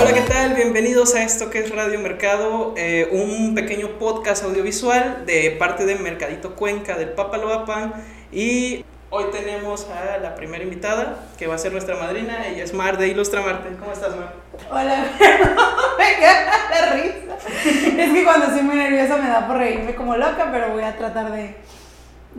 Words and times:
Hola, 0.00 0.12
¿qué 0.14 0.20
tal? 0.20 0.54
Bienvenidos 0.54 1.16
a 1.16 1.24
esto 1.24 1.50
que 1.50 1.58
es 1.58 1.74
Radio 1.74 1.98
Mercado, 1.98 2.72
eh, 2.76 3.08
un 3.10 3.56
pequeño 3.56 3.98
podcast 3.98 4.44
audiovisual 4.44 5.26
de 5.26 5.56
parte 5.58 5.86
de 5.86 5.96
Mercadito 5.96 6.54
Cuenca 6.54 6.96
del 6.96 7.08
Papaloapan 7.08 7.94
y 8.30 8.84
hoy 9.10 9.24
tenemos 9.32 9.88
a 9.90 10.18
la 10.18 10.36
primera 10.36 10.62
invitada 10.62 11.26
que 11.36 11.48
va 11.48 11.56
a 11.56 11.58
ser 11.58 11.72
nuestra 11.72 11.96
madrina, 11.96 12.46
ella 12.46 12.62
es 12.62 12.72
Mar 12.72 12.96
de 12.96 13.08
Ilustra 13.08 13.40
Marte. 13.40 13.70
¿Cómo 13.76 13.90
estás, 13.90 14.14
Mar? 14.14 14.34
Hola, 14.70 15.04
me 15.98 16.16
queda 16.16 16.44
la 16.70 16.92
risa. 16.92 18.00
Es 18.00 18.12
que 18.12 18.24
cuando 18.24 18.46
estoy 18.46 18.62
muy 18.62 18.76
nerviosa 18.76 19.16
me 19.16 19.28
da 19.28 19.48
por 19.48 19.56
reírme 19.56 19.96
como 19.96 20.16
loca, 20.16 20.48
pero 20.52 20.74
voy 20.74 20.84
a 20.84 20.96
tratar 20.96 21.32
de 21.32 21.56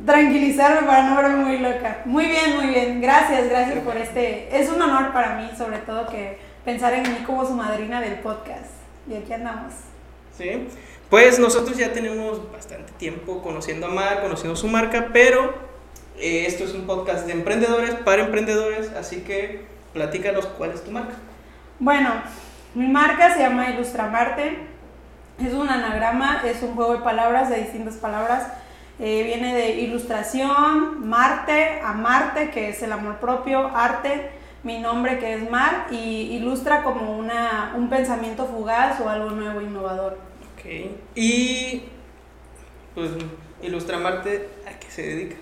tranquilizarme 0.05 0.87
para 0.87 1.09
no 1.09 1.17
verme 1.17 1.43
muy 1.43 1.57
loca. 1.57 2.03
Muy 2.05 2.23
bien, 2.23 2.55
muy 2.55 2.67
bien. 2.67 3.01
Gracias, 3.01 3.49
gracias 3.49 3.79
por 3.79 3.97
este. 3.97 4.47
Es 4.57 4.69
un 4.69 4.81
honor 4.81 5.11
para 5.11 5.35
mí, 5.35 5.49
sobre 5.57 5.79
todo 5.79 6.07
que 6.07 6.48
pensar 6.65 6.93
en 6.93 7.03
mí 7.03 7.23
como 7.25 7.45
su 7.45 7.53
madrina 7.53 8.01
del 8.01 8.19
podcast. 8.19 8.71
Y 9.09 9.15
aquí 9.15 9.33
andamos. 9.33 9.73
Sí. 10.37 10.67
Pues 11.09 11.39
nosotros 11.39 11.77
ya 11.77 11.91
tenemos 11.91 12.51
bastante 12.51 12.91
tiempo 12.93 13.41
conociendo 13.41 13.87
a 13.87 13.89
Mar, 13.89 14.21
conociendo 14.21 14.55
su 14.55 14.67
marca, 14.67 15.09
pero 15.11 15.55
eh, 16.19 16.45
esto 16.45 16.63
es 16.63 16.73
un 16.73 16.85
podcast 16.85 17.25
de 17.25 17.33
emprendedores 17.33 17.95
para 17.95 18.25
emprendedores, 18.25 18.91
así 18.91 19.21
que 19.21 19.65
platícanos 19.93 20.45
cuál 20.45 20.71
es 20.71 20.83
tu 20.83 20.91
marca. 20.91 21.15
Bueno, 21.79 22.11
mi 22.75 22.87
marca 22.87 23.33
se 23.33 23.39
llama 23.39 23.71
Ilustramarte. 23.71 24.59
Es 25.43 25.53
un 25.53 25.69
anagrama, 25.69 26.41
es 26.45 26.61
un 26.61 26.75
juego 26.75 26.93
de 26.93 26.99
palabras, 26.99 27.49
de 27.49 27.57
distintas 27.61 27.95
palabras. 27.95 28.47
Eh, 28.99 29.23
viene 29.23 29.55
de 29.55 29.79
ilustración, 29.79 31.07
Marte, 31.07 31.79
amarte, 31.81 32.51
que 32.51 32.69
es 32.69 32.83
el 32.83 32.91
amor 32.91 33.15
propio, 33.15 33.71
arte, 33.73 34.29
mi 34.63 34.79
nombre 34.79 35.19
que 35.19 35.35
es 35.35 35.49
Mar, 35.49 35.87
y 35.91 36.35
ilustra 36.35 36.83
como 36.83 37.17
una, 37.17 37.73
un 37.77 37.89
pensamiento 37.89 38.45
fugaz 38.45 38.99
o 38.99 39.09
algo 39.09 39.31
nuevo, 39.31 39.61
innovador. 39.61 40.17
Ok. 40.53 40.91
Y 41.15 41.83
pues 42.95 43.11
Ilustramarte, 43.61 44.49
¿a 44.65 44.79
qué 44.79 44.89
se 44.89 45.01
dedica? 45.01 45.35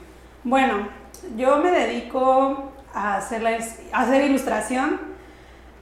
Bueno, 0.44 0.88
yo 1.36 1.58
me 1.58 1.72
dedico 1.72 2.72
a 2.94 3.18
hacer, 3.18 3.44
la, 3.44 3.58
a 3.92 4.02
hacer 4.02 4.26
ilustración, 4.26 5.00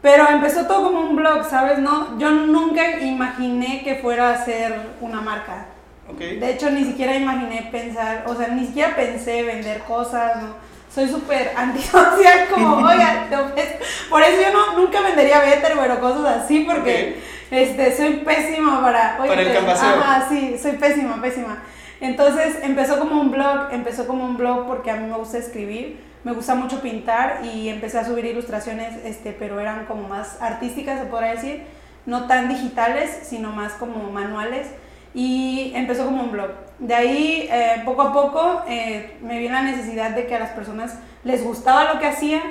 pero 0.01 0.27
empezó 0.29 0.67
todo 0.67 0.91
como 0.91 1.01
un 1.01 1.15
blog, 1.15 1.45
¿sabes? 1.45 1.79
No, 1.79 2.19
yo 2.19 2.31
nunca 2.31 2.99
imaginé 2.99 3.83
que 3.83 3.95
fuera 3.95 4.31
a 4.31 4.45
ser 4.45 4.79
una 4.99 5.21
marca. 5.21 5.67
Okay. 6.13 6.37
De 6.39 6.51
hecho, 6.51 6.69
ni 6.69 6.83
siquiera 6.83 7.15
imaginé 7.15 7.69
pensar, 7.71 8.25
o 8.27 8.35
sea, 8.35 8.49
ni 8.49 8.67
siquiera 8.67 8.95
pensé 8.95 9.43
vender 9.43 9.79
cosas, 9.83 10.41
¿no? 10.41 10.55
Soy 10.95 11.09
súper 11.09 11.51
antisocial, 11.57 12.47
como, 12.53 12.77
oiga, 12.77 13.27
ofrezco. 13.45 13.83
Por 14.09 14.21
eso 14.23 14.41
yo 14.41 14.53
no, 14.53 14.79
nunca 14.79 15.01
vendería 15.01 15.41
Betterware 15.41 15.91
o 15.91 15.99
cosas 15.99 16.43
así, 16.43 16.61
porque 16.61 17.19
este, 17.51 17.95
soy 17.95 18.13
pésima 18.25 18.81
para... 18.81 19.17
Para 19.17 19.41
el 19.41 19.47
te- 19.49 19.53
canvaseo. 19.53 19.89
Ajá, 19.89 20.25
sí, 20.29 20.57
soy 20.57 20.73
pésima, 20.73 21.21
pésima. 21.21 21.57
Entonces 21.99 22.59
empezó 22.63 22.97
como 22.97 23.19
un 23.19 23.31
blog, 23.31 23.73
empezó 23.73 24.07
como 24.07 24.23
un 24.23 24.37
blog 24.37 24.67
porque 24.67 24.89
a 24.89 24.95
mí 24.95 25.09
me 25.09 25.17
gusta 25.17 25.37
escribir, 25.37 25.99
me 26.23 26.31
gusta 26.31 26.55
mucho 26.55 26.81
pintar 26.81 27.41
y 27.43 27.67
empecé 27.69 27.99
a 27.99 28.05
subir 28.05 28.25
ilustraciones, 28.25 28.93
este, 29.05 29.31
pero 29.31 29.59
eran 29.59 29.85
como 29.85 30.07
más 30.07 30.41
artísticas, 30.41 30.99
se 30.99 31.05
podría 31.05 31.31
decir, 31.31 31.63
no 32.05 32.25
tan 32.27 32.47
digitales, 32.49 33.19
sino 33.23 33.51
más 33.51 33.73
como 33.73 34.11
manuales 34.11 34.67
y 35.15 35.71
empezó 35.73 36.05
como 36.05 36.23
un 36.23 36.31
blog. 36.31 36.49
De 36.77 36.93
ahí, 36.93 37.47
eh, 37.49 37.81
poco 37.85 38.01
a 38.01 38.13
poco, 38.13 38.63
eh, 38.67 39.17
me 39.21 39.39
vi 39.39 39.47
en 39.47 39.53
la 39.53 39.61
necesidad 39.61 40.11
de 40.11 40.27
que 40.27 40.35
a 40.35 40.39
las 40.39 40.51
personas 40.51 40.99
les 41.23 41.41
gustaba 41.41 41.93
lo 41.93 41.99
que 41.99 42.05
hacía, 42.05 42.41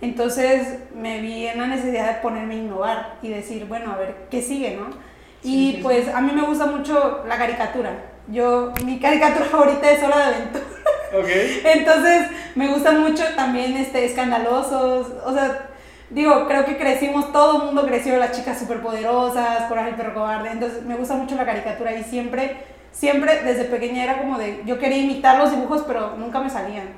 entonces 0.00 0.78
me 0.94 1.20
vi 1.20 1.48
en 1.48 1.58
la 1.58 1.66
necesidad 1.66 2.06
de 2.06 2.20
ponerme 2.20 2.54
a 2.54 2.58
innovar 2.58 3.14
y 3.22 3.28
decir, 3.28 3.66
bueno, 3.66 3.92
a 3.92 3.96
ver, 3.96 4.14
¿qué 4.30 4.40
sigue, 4.40 4.76
no? 4.76 4.86
Sí, 5.42 5.48
y 5.48 5.70
sí, 5.70 5.76
sí. 5.76 5.82
pues 5.82 6.08
a 6.08 6.20
mí 6.20 6.30
me 6.32 6.42
gusta 6.42 6.66
mucho 6.66 7.24
la 7.26 7.36
caricatura. 7.36 7.90
Yo, 8.28 8.72
mi 8.84 9.00
caricatura 9.00 9.44
favorita 9.50 9.90
es 9.90 10.02
Hora 10.04 10.18
de 10.18 10.24
Aventura. 10.24 10.64
Ok. 11.18 11.28
Entonces, 11.74 12.28
me 12.54 12.68
gusta 12.68 12.92
mucho 12.92 13.24
también 13.34 13.76
este, 13.76 14.04
escandalosos. 14.04 15.08
O 15.26 15.32
sea, 15.34 15.70
digo, 16.12 16.46
creo 16.46 16.64
que 16.64 16.76
crecimos, 16.76 17.32
todo 17.32 17.58
el 17.58 17.66
mundo 17.66 17.86
creció, 17.86 18.16
las 18.16 18.36
chicas 18.36 18.58
superpoderosas, 18.58 19.64
Coraje 19.68 19.90
el 19.90 19.96
perro 19.96 20.14
cobarde. 20.14 20.50
Entonces, 20.50 20.82
me 20.84 20.94
gusta 20.94 21.14
mucho 21.14 21.34
la 21.34 21.44
caricatura 21.44 21.94
y 21.94 22.04
siempre, 22.04 22.58
siempre 22.92 23.42
desde 23.42 23.64
pequeña 23.64 24.04
era 24.04 24.18
como 24.18 24.38
de, 24.38 24.62
yo 24.64 24.78
quería 24.78 24.98
imitar 24.98 25.38
los 25.38 25.50
dibujos, 25.50 25.82
pero 25.86 26.16
nunca 26.16 26.40
me 26.40 26.50
salían. 26.50 26.88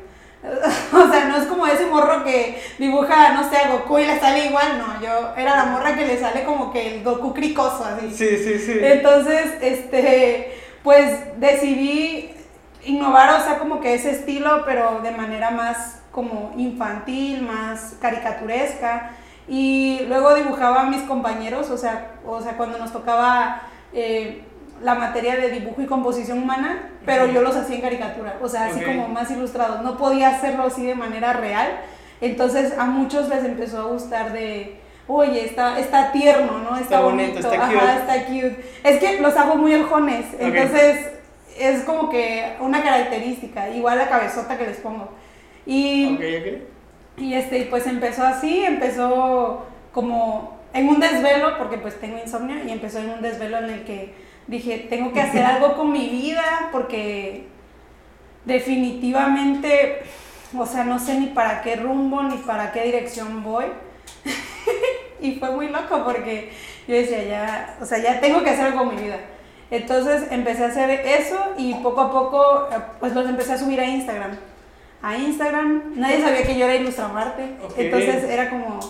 O 0.92 1.10
sea, 1.10 1.24
no 1.24 1.36
es 1.36 1.46
como 1.46 1.66
ese 1.66 1.86
morro 1.86 2.22
que 2.22 2.60
dibuja, 2.78 3.32
no 3.32 3.48
sé, 3.48 3.56
a 3.56 3.70
Goku 3.70 3.98
y 3.98 4.04
le 4.04 4.20
sale 4.20 4.46
igual, 4.46 4.78
no, 4.78 5.00
yo 5.00 5.34
era 5.38 5.56
la 5.56 5.64
morra 5.64 5.94
que 5.94 6.06
le 6.06 6.18
sale 6.18 6.44
como 6.44 6.70
que 6.70 6.96
el 6.96 7.02
Goku 7.02 7.32
cricoso, 7.32 7.84
así. 7.84 8.10
Sí, 8.10 8.36
sí, 8.36 8.58
sí. 8.58 8.78
Entonces, 8.80 9.54
este, 9.62 10.54
pues 10.82 11.40
decidí 11.40 12.30
innovar, 12.84 13.40
o 13.40 13.42
sea, 13.42 13.58
como 13.58 13.80
que 13.80 13.94
ese 13.94 14.10
estilo, 14.10 14.64
pero 14.66 15.00
de 15.02 15.12
manera 15.12 15.50
más 15.50 16.03
como 16.14 16.52
infantil, 16.56 17.42
más 17.42 17.96
caricaturesca. 18.00 19.10
Y 19.48 20.00
luego 20.08 20.34
dibujaba 20.34 20.82
a 20.82 20.84
mis 20.84 21.02
compañeros, 21.02 21.68
o 21.70 21.76
sea, 21.76 22.12
o 22.24 22.40
sea 22.40 22.56
cuando 22.56 22.78
nos 22.78 22.92
tocaba 22.92 23.62
eh, 23.92 24.42
la 24.82 24.94
materia 24.94 25.36
de 25.36 25.50
dibujo 25.50 25.82
y 25.82 25.86
composición 25.86 26.42
humana, 26.42 26.90
pero 27.04 27.26
yo 27.26 27.42
los 27.42 27.54
hacía 27.56 27.76
en 27.76 27.82
caricatura, 27.82 28.36
o 28.40 28.48
sea, 28.48 28.66
así 28.66 28.80
Ok. 28.80 28.86
como 28.86 29.08
más 29.08 29.30
ilustrados. 29.30 29.82
No 29.82 29.98
podía 29.98 30.28
hacerlo 30.30 30.64
así 30.64 30.86
de 30.86 30.94
manera 30.94 31.32
real. 31.34 31.68
Entonces 32.20 32.78
a 32.78 32.86
muchos 32.86 33.28
les 33.28 33.44
empezó 33.44 33.80
a 33.80 33.84
gustar 33.84 34.32
de, 34.32 34.80
oye, 35.08 35.44
está, 35.44 35.78
está 35.78 36.10
tierno, 36.12 36.60
¿no? 36.60 36.76
Está, 36.76 36.96
Está 36.96 37.00
bonito, 37.00 37.38
está 37.40 37.54
Ajá, 37.54 37.66
cute. 37.72 37.94
está 37.98 38.24
cute. 38.26 38.72
Es 38.84 38.98
que 39.00 39.20
los 39.20 39.36
hago 39.36 39.56
muy 39.56 39.74
ojones, 39.74 40.24
entonces 40.38 41.10
es 41.58 41.82
como 41.84 42.08
que 42.08 42.56
una 42.60 42.82
característica, 42.82 43.68
igual 43.68 43.98
la 43.98 44.08
cabezota 44.08 44.56
que 44.56 44.66
les 44.66 44.78
pongo. 44.78 45.10
Y, 45.66 46.14
Ok, 46.14 46.20
ok. 46.20 47.18
y 47.18 47.34
este, 47.34 47.66
pues 47.66 47.86
empezó 47.86 48.24
así, 48.24 48.64
empezó 48.64 49.66
como 49.92 50.58
en 50.72 50.88
un 50.88 51.00
desvelo, 51.00 51.56
porque 51.56 51.78
pues 51.78 51.98
tengo 52.00 52.18
insomnio, 52.18 52.56
y 52.66 52.70
empezó 52.70 52.98
en 52.98 53.10
un 53.10 53.22
desvelo 53.22 53.58
en 53.58 53.70
el 53.70 53.84
que 53.84 54.12
dije, 54.46 54.86
tengo 54.90 55.12
que 55.12 55.20
hacer 55.20 55.44
algo 55.44 55.74
con 55.76 55.92
mi 55.92 56.08
vida, 56.08 56.68
porque 56.72 57.46
definitivamente, 58.44 60.02
o 60.56 60.66
sea, 60.66 60.84
no 60.84 60.98
sé 60.98 61.18
ni 61.18 61.26
para 61.26 61.62
qué 61.62 61.76
rumbo, 61.76 62.22
ni 62.22 62.36
para 62.38 62.72
qué 62.72 62.82
dirección 62.82 63.42
voy. 63.42 63.66
y 65.20 65.36
fue 65.36 65.50
muy 65.50 65.68
loco 65.68 66.02
porque 66.04 66.50
yo 66.86 66.94
decía, 66.94 67.24
ya, 67.24 67.76
o 67.80 67.86
sea, 67.86 67.98
ya 67.98 68.20
tengo 68.20 68.42
que 68.42 68.50
hacer 68.50 68.66
algo 68.66 68.80
con 68.80 68.94
mi 68.94 69.02
vida. 69.02 69.18
Entonces 69.70 70.24
empecé 70.30 70.64
a 70.64 70.68
hacer 70.68 70.90
eso 70.90 71.38
y 71.56 71.74
poco 71.74 72.02
a 72.02 72.12
poco, 72.12 72.68
eh, 72.70 72.76
pues 73.00 73.14
los 73.14 73.28
empecé 73.28 73.54
a 73.54 73.58
subir 73.58 73.80
a 73.80 73.86
Instagram. 73.86 74.36
A 75.04 75.18
Instagram, 75.18 75.92
nadie 75.96 76.22
sabía 76.22 76.44
que 76.44 76.56
yo 76.58 76.64
era 76.64 76.76
Ilustramarte, 76.76 77.56
Ok. 77.62 77.74
entonces 77.76 78.24
era 78.24 78.48
como, 78.48 78.80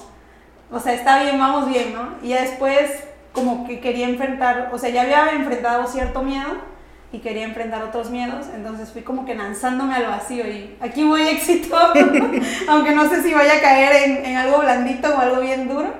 o 0.71 0.79
sea, 0.79 0.95
está 0.95 1.21
bien, 1.25 1.39
vamos 1.41 1.69
bien, 1.69 1.93
¿no? 1.93 2.11
Y 2.23 2.29
ya 2.29 2.43
después 2.43 3.03
como 3.33 3.67
que 3.67 3.81
quería 3.81 4.09
enfrentar, 4.09 4.71
o 4.73 4.79
sea, 4.79 4.91
ya 4.91 5.03
había 5.03 5.33
enfrentado 5.33 5.89
cierto 5.89 6.23
miedo 6.23 6.47
y 7.11 7.19
quería 7.19 7.43
enfrentar 7.45 7.83
otros 7.83 8.11
miedos, 8.11 8.47
entonces 8.55 8.91
fui 8.93 9.03
como 9.03 9.25
que 9.27 9.35
lanzándome 9.35 9.95
al 9.95 10.07
vacío 10.07 10.47
y 10.49 10.77
aquí 10.81 11.03
voy 11.03 11.23
éxito, 11.29 11.77
aunque 12.69 12.93
no 12.93 13.09
sé 13.09 13.23
si 13.25 13.35
vaya 13.35 13.57
a 13.57 13.61
caer 13.61 14.05
en, 14.09 14.25
en 14.25 14.37
algo 14.37 14.59
blandito 14.59 15.13
o 15.13 15.19
algo 15.19 15.41
bien 15.41 15.67
duro, 15.69 15.93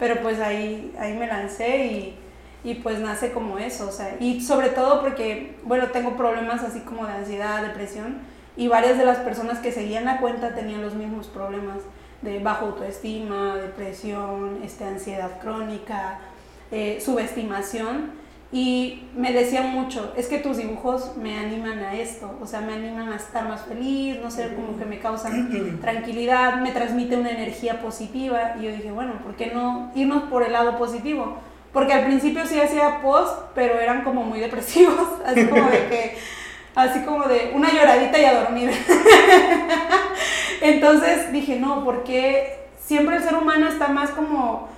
pero 0.00 0.20
pues 0.22 0.40
ahí, 0.40 0.92
ahí 0.98 1.12
me 1.14 1.28
lancé 1.28 1.86
y, 1.86 2.18
y 2.64 2.74
pues 2.74 2.98
nace 2.98 3.30
como 3.30 3.58
eso, 3.58 3.88
o 3.88 3.92
sea, 3.92 4.16
y 4.18 4.40
sobre 4.40 4.70
todo 4.70 5.00
porque, 5.02 5.56
bueno, 5.62 5.86
tengo 5.88 6.16
problemas 6.16 6.62
así 6.64 6.80
como 6.80 7.06
de 7.06 7.12
ansiedad, 7.12 7.62
depresión, 7.62 8.18
y 8.56 8.68
varias 8.68 8.98
de 8.98 9.04
las 9.04 9.18
personas 9.18 9.58
que 9.58 9.72
seguían 9.72 10.04
la 10.04 10.18
cuenta 10.18 10.54
tenían 10.54 10.82
los 10.82 10.94
mismos 10.94 11.26
problemas 11.26 11.78
de 12.22 12.38
bajo 12.38 12.66
autoestima, 12.66 13.56
depresión, 13.56 14.60
este, 14.62 14.84
ansiedad 14.84 15.40
crónica, 15.40 16.20
eh, 16.70 17.00
subestimación, 17.04 18.22
y 18.54 19.04
me 19.16 19.32
decían 19.32 19.70
mucho, 19.70 20.12
es 20.14 20.28
que 20.28 20.38
tus 20.38 20.58
dibujos 20.58 21.16
me 21.16 21.38
animan 21.38 21.78
a 21.78 21.94
esto, 21.94 22.36
o 22.38 22.46
sea, 22.46 22.60
me 22.60 22.74
animan 22.74 23.10
a 23.10 23.16
estar 23.16 23.48
más 23.48 23.62
feliz, 23.62 24.18
no 24.22 24.30
sé, 24.30 24.54
como 24.54 24.78
que 24.78 24.84
me 24.84 24.98
causan 24.98 25.78
tranquilidad, 25.80 26.60
me 26.60 26.70
transmite 26.70 27.16
una 27.16 27.30
energía 27.30 27.80
positiva, 27.80 28.54
y 28.60 28.64
yo 28.64 28.72
dije, 28.72 28.92
bueno, 28.92 29.14
¿por 29.24 29.36
qué 29.36 29.46
no 29.46 29.90
irnos 29.94 30.24
por 30.24 30.42
el 30.42 30.52
lado 30.52 30.76
positivo? 30.76 31.38
Porque 31.72 31.94
al 31.94 32.04
principio 32.04 32.44
sí 32.46 32.60
hacía 32.60 33.00
post, 33.00 33.34
pero 33.54 33.80
eran 33.80 34.04
como 34.04 34.22
muy 34.22 34.38
depresivos, 34.38 35.08
así 35.26 35.46
como 35.46 35.70
de 35.70 35.88
que, 35.88 36.16
así 36.74 37.00
como 37.04 37.24
de 37.24 37.52
una 37.54 37.72
lloradita 37.72 38.18
y 38.18 38.24
a 38.24 38.40
dormir. 38.40 38.70
Entonces 40.60 41.32
dije, 41.32 41.58
no, 41.58 41.84
porque 41.84 42.68
siempre 42.78 43.16
el 43.16 43.22
ser 43.22 43.34
humano 43.34 43.68
está 43.68 43.88
más 43.88 44.10
como 44.10 44.68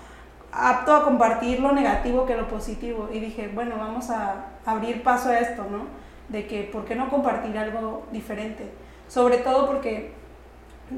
apto 0.50 0.94
a 0.94 1.04
compartir 1.04 1.60
lo 1.60 1.72
negativo 1.72 2.26
que 2.26 2.36
lo 2.36 2.48
positivo. 2.48 3.08
Y 3.12 3.20
dije, 3.20 3.50
bueno, 3.54 3.76
vamos 3.78 4.10
a 4.10 4.46
abrir 4.64 5.02
paso 5.02 5.28
a 5.28 5.38
esto, 5.38 5.66
¿no? 5.70 5.86
De 6.28 6.46
que, 6.46 6.62
¿por 6.62 6.84
qué 6.84 6.94
no 6.94 7.10
compartir 7.10 7.56
algo 7.58 8.06
diferente? 8.12 8.70
Sobre 9.08 9.38
todo 9.38 9.66
porque 9.66 10.12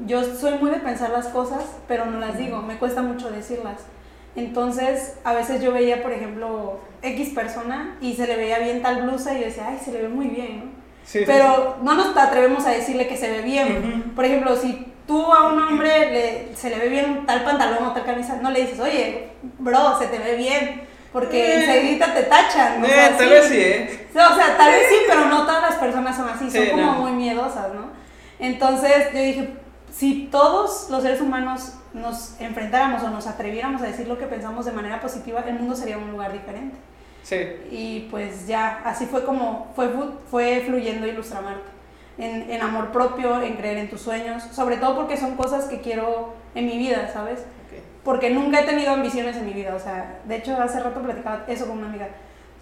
yo 0.05 0.23
soy 0.23 0.57
muy 0.59 0.71
de 0.71 0.79
pensar 0.79 1.09
las 1.09 1.27
cosas, 1.27 1.63
pero 1.87 2.05
no 2.05 2.19
las 2.19 2.37
digo, 2.37 2.61
me 2.61 2.77
cuesta 2.77 3.01
mucho 3.01 3.29
decirlas. 3.29 3.85
Entonces, 4.35 5.17
a 5.23 5.33
veces 5.33 5.61
yo 5.61 5.71
veía, 5.71 6.03
por 6.03 6.11
ejemplo, 6.11 6.79
X 7.01 7.33
persona 7.33 7.97
y 7.99 8.13
se 8.13 8.27
le 8.27 8.37
veía 8.37 8.59
bien 8.59 8.81
tal 8.83 9.01
blusa 9.01 9.33
y 9.33 9.39
yo 9.39 9.45
decía, 9.45 9.67
ay, 9.69 9.79
se 9.83 9.91
le 9.91 10.03
ve 10.03 10.09
muy 10.09 10.27
bien, 10.27 10.59
¿no? 10.59 10.76
Sí, 11.07 11.19
sí, 11.19 11.23
Pero 11.25 11.77
no 11.83 11.93
nos 11.93 12.15
atrevemos 12.17 12.65
a 12.65 12.71
decirle 12.71 13.07
que 13.07 13.15
se 13.15 13.31
ve 13.31 13.41
bien. 13.41 14.11
Por 14.13 14.25
ejemplo, 14.25 14.55
si 14.57 14.91
tú 15.07 15.31
a 15.33 15.47
un 15.47 15.57
hombre 15.61 16.11
le- 16.11 16.55
se 16.55 16.69
le 16.69 16.77
ve 16.79 16.89
bien 16.89 17.25
tal 17.25 17.43
pantalón 17.45 17.85
o 17.87 17.93
tal 17.93 18.03
camisa, 18.05 18.37
no 18.41 18.51
le 18.51 18.61
dices, 18.61 18.79
oye, 18.81 19.29
bro, 19.57 19.97
se 19.97 20.07
te 20.07 20.19
ve 20.19 20.35
bien. 20.35 20.81
Porque 21.13 21.39
Eh. 21.41 21.59
enseguida 21.63 22.13
te 22.13 22.23
tachan. 22.23 22.83
o 22.83 22.85
Eh, 22.85 22.89
sea, 22.89 23.17
tal 23.17 23.25
sí. 23.27 23.33
vez 23.33 23.45
sí, 23.47 23.57
¿eh? 23.57 24.07
O 24.13 24.35
sea, 24.35 24.57
tal 24.57 24.69
vez 24.71 24.83
sí, 24.89 24.95
pero 25.07 25.25
no 25.25 25.45
todas 25.45 25.61
las 25.61 25.75
personas 25.75 26.15
son 26.17 26.27
así, 26.29 26.51
son 26.51 26.67
como 26.71 26.81
no. 26.83 26.91
muy 26.99 27.11
miedosas, 27.13 27.73
¿no? 27.73 27.85
Entonces 28.39 29.13
yo 29.13 29.19
dije, 29.21 29.53
si 29.91 30.27
todos 30.29 30.89
los 30.89 31.01
seres 31.01 31.21
humanos 31.21 31.73
nos 31.93 32.39
enfrentáramos 32.41 33.01
o 33.03 33.09
nos 33.09 33.25
atreviéramos 33.27 33.81
a 33.81 33.85
decir 33.85 34.07
lo 34.07 34.17
que 34.19 34.25
pensamos 34.25 34.65
de 34.65 34.73
manera 34.73 34.99
positiva, 34.99 35.43
el 35.47 35.55
mundo 35.55 35.75
sería 35.75 35.97
un 35.97 36.11
lugar 36.11 36.33
diferente. 36.33 36.75
Sí. 37.23 37.35
Y 37.71 38.07
pues 38.11 38.47
ya, 38.47 38.81
así 38.85 39.05
fue 39.05 39.23
como 39.25 39.71
fue, 39.75 39.89
fu- 39.89 40.13
fue 40.31 40.63
fluyendo 40.65 41.07
Ilustramarte. 41.07 41.75
En, 42.17 42.49
en 42.49 42.61
amor 42.63 42.91
propio, 42.91 43.41
en 43.43 43.55
creer 43.57 43.77
en 43.77 43.89
tus 43.91 44.01
sueños, 44.01 44.41
sobre 44.51 44.77
todo 44.77 44.95
porque 44.95 45.17
son 45.17 45.35
cosas 45.35 45.65
que 45.65 45.81
quiero 45.81 46.33
en 46.55 46.65
mi 46.65 46.77
vida, 46.77 47.09
¿sabes? 47.13 47.41
Ok. 47.41 47.79
porque 48.03 48.31
nunca 48.31 48.61
he 48.61 48.63
tenido 48.63 48.91
ambiciones 48.93 49.35
en 49.37 49.45
mi 49.45 49.53
vida, 49.53 49.75
o 49.75 49.79
sea, 49.79 50.19
de 50.23 50.37
hecho 50.37 50.59
hace 50.59 50.79
rato 50.79 50.99
platicaba 51.01 51.43
eso 51.47 51.67
con 51.67 51.77
una 51.77 51.87
amiga. 51.89 52.07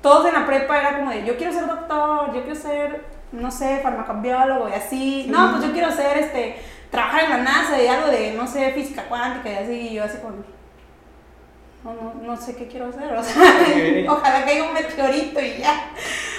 Todos 0.01 0.27
en 0.27 0.33
la 0.33 0.45
prepa 0.45 0.77
era 0.79 0.97
como 0.97 1.11
de, 1.11 1.23
yo 1.23 1.37
quiero 1.37 1.53
ser 1.53 1.67
doctor, 1.67 2.33
yo 2.33 2.41
quiero 2.43 2.55
ser, 2.59 3.05
no 3.31 3.49
sé, 3.49 3.79
farmacobiólogo 3.81 4.67
y 4.67 4.73
así. 4.73 5.27
No, 5.29 5.51
pues 5.51 5.63
yo 5.63 5.71
quiero 5.71 5.89
ser, 5.91 6.17
este, 6.17 6.57
trabajar 6.91 7.23
en 7.23 7.29
la 7.29 7.37
NASA 7.37 7.81
y 7.81 7.87
algo 7.87 8.07
de, 8.09 8.33
no 8.33 8.45
sé, 8.47 8.71
física 8.73 9.03
cuántica 9.07 9.51
y 9.51 9.55
así, 9.63 9.71
y 9.89 9.93
yo 9.93 10.03
así 10.03 10.17
como, 10.17 10.35
no, 11.85 11.93
no, 11.93 12.13
no 12.21 12.35
sé 12.37 12.55
qué 12.55 12.67
quiero 12.67 12.87
hacer, 12.87 13.13
o 13.15 13.23
sea, 13.23 13.41
Ok. 13.43 14.09
ojalá 14.09 14.43
caiga 14.43 14.67
un 14.67 14.73
meteorito 14.73 15.39
y 15.39 15.57
ya. 15.59 15.91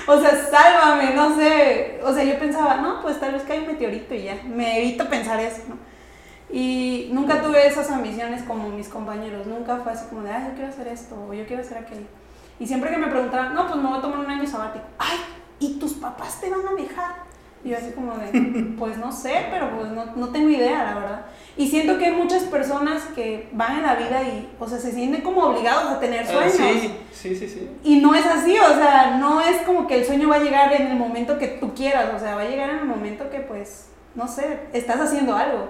O 0.09 0.21
sea, 0.21 0.31
sálvame, 0.51 1.15
no 1.15 1.35
sé. 1.37 2.01
O 2.05 2.13
sea, 2.13 2.25
yo 2.25 2.39
pensaba, 2.39 2.77
no, 2.77 3.01
pues 3.01 3.19
tal 3.19 3.33
vez 3.33 3.43
caiga 3.45 3.63
un 3.63 3.73
meteorito 3.73 4.15
y 4.15 4.25
ya. 4.25 4.39
Me 4.45 4.79
evito 4.81 5.09
pensar 5.09 5.41
eso, 5.41 5.63
¿no? 5.69 5.79
Y 6.51 7.09
nunca 7.13 7.43
tuve 7.43 7.67
esas 7.67 7.91
ambiciones 7.91 8.43
como 8.43 8.69
mis 8.69 8.89
compañeros. 8.89 9.47
Nunca 9.47 9.79
fue 9.79 9.93
así 9.93 10.07
como 10.09 10.23
de, 10.23 10.31
ay, 10.31 10.49
yo 10.49 10.55
quiero 10.55 10.69
hacer 10.69 10.89
esto 10.89 11.17
o 11.29 11.33
yo 11.33 11.47
quiero 11.47 11.63
hacer 11.63 11.79
aquello. 11.79 12.07
Y 12.59 12.67
siempre 12.67 12.91
que 12.91 12.99
me 12.99 13.09
preguntaban, 13.09 13.55
no, 13.55 13.67
pues 13.67 13.77
me 13.77 13.89
voy 13.89 13.99
a 13.99 14.01
tomar 14.01 14.19
un 14.21 14.31
año 14.31 14.47
sabático. 14.47 14.85
Ay, 14.99 15.19
¿y 15.59 15.79
tus 15.79 15.95
papás 15.95 16.41
te 16.41 16.51
van 16.51 16.67
a 16.67 16.81
dejar? 16.81 17.15
Y 17.67 17.71
yo 17.71 17.77
así 17.79 17.91
como 17.91 18.13
de, 18.17 18.75
pues 18.79 18.97
no 18.97 19.11
sé, 19.11 19.47
pero 19.51 19.77
pues 19.77 19.91
no, 19.91 20.07
no 20.15 20.29
tengo 20.29 20.49
idea, 20.49 20.85
la 20.85 20.95
verdad. 20.95 21.27
Y 21.57 21.69
siento 21.69 21.99
que 21.99 22.05
hay 22.07 22.13
muchas 22.13 22.45
personas 22.45 23.03
que 23.15 23.49
van 23.53 23.79
en 23.79 23.83
la 23.83 23.97
vida 23.97 24.23
y, 24.23 24.49
o 24.61 24.69
sea, 24.69 24.79
se 24.79 24.93
sienten 24.93 25.23
como 25.23 25.43
obligados 25.43 25.91
a 25.91 25.99
tener 25.99 26.21
Ah, 26.23 26.33
sueños. 26.33 26.53
sí, 26.55 26.95
sí, 27.13 27.35
sí, 27.35 27.49
sí. 27.49 27.71
Y 27.83 27.97
no 28.01 28.15
es 28.15 28.25
así, 28.25 28.57
o 28.59 28.75
sea, 28.77 29.17
no 29.19 29.41
es 29.41 29.63
como 29.63 29.87
que 29.89 29.97
el 29.99 30.05
sueño 30.05 30.29
va 30.29 30.37
a 30.37 30.41
llegar 30.45 30.73
en 30.75 30.87
el 30.87 30.97
momento 30.97 31.39
que 31.39 31.49
tú 31.49 31.75
quieras, 31.75 32.07
o 32.15 32.19
sea, 32.21 32.37
va 32.37 32.43
a 32.43 32.49
llegar 32.49 32.71
en 32.71 32.79
el 32.79 32.85
momento 32.85 33.29
que 33.31 33.41
pues, 33.41 33.89
no 34.15 34.29
sé, 34.29 34.61
estás 34.73 35.01
haciendo 35.01 35.35
algo. 35.35 35.69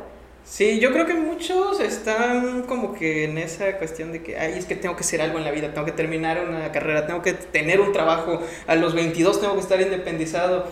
Sí, 0.48 0.78
yo 0.78 0.92
creo 0.92 1.06
que 1.06 1.14
muchos 1.14 1.80
están 1.80 2.62
como 2.62 2.94
que 2.94 3.24
en 3.24 3.36
esa 3.36 3.78
cuestión 3.78 4.12
de 4.12 4.22
que, 4.22 4.38
ay, 4.38 4.54
es 4.56 4.64
que 4.64 4.76
tengo 4.76 4.94
que 4.94 5.02
hacer 5.02 5.20
algo 5.20 5.38
en 5.38 5.44
la 5.44 5.50
vida, 5.50 5.72
tengo 5.74 5.84
que 5.84 5.92
terminar 5.92 6.40
una 6.48 6.70
carrera, 6.70 7.04
tengo 7.04 7.20
que 7.20 7.32
tener 7.32 7.80
un 7.80 7.92
trabajo, 7.92 8.40
a 8.68 8.76
los 8.76 8.94
22 8.94 9.40
tengo 9.40 9.54
que 9.54 9.60
estar 9.60 9.80
independizado. 9.80 10.68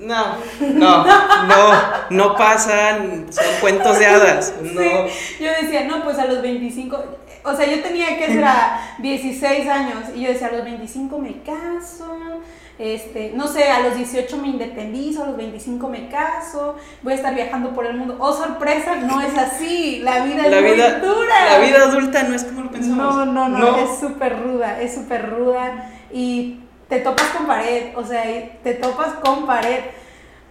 No, 0.00 0.36
no, 0.60 1.04
no, 1.46 1.72
no 2.10 2.36
pasan, 2.36 3.26
son 3.32 3.44
cuentos 3.60 3.98
de 3.98 4.06
hadas, 4.06 4.54
no. 4.62 4.80
Sí, 4.80 5.44
yo 5.44 5.50
decía, 5.60 5.84
no, 5.84 6.04
pues 6.04 6.16
a 6.18 6.26
los 6.26 6.40
25, 6.40 7.04
o 7.42 7.56
sea, 7.56 7.66
yo 7.66 7.82
tenía 7.82 8.16
que 8.18 8.26
ser 8.26 8.44
a 8.44 8.96
16 9.00 9.68
años 9.68 10.04
y 10.14 10.22
yo 10.22 10.28
decía, 10.28 10.46
a 10.46 10.52
los 10.52 10.64
25 10.64 11.18
me 11.18 11.42
caso, 11.42 12.40
este, 12.78 13.32
no 13.34 13.48
sé, 13.48 13.64
a 13.64 13.80
los 13.80 13.96
18 13.96 14.36
me 14.38 14.48
independizo, 14.48 15.24
a 15.24 15.26
los 15.26 15.36
25 15.36 15.88
me 15.88 16.08
caso, 16.08 16.76
voy 17.02 17.12
a 17.14 17.16
estar 17.16 17.34
viajando 17.34 17.70
por 17.74 17.86
el 17.86 17.96
mundo. 17.96 18.16
Oh, 18.20 18.32
sorpresa, 18.32 18.94
no 19.08 19.20
es 19.20 19.36
así, 19.36 20.00
la 20.02 20.24
vida 20.24 20.44
es 20.46 20.50
La 20.50 20.60
muy 20.60 20.72
vida, 20.72 20.98
dura. 21.00 21.44
la 21.50 21.58
vida 21.58 21.82
adulta 21.84 22.22
no 22.22 22.34
es 22.34 22.44
como 22.44 22.62
lo 22.62 22.70
pensamos. 22.70 22.98
No, 22.98 23.24
no, 23.26 23.48
no, 23.48 23.76
es 23.78 23.98
súper 23.98 24.40
ruda, 24.42 24.80
es 24.80 24.94
súper 24.94 25.30
ruda 25.30 25.90
y 26.12 26.60
te 26.88 27.00
topas 27.00 27.26
con 27.28 27.46
pared, 27.46 27.96
o 27.96 28.04
sea, 28.04 28.22
te 28.62 28.74
topas 28.74 29.14
con 29.14 29.46
pared, 29.46 29.80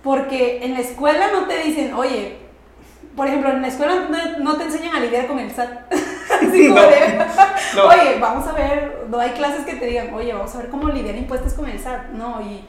porque 0.03 0.63
en 0.63 0.73
la 0.73 0.79
escuela 0.79 1.27
no 1.33 1.45
te 1.45 1.57
dicen, 1.63 1.93
oye, 1.93 2.37
por 3.15 3.27
ejemplo, 3.27 3.49
en 3.49 3.61
la 3.63 3.67
escuela 3.67 4.07
no, 4.09 4.39
no 4.43 4.57
te 4.57 4.65
enseñan 4.65 4.95
a 4.95 4.99
lidiar 4.99 5.25
con 5.27 5.39
el 5.39 5.49
SAT. 5.51 5.91
Así 6.41 6.67
como 6.67 6.81
de, 6.81 7.25
no. 7.75 7.83
oye, 7.85 8.17
vamos 8.19 8.47
a 8.47 8.51
ver, 8.51 9.05
no 9.09 9.19
hay 9.19 9.31
clases 9.31 9.65
que 9.65 9.73
te 9.73 9.87
digan, 9.87 10.13
oye, 10.13 10.33
vamos 10.33 10.53
a 10.53 10.59
ver 10.59 10.69
cómo 10.69 10.89
lidiar 10.89 11.15
impuestos 11.15 11.53
con 11.53 11.67
el 11.67 11.79
SAT, 11.79 12.09
no, 12.11 12.41
y 12.41 12.63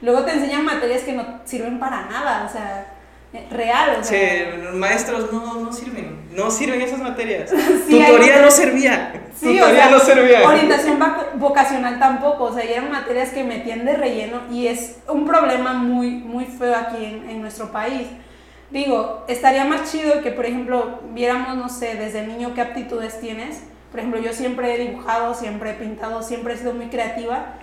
luego 0.00 0.24
te 0.24 0.32
enseñan 0.32 0.64
materias 0.64 1.02
que 1.02 1.12
no 1.12 1.24
sirven 1.44 1.78
para 1.78 2.06
nada, 2.06 2.44
o 2.48 2.52
sea, 2.52 2.86
real, 3.50 3.98
o 4.00 4.04
sea. 4.04 4.54
maestros 4.74 5.32
no, 5.32 5.56
no 5.60 5.72
sirven, 5.72 6.26
no 6.32 6.50
sirven 6.50 6.80
esas 6.82 6.98
materias. 7.00 7.50
Sí, 7.86 8.00
hay 8.00 8.06
Tutoría 8.12 8.36
no 8.36 8.42
materias- 8.42 8.54
servía, 8.56 9.12
Sí, 9.34 9.48
o 9.58 9.62
tutoría 9.64 9.82
sea, 9.84 9.90
no 9.90 9.98
servía. 9.98 10.46
orientación 10.48 10.98
vocacional 11.36 11.98
tampoco, 11.98 12.44
o 12.44 12.54
sea, 12.54 12.62
eran 12.62 12.90
materias 12.90 13.30
que 13.30 13.42
metían 13.44 13.84
de 13.84 13.96
relleno 13.96 14.42
y 14.50 14.66
es 14.66 14.96
un 15.08 15.26
problema 15.26 15.72
muy, 15.72 16.10
muy 16.10 16.44
feo 16.44 16.74
aquí 16.76 17.04
en, 17.04 17.28
en 17.30 17.40
nuestro 17.40 17.72
país. 17.72 18.06
Digo, 18.70 19.24
estaría 19.28 19.64
más 19.64 19.90
chido 19.90 20.22
que, 20.22 20.30
por 20.30 20.46
ejemplo, 20.46 21.00
viéramos, 21.12 21.56
no 21.56 21.68
sé, 21.68 21.94
desde 21.94 22.26
niño 22.26 22.52
qué 22.54 22.60
aptitudes 22.62 23.20
tienes. 23.20 23.62
Por 23.90 24.00
ejemplo, 24.00 24.20
yo 24.20 24.32
siempre 24.32 24.74
he 24.74 24.78
dibujado, 24.88 25.34
siempre 25.34 25.70
he 25.72 25.74
pintado, 25.74 26.22
siempre 26.22 26.54
he 26.54 26.56
sido 26.56 26.72
muy 26.72 26.86
creativa. 26.86 27.54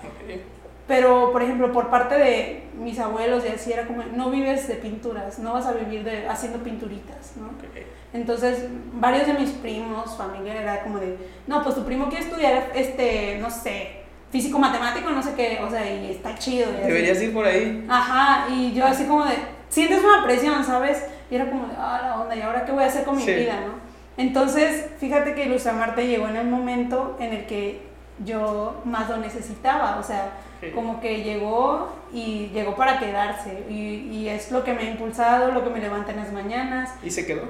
Pero, 0.90 1.32
por 1.32 1.44
ejemplo, 1.44 1.72
por 1.72 1.92
parte 1.92 2.16
de 2.16 2.64
mis 2.74 2.98
abuelos 3.00 3.46
y 3.46 3.50
así 3.50 3.72
era 3.72 3.86
como, 3.86 4.02
no 4.16 4.32
vives 4.32 4.68
de 4.68 4.74
pinturas, 4.74 5.38
no 5.38 5.54
vas 5.54 5.68
a 5.68 5.74
vivir 5.74 6.04
de 6.04 6.28
haciendo 6.28 6.58
pinturitas, 6.64 7.34
¿no? 7.38 7.46
Ok. 7.46 7.86
Entonces, 8.12 8.66
varios 8.94 9.28
de 9.28 9.34
mis 9.34 9.52
primos, 9.52 10.18
familia, 10.18 10.60
era 10.60 10.82
como 10.82 10.98
de, 10.98 11.16
no, 11.46 11.62
pues 11.62 11.76
tu 11.76 11.86
primo 11.86 12.10
quiere 12.10 12.26
estudiar, 12.26 12.72
este, 12.74 13.38
no 13.40 13.52
sé, 13.52 14.02
físico 14.32 14.58
matemático, 14.58 15.12
no 15.12 15.22
sé 15.22 15.36
qué, 15.36 15.60
o 15.64 15.70
sea, 15.70 15.86
y 15.88 16.10
está 16.10 16.34
chido. 16.40 16.72
y 16.72 16.78
así. 16.78 16.88
Deberías 16.88 17.22
ir 17.22 17.34
por 17.36 17.46
ahí. 17.46 17.86
Ajá, 17.88 18.48
y 18.52 18.74
yo 18.74 18.84
así 18.88 19.06
como 19.06 19.26
de, 19.26 19.36
sientes 19.70 20.04
una 20.04 20.24
presión, 20.24 20.64
¿sabes? 20.64 21.06
Y 21.30 21.36
era 21.36 21.48
como 21.52 21.68
de, 21.68 21.76
ah, 21.78 22.00
la 22.02 22.20
onda, 22.20 22.36
¿y 22.36 22.42
ahora 22.42 22.66
qué 22.66 22.72
voy 22.72 22.84
a 22.84 22.88
hacer 22.88 23.04
con 23.06 23.16
mi 23.16 23.22
Sí. 23.22 23.32
vida, 23.36 23.60
no? 23.64 23.74
Entonces, 24.18 24.88
fíjate 25.00 25.36
que 25.36 25.46
Ilustramarte 25.46 26.08
llegó 26.08 26.28
en 26.28 26.36
el 26.36 26.48
momento 26.48 27.16
en 27.20 27.32
el 27.32 27.46
que 27.46 27.88
yo 28.26 28.82
más 28.86 29.08
lo 29.08 29.18
necesitaba, 29.18 29.98
o 30.00 30.04
sea, 30.04 30.32
Sí. 30.62 30.72
como 30.72 31.00
que 31.00 31.24
llegó 31.24 31.90
y 32.14 32.50
llegó 32.54 32.76
para 32.76 33.00
quedarse, 33.00 33.64
y, 33.70 34.10
y 34.12 34.30
es 34.30 34.52
lo 34.52 34.64
que 34.64 34.74
me 34.74 34.82
ha 34.82 34.90
impulsado, 34.92 35.52
lo 35.52 35.64
que 35.64 35.70
me 35.70 35.80
levanta 35.80 36.12
en 36.12 36.18
las 36.18 36.32
mañanas, 36.34 36.90
¿Y 37.04 37.12
se 37.12 37.26
quedó? 37.26 37.44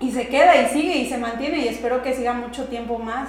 y 0.00 0.10
se 0.12 0.28
queda 0.28 0.56
y 0.62 0.66
sigue 0.68 0.96
y 0.96 1.08
se 1.08 1.18
mantiene 1.18 1.58
y 1.58 1.68
espero 1.68 2.02
que 2.02 2.14
siga 2.14 2.32
mucho 2.32 2.64
tiempo 2.68 2.98
más 2.98 3.28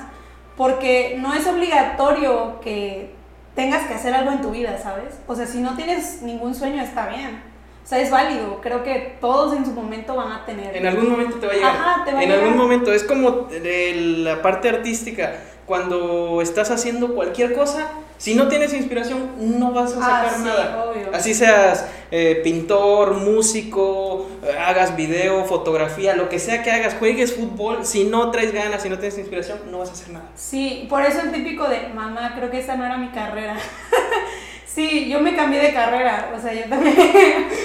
porque 0.55 1.17
no 1.19 1.33
es 1.33 1.45
obligatorio 1.47 2.59
que 2.61 3.11
tengas 3.55 3.87
que 3.87 3.93
hacer 3.95 4.13
algo 4.13 4.31
en 4.31 4.41
tu 4.41 4.51
vida, 4.51 4.77
¿sabes? 4.77 5.19
O 5.27 5.35
sea, 5.35 5.45
si 5.45 5.59
no 5.59 5.75
tienes 5.75 6.21
ningún 6.21 6.55
sueño 6.55 6.81
está 6.81 7.07
bien. 7.09 7.41
O 7.83 7.87
sea, 7.87 7.99
es 7.99 8.11
válido. 8.11 8.61
Creo 8.61 8.83
que 8.83 9.17
todos 9.19 9.53
en 9.55 9.65
su 9.65 9.71
momento 9.71 10.15
van 10.15 10.31
a 10.31 10.45
tener. 10.45 10.75
En 10.77 10.85
algún 10.85 11.09
momento 11.09 11.37
te 11.37 11.47
va 11.47 11.51
a 11.53 11.55
llegar. 11.55 11.75
Ajá, 11.75 12.05
te 12.05 12.11
va 12.13 12.19
a 12.19 12.23
en 12.23 12.29
llegar. 12.29 12.43
algún 12.45 12.57
momento. 12.57 12.93
Es 12.93 13.03
como 13.03 13.31
de 13.49 13.93
la 14.19 14.41
parte 14.41 14.69
artística. 14.69 15.33
Cuando 15.65 16.41
estás 16.41 16.69
haciendo 16.71 17.15
cualquier 17.15 17.53
cosa, 17.53 17.87
si 18.21 18.35
no 18.35 18.47
tienes 18.47 18.71
inspiración, 18.73 19.31
no 19.59 19.71
vas 19.71 19.93
a 19.95 19.97
Ah, 19.97 20.23
sacar 20.23 20.37
sí, 20.37 20.43
nada. 20.43 20.83
obvio. 20.85 21.09
Así 21.11 21.33
seas 21.33 21.85
eh, 22.11 22.39
pintor, 22.43 23.15
músico, 23.15 24.27
eh, 24.43 24.55
hagas 24.59 24.95
video, 24.95 25.43
fotografía, 25.45 26.15
lo 26.15 26.29
que 26.29 26.37
sea 26.37 26.61
que 26.61 26.69
hagas, 26.69 26.93
juegues 26.99 27.33
fútbol, 27.33 27.83
si 27.83 28.03
no 28.03 28.29
traes 28.29 28.53
ganas, 28.53 28.83
si 28.83 28.89
no 28.89 28.99
tienes 28.99 29.17
inspiración, 29.17 29.59
no 29.71 29.79
vas 29.79 29.89
a 29.89 29.93
hacer 29.93 30.09
nada. 30.09 30.25
Sí, 30.35 30.85
por 30.87 31.01
eso 31.01 31.19
el 31.21 31.31
típico 31.31 31.67
de, 31.67 31.87
mamá, 31.95 32.33
creo 32.35 32.51
que 32.51 32.59
esta 32.59 32.75
no 32.75 32.85
era 32.85 32.97
mi 32.97 33.09
carrera. 33.09 33.55
sí, 34.73 35.09
yo 35.09 35.19
me 35.19 35.35
cambié 35.35 35.59
de 35.59 35.73
carrera, 35.73 36.31
o 36.35 36.39
sea, 36.39 36.53
yo 36.53 36.63
también... 36.69 36.95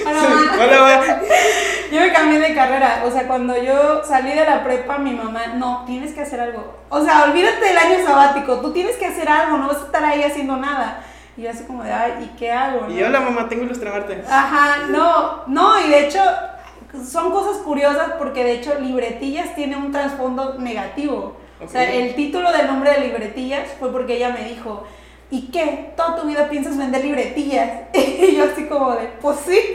Hola, 0.06 0.22
mamá. 0.22 0.52
Hola, 0.54 0.80
va. 0.80 1.20
Yo 1.92 2.00
me 2.00 2.12
cambié 2.12 2.40
de 2.40 2.54
carrera, 2.54 3.02
o 3.06 3.10
sea, 3.10 3.26
cuando 3.26 3.56
yo 3.62 4.02
salí 4.04 4.30
de 4.30 4.44
la 4.44 4.64
prepa, 4.64 4.98
mi 4.98 5.12
mamá, 5.12 5.46
no, 5.54 5.84
tienes 5.86 6.12
que 6.12 6.22
hacer 6.22 6.40
algo. 6.40 6.74
O 6.88 7.04
sea, 7.04 7.24
olvídate 7.24 7.64
del 7.64 7.78
año 7.78 8.04
sabático, 8.04 8.60
tú 8.60 8.72
tienes 8.72 8.96
que 8.96 9.06
hacer 9.06 9.28
algo, 9.28 9.56
no 9.56 9.68
vas 9.68 9.82
a 9.82 9.86
estar 9.86 10.04
ahí 10.04 10.22
haciendo 10.22 10.56
nada. 10.56 11.02
Y 11.36 11.42
yo 11.42 11.50
así 11.50 11.64
como 11.64 11.84
de, 11.84 11.92
ay, 11.92 12.12
¿y 12.24 12.36
qué 12.36 12.50
hago? 12.50 12.90
Y 12.90 12.94
no? 12.94 13.06
hola, 13.06 13.20
mamá, 13.20 13.48
tengo 13.48 13.64
ilustramarte. 13.64 14.24
Ajá, 14.28 14.86
no, 14.88 15.44
no, 15.46 15.80
y 15.86 15.90
de 15.90 16.06
hecho 16.06 16.20
son 17.04 17.30
cosas 17.30 17.58
curiosas 17.58 18.12
porque 18.18 18.42
de 18.42 18.52
hecho 18.52 18.74
libretillas 18.80 19.54
tiene 19.54 19.76
un 19.76 19.92
trasfondo 19.92 20.54
negativo. 20.58 21.36
O 21.62 21.68
sea, 21.68 21.90
el 21.90 22.14
título 22.14 22.52
del 22.52 22.66
nombre 22.66 22.90
de 22.90 23.00
libretillas 23.00 23.68
fue 23.78 23.90
porque 23.90 24.16
ella 24.16 24.30
me 24.30 24.44
dijo, 24.44 24.86
¿y 25.30 25.48
qué? 25.50 25.92
¿Toda 25.96 26.16
tu 26.16 26.26
vida 26.26 26.48
piensas 26.48 26.76
vender 26.76 27.04
libretillas? 27.04 27.70
Y 27.94 28.36
yo 28.36 28.44
así 28.44 28.64
como 28.66 28.92
de, 28.92 29.08
pues 29.20 29.38
sí. 29.46 29.58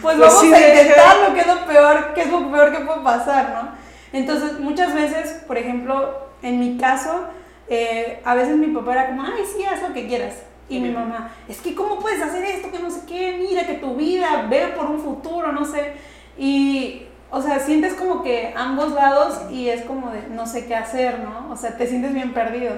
Pues, 0.00 0.16
Pues 0.16 0.18
vamos 0.18 0.40
sí, 0.40 0.54
a 0.54 0.68
intentarlo, 0.68 1.34
que 1.34 1.40
es 1.40 1.46
lo 1.48 1.66
peor, 1.66 2.14
que 2.14 2.20
es 2.22 2.30
lo 2.30 2.48
peor 2.48 2.70
que 2.70 2.84
puede 2.84 3.00
pasar, 3.00 3.50
¿no? 3.50 3.70
Entonces, 4.12 4.60
muchas 4.60 4.94
veces, 4.94 5.42
por 5.48 5.58
ejemplo, 5.58 6.28
en 6.42 6.60
mi 6.60 6.76
caso, 6.78 7.24
eh, 7.68 8.20
a 8.24 8.34
veces 8.34 8.56
mi 8.56 8.68
papá 8.68 8.92
era 8.92 9.06
como, 9.08 9.22
ay, 9.22 9.42
sí, 9.44 9.64
haz 9.64 9.82
lo 9.82 9.92
que 9.92 10.06
quieras. 10.06 10.34
Y 10.68 10.80
mi 10.80 10.90
mamá, 10.90 11.32
es 11.48 11.60
que 11.60 11.74
¿cómo 11.74 11.98
puedes 11.98 12.22
hacer 12.22 12.44
esto? 12.44 12.70
Que 12.70 12.78
no 12.78 12.90
sé 12.90 13.00
qué, 13.06 13.36
mira 13.38 13.66
que 13.66 13.74
tu 13.74 13.94
vida, 13.94 14.46
ve 14.48 14.68
por 14.76 14.86
un 14.86 15.00
futuro, 15.00 15.50
no 15.50 15.64
sé. 15.64 15.94
Y, 16.36 17.06
o 17.30 17.40
sea, 17.40 17.58
sientes 17.58 17.94
como 17.94 18.22
que 18.22 18.52
ambos 18.54 18.92
lados 18.92 19.40
y 19.50 19.68
es 19.68 19.82
como 19.82 20.10
de 20.10 20.22
no 20.30 20.46
sé 20.46 20.66
qué 20.66 20.76
hacer, 20.76 21.20
¿no? 21.20 21.50
O 21.50 21.56
sea, 21.56 21.76
te 21.76 21.86
sientes 21.86 22.12
bien 22.12 22.34
perdido. 22.34 22.74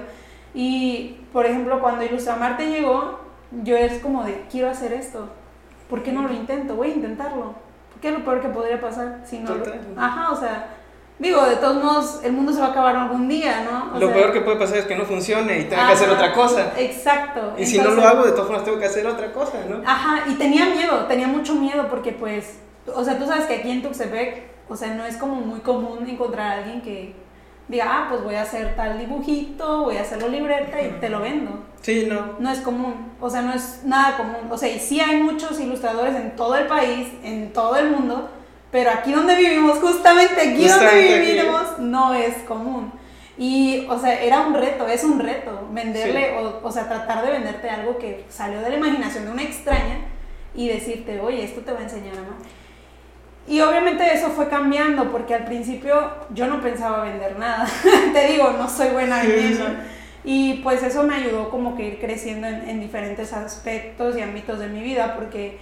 Y, 0.55 1.21
por 1.33 1.47
ejemplo, 1.47 1.81
cuando 1.81 2.05
Ilustramarte 2.05 2.67
llegó, 2.67 3.21
yo 3.63 3.77
es 3.77 4.01
como 4.01 4.25
de, 4.25 4.45
quiero 4.51 4.69
hacer 4.71 4.93
esto. 4.93 5.29
¿Por 5.89 6.03
qué 6.03 6.13
no 6.13 6.23
lo 6.23 6.33
intento? 6.33 6.77
Voy 6.77 6.91
a 6.91 6.95
intentarlo. 6.95 7.55
¿Qué 8.01 8.09
es 8.09 8.15
lo 8.15 8.25
peor 8.25 8.41
que 8.41 8.49
podría 8.49 8.81
pasar 8.81 9.21
si 9.25 9.39
no 9.39 9.53
Ajá, 9.97 10.31
o 10.31 10.37
sea, 10.37 10.69
digo, 11.19 11.45
de 11.45 11.57
todos 11.57 11.85
modos, 11.85 12.21
el 12.25 12.33
mundo 12.33 12.53
se 12.53 12.61
va 12.61 12.69
a 12.69 12.71
acabar 12.71 12.97
algún 12.97 13.29
día, 13.29 13.63
¿no? 13.71 13.99
lo 13.99 14.13
peor 14.13 14.33
que 14.33 14.41
puede 14.41 14.57
pasar 14.57 14.79
es 14.79 14.87
que 14.87 14.97
no 14.97 15.05
funcione 15.05 15.59
y 15.59 15.65
tenga 15.65 15.89
que 15.89 15.93
hacer 15.93 16.09
otra 16.09 16.33
cosa. 16.33 16.73
Exacto. 16.79 17.55
Y 17.59 17.67
si 17.67 17.79
no 17.79 17.91
lo 17.91 18.03
hago, 18.03 18.25
de 18.25 18.31
todas 18.31 18.47
formas 18.47 18.65
tengo 18.65 18.79
que 18.79 18.87
hacer 18.87 19.07
otra 19.07 19.33
cosa, 19.33 19.59
¿no? 19.69 19.83
Ajá, 19.87 20.25
y 20.29 20.35
tenía 20.35 20.67
miedo, 20.67 21.05
tenía 21.07 21.29
mucho 21.29 21.55
miedo 21.55 21.89
porque 21.89 22.13
pues, 22.13 22.59
o 22.87 23.05
sea, 23.05 23.19
tú 23.19 23.27
sabes 23.27 23.45
que 23.45 23.57
aquí 23.57 23.71
en 23.71 23.83
Tuxtepec, 23.83 24.45
o 24.69 24.77
sea, 24.77 24.95
no 24.95 25.05
es 25.05 25.17
como 25.19 25.35
muy 25.35 25.61
común 25.61 26.09
encontrar 26.09 26.47
a 26.47 26.53
alguien 26.61 26.81
que 26.81 27.15
diga, 27.71 27.87
ah, 27.89 28.07
pues 28.11 28.25
voy 28.25 28.35
a 28.35 28.43
hacer 28.43 28.75
tal 28.75 28.99
dibujito, 28.99 29.85
voy 29.85 29.97
a 29.97 30.03
hacerlo 30.03 30.29
libreta 30.29 30.83
y 30.83 30.91
te 31.01 31.09
lo 31.09 31.21
vendo. 31.21 31.65
Sí, 31.81 32.07
no. 32.09 32.35
No 32.39 32.51
es 32.51 32.59
común, 32.61 33.13
o 33.21 33.31
sea, 33.31 33.43
no 33.43 33.55
es 33.55 33.83
nada 33.85 34.17
común. 34.17 34.51
O 34.51 34.59
sea, 34.59 34.69
y 34.69 34.79
sí 34.81 35.01
hay 35.01 35.23
muchos 35.23 35.59
ilustradores 35.61 36.17
en 36.17 36.35
todo 36.37 36.57
el 36.57 36.67
país, 36.67 37.09
en 37.23 37.53
todo 37.53 37.77
el 37.77 37.91
mundo, 37.91 38.29
pero 38.73 38.91
aquí 38.91 39.13
donde 39.13 39.37
vivimos, 39.37 39.79
justamente 39.79 40.41
aquí 40.41 40.67
donde 40.67 41.21
vivimos, 41.21 41.79
no 41.79 42.13
es 42.13 42.39
común. 42.43 42.93
Y, 43.39 43.87
o 43.89 43.99
sea, 43.99 44.21
era 44.21 44.41
un 44.41 44.53
reto, 44.53 44.87
es 44.87 45.03
un 45.03 45.19
reto, 45.19 45.69
venderle, 45.71 46.37
o, 46.39 46.61
o 46.63 46.73
sea, 46.73 46.89
tratar 46.89 47.25
de 47.25 47.31
venderte 47.31 47.71
algo 47.71 47.97
que 47.97 48.27
salió 48.29 48.61
de 48.61 48.69
la 48.69 48.77
imaginación 48.77 49.25
de 49.25 49.31
una 49.31 49.43
extraña 49.43 50.01
y 50.55 50.69
decirte, 50.69 51.21
oye, 51.21 51.45
esto 51.45 51.63
te 51.63 51.73
va 51.73 51.79
a 51.79 51.85
enseñar 51.85 52.15
a 52.19 52.21
más. 52.21 52.60
Y 53.49 53.61
obviamente 53.61 54.05
eso 54.13 54.31
fue 54.31 54.49
cambiando 54.49 55.11
porque 55.11 55.35
al 55.35 55.45
principio 55.45 56.11
yo 56.33 56.47
no 56.47 56.61
pensaba 56.61 57.05
vender 57.05 57.39
nada. 57.39 57.67
Te 58.13 58.27
digo, 58.29 58.53
no 58.53 58.69
soy 58.69 58.89
buena 58.91 59.23
vendiendo. 59.23 59.67
Y 60.23 60.61
pues 60.63 60.83
eso 60.83 61.03
me 61.03 61.15
ayudó 61.15 61.51
como 61.51 61.77
que 61.77 61.87
ir 61.89 61.99
creciendo 61.99 62.47
en, 62.47 62.81
diferentes 62.81 63.33
aspectos 63.33 64.17
y 64.17 64.21
ámbitos 64.21 64.59
de 64.59 64.69
mi 64.69 64.83
vida 64.83 65.15
porque 65.17 65.59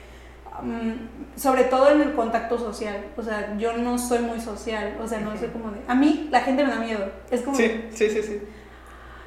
mm, 0.62 1.38
sobre 1.38 1.64
todo 1.64 1.90
en 1.90 2.02
el 2.02 2.12
contacto 2.14 2.58
social. 2.58 3.06
O 3.16 3.22
sea, 3.22 3.56
yo 3.56 3.76
no 3.76 3.98
soy 3.98 4.18
muy 4.18 4.40
social. 4.40 4.98
O 5.00 5.06
sea, 5.06 5.20
no 5.20 5.36
soy 5.38 5.48
como 5.48 5.70
de... 5.70 5.78
A 5.86 5.94
mí 5.94 6.28
la 6.30 6.40
gente 6.40 6.64
me 6.64 6.70
da 6.70 6.80
miedo. 6.80 7.10
Es 7.30 7.42
como... 7.42 7.56
Sí, 7.56 7.84
sí, 7.94 8.10
sí, 8.10 8.22
sí. 8.22 8.40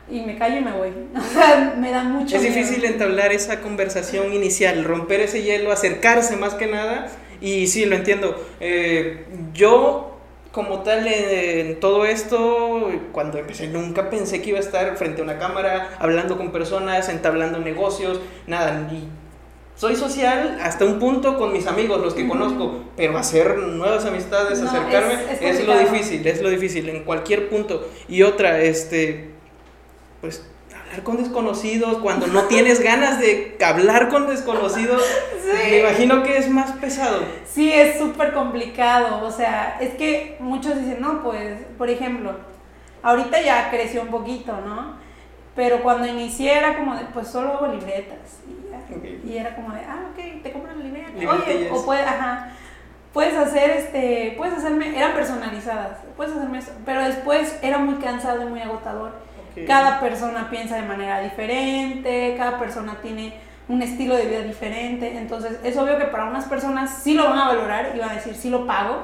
Y 0.09 0.21
me 0.21 0.37
callo 0.37 0.57
y 0.57 0.61
me 0.61 0.73
voy. 0.73 0.91
O 1.17 1.21
sea, 1.21 1.73
me 1.77 1.89
da 1.89 2.03
mucho 2.03 2.35
Es 2.35 2.43
difícil 2.43 2.83
entablar 2.83 3.31
esa 3.31 3.61
conversación 3.61 4.33
inicial, 4.33 4.83
romper 4.83 5.21
ese 5.21 5.41
hielo, 5.41 5.71
acercarse 5.71 6.35
más 6.35 6.53
que 6.55 6.67
nada 6.67 7.07
y 7.41 7.67
sí, 7.67 7.85
lo 7.85 7.95
entiendo. 7.95 8.35
Eh, 8.59 9.25
yo, 9.53 10.17
como 10.51 10.83
tal, 10.83 11.07
en, 11.07 11.79
todo 11.79 12.05
esto, 12.05 12.89
cuando 13.11 13.39
empecé, 13.39 13.67
nunca 13.67 14.09
pensé 14.09 14.41
que 14.41 14.49
iba 14.49 14.59
a 14.59 14.61
estar 14.61 14.95
frente 14.95 15.21
a 15.21 15.23
una 15.23 15.39
cámara, 15.39 15.97
hablando 15.99 16.37
con 16.37 16.51
personas, 16.51 17.09
entablando 17.09 17.57
negocios, 17.59 18.21
nada. 18.47 18.87
Ni 18.91 19.07
soy 19.75 19.95
social 19.95 20.59
hasta 20.61 20.85
un 20.85 20.99
punto 20.99 21.39
con 21.39 21.51
mis 21.51 21.65
amigos, 21.65 21.99
los 21.99 22.13
que 22.13 22.27
conozco, 22.27 22.83
pero 22.95 23.17
hacer 23.17 23.57
nuevas 23.57 24.05
amistades, 24.05 24.61
acercarme, 24.61 25.15
es, 25.41 25.65
lo 25.65 25.75
difícil, 25.75 26.27
es 26.27 26.39
lo 26.39 26.49
difícil, 26.49 26.87
en 26.89 27.03
cualquier 27.03 27.49
punto. 27.49 27.87
Y 28.07 28.21
otra, 28.21 28.61
este, 28.61 29.31
pues 30.21 30.45
con 30.99 31.17
desconocidos, 31.17 31.97
cuando 31.99 32.27
no 32.27 32.43
tienes 32.43 32.79
ganas 32.83 33.19
de 33.19 33.57
hablar 33.65 34.09
con 34.09 34.27
desconocidos, 34.27 35.01
me 35.53 35.79
imagino 35.79 36.23
que 36.23 36.37
es 36.37 36.49
más 36.49 36.71
pesado. 36.73 37.21
Sí, 37.45 37.71
es 37.71 37.97
súper 37.97 38.33
complicado. 38.33 39.25
O 39.25 39.31
sea, 39.31 39.77
es 39.79 39.93
que 39.95 40.37
muchos 40.39 40.75
dicen, 40.77 40.97
no, 40.99 41.23
pues, 41.23 41.59
por 41.77 41.89
ejemplo, 41.89 42.35
ahorita 43.01 43.41
ya 43.41 43.69
creció 43.69 44.01
un 44.01 44.09
poquito, 44.09 44.53
¿no? 44.65 44.95
Pero 45.55 45.81
cuando 45.81 46.07
inicié 46.07 46.57
era 46.57 46.77
como 46.77 46.95
de, 46.95 47.05
pues 47.05 47.27
solo 47.27 47.53
hago 47.53 47.67
libretas. 47.67 48.39
Y, 49.25 49.37
era 49.37 49.55
como 49.55 49.73
de, 49.73 49.81
ah, 49.81 50.09
ok, 50.11 50.43
te 50.43 50.51
compro 50.51 50.73
la 50.75 50.83
libreta. 50.83 51.11
Oye, 51.17 51.69
o 51.71 51.85
puedes, 51.85 52.05
ajá, 52.05 52.51
puedes 53.13 53.35
hacer 53.35 53.69
este, 53.71 54.33
puedes 54.37 54.57
hacerme, 54.57 54.97
eran 54.97 55.13
personalizadas, 55.13 55.99
puedes 56.15 56.33
hacerme 56.35 56.59
eso. 56.59 56.71
Pero 56.85 57.03
después 57.03 57.57
era 57.61 57.77
muy 57.77 57.95
cansado 57.95 58.41
y 58.43 58.45
muy 58.45 58.61
agotador 58.61 59.13
cada 59.67 59.99
persona 59.99 60.49
piensa 60.49 60.75
de 60.75 60.83
manera 60.83 61.19
diferente, 61.21 62.35
cada 62.37 62.57
persona 62.59 62.97
tiene 63.01 63.33
un 63.67 63.81
estilo 63.81 64.15
de 64.15 64.25
vida 64.25 64.41
diferente, 64.41 65.17
entonces 65.17 65.59
es 65.63 65.77
obvio 65.77 65.97
que 65.97 66.05
para 66.05 66.25
unas 66.25 66.45
personas 66.45 67.01
sí 67.03 67.13
lo 67.13 67.29
van 67.29 67.39
a 67.39 67.47
valorar 67.47 67.93
y 67.95 67.99
van 67.99 68.09
a 68.09 68.13
decir 68.13 68.35
sí 68.35 68.49
lo 68.49 68.65
pago 68.65 69.03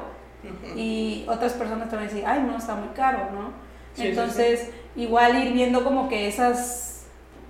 y 0.75 1.25
otras 1.27 1.53
personas 1.53 1.89
te 1.89 1.95
van 1.95 2.05
a 2.05 2.07
decir, 2.07 2.23
ay 2.25 2.43
no, 2.45 2.57
está 2.57 2.75
muy 2.75 2.89
caro, 2.89 3.29
¿no? 3.33 3.67
entonces 3.97 4.69
igual 4.95 5.43
ir 5.43 5.53
viendo 5.53 5.83
como 5.83 6.07
que 6.07 6.27
esas, 6.27 7.07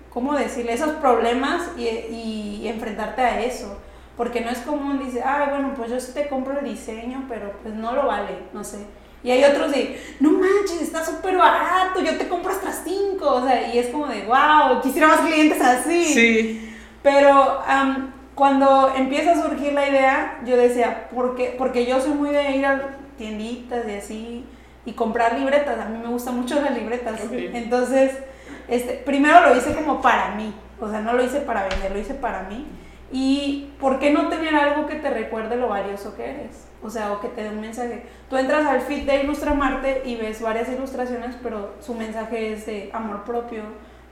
¿cómo 0.09 0.33
decirle? 0.33 0.73
Esos 0.73 0.91
problemas 0.95 1.69
y, 1.77 1.83
y 1.83 2.67
enfrentarte 2.67 3.21
a 3.21 3.41
eso 3.41 3.77
porque 4.17 4.41
no 4.41 4.49
es 4.49 4.57
común, 4.59 4.99
dice, 4.99 5.21
ay, 5.23 5.49
bueno, 5.51 5.73
pues 5.77 5.91
yo 5.91 5.99
sí 5.99 6.11
te 6.11 6.27
compro 6.27 6.59
el 6.59 6.65
diseño, 6.65 7.25
pero 7.29 7.53
pues 7.61 7.75
no 7.75 7.93
lo 7.93 8.07
vale, 8.07 8.39
no 8.51 8.63
sé. 8.63 8.79
Y 9.23 9.31
hay 9.31 9.43
otros 9.43 9.71
de, 9.71 9.99
no 10.19 10.31
manches, 10.31 10.81
está 10.81 11.03
súper 11.03 11.37
barato, 11.37 11.99
yo 12.01 12.17
te 12.17 12.27
compro 12.27 12.51
hasta 12.51 12.71
cinco. 12.71 13.35
O 13.35 13.45
sea, 13.45 13.73
y 13.73 13.79
es 13.79 13.87
como 13.87 14.07
de, 14.07 14.23
wow, 14.25 14.81
quisiera 14.81 15.07
más 15.07 15.21
clientes 15.21 15.61
así. 15.61 16.05
Sí. 16.05 16.75
Pero 17.01 17.61
cuando 18.35 18.93
empieza 18.95 19.31
a 19.31 19.41
surgir 19.41 19.73
la 19.73 19.89
idea, 19.89 20.39
yo 20.45 20.55
decía, 20.55 21.09
¿por 21.13 21.35
qué? 21.35 21.55
Porque 21.57 21.85
yo 21.85 21.99
soy 21.99 22.11
muy 22.11 22.29
de 22.29 22.51
ir 22.51 22.65
a 22.65 22.97
tienditas 23.17 23.87
y 23.87 23.93
así 23.93 24.45
y 24.85 24.93
comprar 24.93 25.37
libretas. 25.37 25.79
A 25.79 25.85
mí 25.85 25.97
me 25.97 26.07
gustan 26.07 26.37
mucho 26.37 26.61
las 26.61 26.73
libretas. 26.73 27.19
Entonces, 27.31 28.11
este, 28.67 28.93
primero 28.93 29.41
lo 29.41 29.55
hice 29.55 29.73
como 29.73 30.01
para 30.01 30.35
mí. 30.35 30.53
O 30.79 30.89
sea, 30.89 31.01
no 31.01 31.13
lo 31.13 31.23
hice 31.23 31.41
para 31.41 31.67
vender, 31.67 31.91
lo 31.91 31.99
hice 31.99 32.13
para 32.13 32.43
mí. 32.43 32.65
¿Y 33.11 33.71
por 33.79 33.99
qué 33.99 34.11
no 34.11 34.27
tener 34.27 34.53
algo 34.55 34.85
que 34.87 34.95
te 34.95 35.09
recuerde 35.09 35.55
lo 35.55 35.69
valioso 35.69 36.15
que 36.15 36.29
eres? 36.29 36.67
O 36.83 36.89
sea, 36.89 37.13
o 37.13 37.21
que 37.21 37.29
te 37.29 37.43
dé 37.43 37.49
un 37.49 37.61
mensaje. 37.61 38.03
Tú 38.29 38.37
entras 38.37 38.65
al 38.65 38.81
feed 38.81 39.05
de 39.05 39.23
Ilustramarte 39.23 40.03
y 40.05 40.15
ves 40.15 40.41
varias 40.41 40.69
ilustraciones, 40.69 41.35
pero 41.41 41.73
su 41.79 41.93
mensaje 41.93 42.53
es 42.53 42.65
de 42.65 42.89
amor 42.93 43.23
propio, 43.23 43.63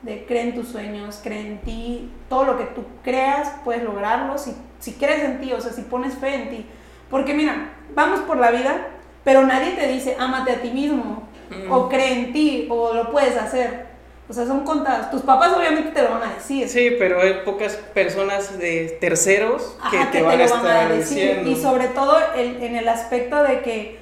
de 0.01 0.25
cree 0.25 0.43
en 0.43 0.55
tus 0.55 0.69
sueños, 0.69 1.19
cree 1.23 1.41
en 1.41 1.57
ti, 1.59 2.11
todo 2.29 2.45
lo 2.45 2.57
que 2.57 2.65
tú 2.65 2.83
creas 3.03 3.51
puedes 3.63 3.83
lograrlo 3.83 4.37
si, 4.37 4.55
si 4.79 4.93
crees 4.93 5.23
en 5.23 5.39
ti, 5.39 5.51
o 5.51 5.59
sea, 5.59 5.73
si 5.73 5.81
pones 5.81 6.15
fe 6.15 6.35
en 6.35 6.49
ti. 6.49 6.65
Porque 7.09 7.33
mira, 7.33 7.71
vamos 7.93 8.21
por 8.21 8.37
la 8.37 8.51
vida, 8.51 8.87
pero 9.23 9.45
nadie 9.45 9.71
te 9.71 9.87
dice, 9.87 10.15
ámate 10.19 10.51
a 10.51 10.61
ti 10.61 10.69
mismo, 10.71 11.27
o 11.69 11.89
cree 11.89 12.13
en 12.13 12.33
ti, 12.33 12.67
o 12.69 12.93
lo 12.93 13.11
puedes 13.11 13.37
hacer. 13.37 13.94
O 14.27 14.33
sea, 14.33 14.45
son 14.45 14.63
contadas. 14.63 15.11
Tus 15.11 15.21
papás 15.21 15.53
obviamente 15.55 15.91
te 15.91 16.01
lo 16.01 16.11
van 16.11 16.23
a 16.23 16.33
decir. 16.33 16.67
Sí, 16.67 16.95
pero 16.97 17.21
hay 17.21 17.41
pocas 17.45 17.75
personas 17.75 18.57
de 18.57 18.97
terceros 18.99 19.77
que, 19.91 20.03
te, 20.05 20.23
van 20.23 20.39
a 20.39 20.43
estar 20.43 20.97
diciendo. 20.97 21.49
Y 21.49 21.55
sobre 21.55 21.87
todo 21.89 22.17
en 22.35 22.75
el 22.75 22.87
aspecto 22.87 23.43
de 23.43 23.61
que, 23.61 23.99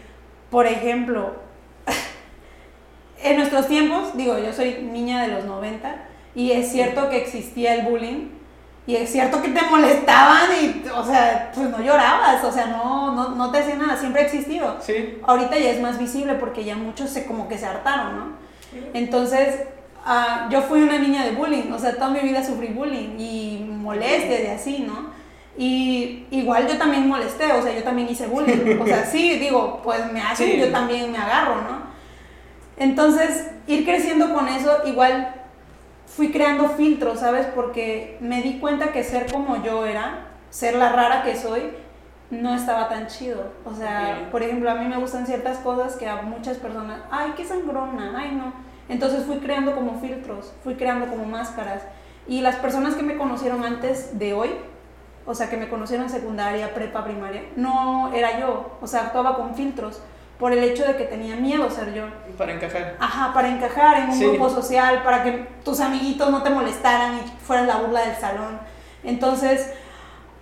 por 0.50 0.66
ejemplo, 0.66 1.34
en 3.24 3.38
nuestros 3.38 3.68
tiempos, 3.68 4.16
digo, 4.16 4.38
yo 4.40 4.54
soy 4.54 4.88
niña 4.92 5.22
de 5.24 5.28
los 5.30 5.46
90 5.46 5.96
y 6.36 6.52
es 6.52 6.72
cierto 6.72 7.10
que 7.10 7.18
existía 7.18 7.76
el 7.76 7.86
bullying 7.86 8.30
y 8.86 8.96
es 8.98 9.12
cierto 9.12 9.42
que 9.42 9.50
te 9.50 9.62
molestaban 9.62 10.50
y, 10.62 10.84
o 10.90 11.06
sea, 11.06 11.52
pues 11.54 11.70
no 11.70 11.82
llorabas, 11.82 12.44
o 12.44 12.52
sea, 12.52 12.66
no, 12.66 13.14
no, 13.14 13.30
no 13.30 13.52
te 13.52 13.60
hacía 13.60 13.76
nada, 13.76 13.96
siempre 13.96 14.22
ha 14.22 14.26
existido. 14.26 14.78
Sí. 14.82 15.20
Ahorita 15.24 15.58
ya 15.58 15.70
es 15.70 15.80
más 15.80 15.98
visible 15.98 16.34
porque 16.34 16.66
ya 16.66 16.76
muchos 16.76 17.10
se 17.10 17.26
como 17.26 17.48
que 17.48 17.58
se 17.58 17.66
hartaron, 17.66 18.18
¿no? 18.18 18.44
Entonces, 18.94 19.68
Ah, 20.06 20.48
yo 20.52 20.62
fui 20.62 20.82
una 20.82 20.98
niña 20.98 21.24
de 21.24 21.32
bullying, 21.32 21.72
o 21.72 21.80
sea, 21.80 21.94
toda 21.96 22.10
mi 22.10 22.20
vida 22.20 22.44
sufrí 22.44 22.68
bullying 22.68 23.18
y 23.18 23.66
molestia 23.70 24.38
de 24.38 24.52
así, 24.52 24.80
¿no? 24.80 25.14
Y 25.58 26.26
igual 26.30 26.68
yo 26.68 26.78
también 26.78 27.08
molesté, 27.08 27.54
o 27.54 27.62
sea, 27.62 27.74
yo 27.74 27.84
también 27.84 28.10
hice 28.10 28.28
bullying, 28.28 28.80
o 28.82 28.86
sea, 28.86 29.06
sí, 29.06 29.38
digo, 29.40 29.80
pues 29.82 30.12
me 30.12 30.22
hacen, 30.22 30.60
yo 30.60 30.72
también 30.72 31.10
me 31.10 31.18
agarro, 31.18 31.62
¿no? 31.62 31.84
Entonces, 32.76 33.52
ir 33.66 33.86
creciendo 33.86 34.34
con 34.34 34.50
eso, 34.50 34.82
igual 34.86 35.36
fui 36.06 36.32
creando 36.32 36.68
filtros, 36.70 37.22
¿sabes? 37.22 37.46
Porque 37.56 38.18
me 38.20 38.42
di 38.42 38.60
cuenta 38.60 38.92
que 38.92 39.06
ser 39.06 39.32
como 39.32 39.64
yo 39.64 39.86
era, 39.86 40.28
ser 40.50 40.76
la 40.76 40.90
rara 40.90 41.24
que 41.24 41.38
soy, 41.38 41.72
no 42.30 42.56
estaba 42.56 42.90
tan 42.90 43.08
chido. 43.08 43.54
O 43.64 43.74
sea, 43.74 44.28
por 44.32 44.44
ejemplo, 44.44 44.70
a 44.70 44.76
mí 44.76 44.86
me 44.86 44.98
gustan 44.98 45.26
ciertas 45.26 45.60
cosas 45.60 45.96
que 45.96 46.10
a 46.10 46.24
muchas 46.24 46.58
personas, 46.58 47.00
ay, 47.10 47.34
qué 47.38 47.46
sangrona, 47.46 48.16
ay, 48.18 48.32
no 48.36 48.73
entonces 48.90 49.26
fui 49.26 49.38
creando 49.38 49.74
como 49.76 50.00
filtros, 50.00 50.54
fui 50.64 50.76
creando 50.76 51.08
como 51.08 51.26
máscaras. 51.26 51.84
Y 52.28 52.42
las 52.42 52.56
personas 52.58 52.96
que 52.96 53.04
me 53.04 53.18
conocieron 53.18 53.64
antes 53.66 54.18
de 54.18 54.34
hoy, 54.34 54.52
o 55.26 55.34
sea, 55.36 55.50
que 55.50 55.58
me 55.58 55.70
conocieron 55.70 56.06
en 56.06 56.12
secundaria, 56.12 56.74
prepa, 56.74 57.04
primaria, 57.04 57.44
no 57.56 58.12
era 58.14 58.40
yo, 58.40 58.78
o 58.82 58.88
sea, 58.88 59.02
actuaba 59.02 59.36
con 59.36 59.56
filtros. 59.56 60.02
por 60.40 60.52
el 60.52 60.64
hecho 60.64 60.84
de 60.84 60.98
que 60.98 61.06
tenía 61.06 61.38
miedo 61.38 61.70
ser 61.70 61.94
yo. 61.94 62.06
Para 62.38 62.52
encajar. 62.54 62.98
Ajá, 63.00 63.32
para 63.34 63.48
encajar 63.48 64.02
en 64.02 64.10
un 64.10 64.16
Sí. 64.16 64.28
grupo 64.28 64.50
social, 64.50 65.02
para 65.04 65.24
que 65.24 65.48
tus 65.64 65.80
amiguitos 65.80 66.30
no 66.32 66.42
te 66.44 66.50
molestaran 66.50 67.16
y 67.20 67.22
fueras 67.46 67.68
la 67.68 67.78
burla 67.78 68.02
del 68.02 68.16
salón. 68.18 68.60
Entonces, 69.06 69.72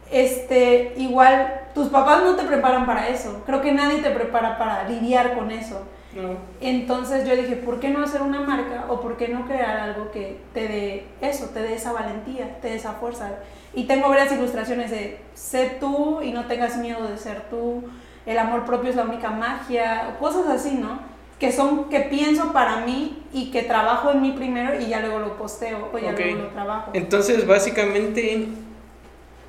este, 0.10 0.94
igual, 0.98 1.62
tus 1.76 1.90
papás 1.90 2.24
no 2.24 2.36
te 2.36 2.44
preparan 2.44 2.86
para 2.86 3.10
eso. 3.10 3.44
Creo 3.46 3.62
que 3.62 3.74
nadie 3.74 4.00
te 4.02 4.10
prepara 4.10 4.58
para 4.58 4.88
lidiar 4.88 5.36
con 5.38 5.52
eso. 5.52 5.84
No. 6.16 6.38
Entonces 6.60 7.28
yo 7.28 7.36
dije, 7.36 7.56
¿por 7.56 7.80
qué 7.80 7.90
no 7.90 8.04
hacer 8.04 8.22
una 8.22 8.42
marca 8.42 8.86
o 8.90 9.00
por 9.00 9.18
qué 9.18 9.30
no 9.30 9.46
crear 9.46 9.78
algo 9.78 10.12
que 10.12 10.40
te 10.54 10.68
dé 10.68 11.06
eso, 11.22 11.50
te 11.54 11.62
dé 11.62 11.76
esa 11.76 11.94
valentía, 11.94 12.60
te 12.62 12.70
dé 12.70 12.76
esa 12.76 12.94
fuerza? 12.94 13.30
Y 13.74 13.86
tengo 13.86 14.10
varias 14.10 14.32
ilustraciones 14.34 14.92
de 14.92 15.20
sé 15.34 15.78
tú 15.80 16.22
y 16.22 16.32
no 16.34 16.46
tengas 16.46 16.78
miedo 16.78 17.08
de 17.08 17.18
ser 17.18 17.44
tú, 17.50 17.84
el 18.26 18.38
amor 18.38 18.66
propio 18.66 18.90
es 18.90 18.96
la 18.96 19.04
única 19.04 19.30
magia, 19.30 20.18
cosas 20.20 20.48
así, 20.48 20.76
¿no? 20.76 21.00
Que 21.40 21.52
son, 21.52 21.90
que 21.90 22.02
pienso 22.02 22.54
para 22.54 22.86
mí 22.86 23.24
y 23.34 23.50
que 23.50 23.64
trabajo 23.64 24.12
en 24.12 24.22
mí 24.22 24.34
primero 24.34 24.80
y 24.80 24.88
ya 24.88 25.00
luego 25.00 25.20
lo 25.20 25.38
posteo 25.38 25.90
o 25.92 25.98
ya 25.98 26.12
luego 26.12 26.44
lo 26.44 26.48
trabajo. 26.50 26.92
Entonces, 26.94 27.48
básicamente, 27.48 28.48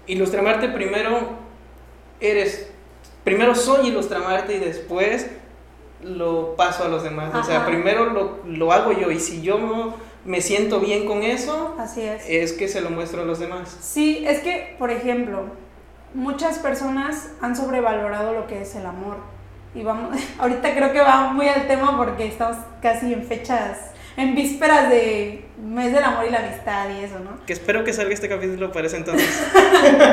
Ilustramarte 0.06 0.68
primero 0.68 1.30
eres. 2.20 2.70
Primero 3.24 3.54
soy 3.54 3.88
Ilustramarte 3.88 4.56
y 4.56 4.58
después 4.58 5.30
lo 6.02 6.56
paso 6.56 6.84
a 6.84 6.88
los 6.88 7.02
demás. 7.02 7.34
O 7.34 7.42
sea, 7.44 7.58
Ajá. 7.58 7.66
primero 7.66 8.06
lo, 8.06 8.38
lo 8.46 8.72
hago 8.72 8.92
yo 8.92 9.10
y 9.10 9.20
si 9.20 9.42
yo 9.42 9.58
no 9.58 9.94
me 10.24 10.40
siento 10.40 10.80
bien 10.80 11.06
con 11.06 11.22
eso, 11.22 11.74
Así 11.78 12.02
es. 12.02 12.24
es 12.28 12.52
que 12.52 12.68
se 12.68 12.80
lo 12.80 12.90
muestro 12.90 13.22
a 13.22 13.24
los 13.24 13.38
demás. 13.38 13.76
Sí, 13.80 14.24
es 14.26 14.40
que, 14.40 14.76
por 14.78 14.90
ejemplo, 14.90 15.44
muchas 16.14 16.58
personas 16.58 17.30
han 17.40 17.56
sobrevalorado 17.56 18.32
lo 18.32 18.46
que 18.46 18.62
es 18.62 18.74
el 18.76 18.86
amor. 18.86 19.16
Y 19.74 19.82
vamos, 19.82 20.16
ahorita 20.38 20.74
creo 20.74 20.92
que 20.92 21.00
va 21.00 21.32
muy 21.32 21.48
al 21.48 21.66
tema 21.66 21.96
porque 21.96 22.26
estamos 22.26 22.58
casi 22.80 23.12
en 23.12 23.24
fechas, 23.24 23.78
en 24.16 24.34
vísperas 24.34 24.90
de 24.90 25.44
mes 25.62 25.92
del 25.92 26.04
amor 26.04 26.26
y 26.26 26.30
la 26.30 26.40
amistad 26.40 26.88
y 26.90 27.04
eso, 27.04 27.18
¿no? 27.20 27.44
Que 27.46 27.52
espero 27.54 27.82
que 27.82 27.92
salga 27.92 28.12
este 28.12 28.28
capítulo 28.28 28.70
para 28.72 28.86
ese 28.86 28.98
entonces. 28.98 29.42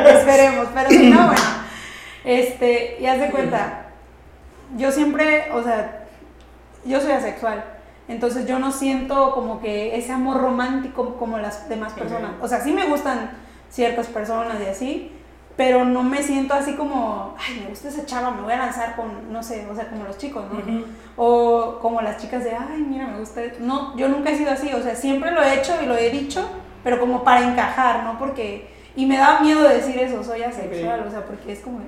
Esperemos, 0.08 0.68
pero 0.74 0.90
si 0.90 1.10
no, 1.10 1.26
bueno. 1.28 1.42
Este, 2.24 2.98
y 3.00 3.06
haz 3.06 3.20
de 3.20 3.30
cuenta, 3.32 3.89
yo 4.78 4.92
siempre, 4.92 5.52
o 5.54 5.64
sea, 5.64 6.06
yo 6.86 7.02
soy 7.02 7.12
asexual, 7.12 7.64
entonces 8.08 8.48
yo 8.48 8.60
no 8.60 8.72
siento 8.72 9.34
como 9.34 9.62
que 9.62 9.96
ese 9.96 10.12
amor 10.12 10.42
romántico 10.42 11.16
como 11.16 11.38
las 11.38 11.70
demás 11.70 11.94
personas. 11.94 12.32
O 12.42 12.48
sea, 12.48 12.62
sí 12.62 12.72
me 12.74 12.88
gustan 12.88 13.32
ciertas 13.70 14.08
personas 14.08 14.56
y 14.62 14.66
así, 14.66 15.12
pero 15.56 15.84
no 15.84 16.04
me 16.04 16.24
siento 16.24 16.54
así 16.54 16.74
como, 16.74 17.36
ay, 17.38 17.62
me 17.62 17.70
gusta 17.70 17.90
esa 17.90 18.06
chava, 18.06 18.32
me 18.32 18.42
voy 18.42 18.54
a 18.54 18.58
lanzar 18.58 18.96
con, 18.96 19.32
no 19.32 19.44
sé, 19.44 19.68
o 19.70 19.76
sea, 19.76 19.90
como 19.90 20.06
los 20.06 20.18
chicos, 20.18 20.46
¿no? 20.52 20.84
O 21.18 21.80
como 21.82 22.02
las 22.02 22.18
chicas 22.18 22.44
de, 22.46 22.52
ay, 22.56 22.82
mira, 22.88 23.08
me 23.08 23.20
gusta. 23.20 23.44
esto". 23.44 23.60
No, 23.62 23.96
yo 23.98 24.08
nunca 24.08 24.30
he 24.32 24.38
sido 24.38 24.52
así, 24.52 24.74
o 24.74 24.82
sea, 24.82 24.96
siempre 24.96 25.32
lo 25.32 25.44
he 25.44 25.60
hecho 25.60 25.74
y 25.84 25.86
lo 25.86 25.98
he 25.98 26.10
dicho, 26.10 26.50
pero 26.84 27.00
como 27.00 27.24
para 27.24 27.48
encajar, 27.48 28.06
¿no? 28.06 28.18
Porque, 28.18 28.70
y 28.96 29.06
me 29.06 29.18
da 29.18 29.42
miedo 29.42 29.68
decir 29.68 30.00
eso, 30.00 30.24
soy 30.24 30.44
asexual, 30.44 31.04
o 31.06 31.12
sea, 31.12 31.26
porque 31.26 31.52
es 31.52 31.60
como, 31.60 31.82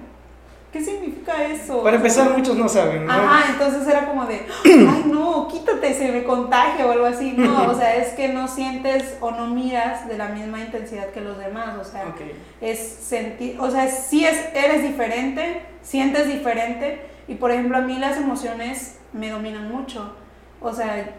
¿qué 0.72 0.84
significa 0.84 1.44
eso? 1.46 1.84
Para 1.84 1.98
empezar, 1.98 2.36
muchos 2.36 2.56
no 2.58 2.70
saben, 2.70 3.06
¿no? 3.06 3.12
Ajá, 3.12 3.51
entonces 3.51 3.86
era 3.88 4.08
como 4.08 4.25
de, 4.25 4.46
ay, 4.66 5.04
no, 5.06 5.48
quítate, 5.48 5.94
se 5.94 6.12
me 6.12 6.24
contagia 6.24 6.86
o 6.86 6.92
algo 6.92 7.06
así. 7.06 7.34
No, 7.36 7.63
o 7.70 7.75
sea, 7.75 7.96
es 7.96 8.13
que 8.13 8.30
no 8.30 8.48
sientes 8.48 9.18
o 9.20 9.32
no 9.32 9.48
miras 9.48 10.08
de 10.08 10.18
la 10.18 10.30
misma 10.30 10.62
intensidad 10.62 11.10
que 11.10 11.22
los 11.22 11.38
demás, 11.38 11.78
o 11.80 11.84
sea, 11.84 12.13
es 12.62 12.80
sentir, 12.80 13.60
o 13.60 13.70
sea, 13.70 13.88
sí 13.88 14.25
es, 14.25 14.38
eres 14.54 14.84
diferente, 14.84 15.62
sientes 15.82 16.28
diferente 16.28 17.06
y 17.28 17.36
por 17.36 17.51
ejemplo 17.51 17.78
a 17.78 17.82
mí 17.82 17.98
las 17.98 18.18
emociones 18.18 19.00
me 19.13 19.30
dominan 19.30 19.70
mucho, 19.70 20.16
o 20.62 20.74
sea, 20.74 21.16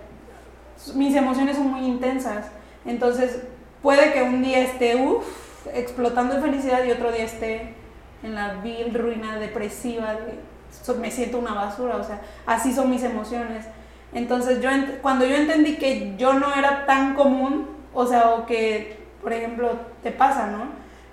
mis 0.95 1.15
emociones 1.15 1.57
son 1.57 1.71
muy 1.71 1.87
intensas, 1.87 2.47
entonces 2.87 3.43
puede 3.83 4.13
que 4.13 4.23
un 4.23 4.43
día 4.43 4.61
esté, 4.61 4.97
uff, 4.97 5.27
explotando 5.75 6.35
de 6.35 6.41
felicidad 6.41 6.85
y 6.85 6.91
otro 6.91 7.13
día 7.13 7.25
esté 7.25 7.82
en 8.23 8.35
la 8.35 8.55
vil 8.55 8.93
ruina 8.95 9.39
depresiva, 9.39 10.15
de, 10.15 10.39
so- 10.83 10.95
me 10.97 11.11
siento 11.11 11.39
una 11.39 11.55
basura, 11.55 11.97
o 11.97 12.05
sea, 12.05 12.21
así 12.47 12.73
son 12.73 12.91
mis 12.91 13.03
emociones. 13.03 13.67
Entonces 14.15 14.61
yo 14.61 14.69
cuando 15.01 15.25
yo 15.25 15.37
entendí 15.37 15.77
que 15.77 16.15
yo 16.19 16.35
no 16.35 16.55
era 16.55 16.85
tan 16.87 17.15
común, 17.15 17.67
o 17.95 18.07
sea, 18.07 18.31
o 18.35 18.47
que, 18.47 18.99
por 19.23 19.33
ejemplo, 19.33 19.71
te 20.03 20.11
pasa, 20.11 20.47
¿no? 20.49 20.65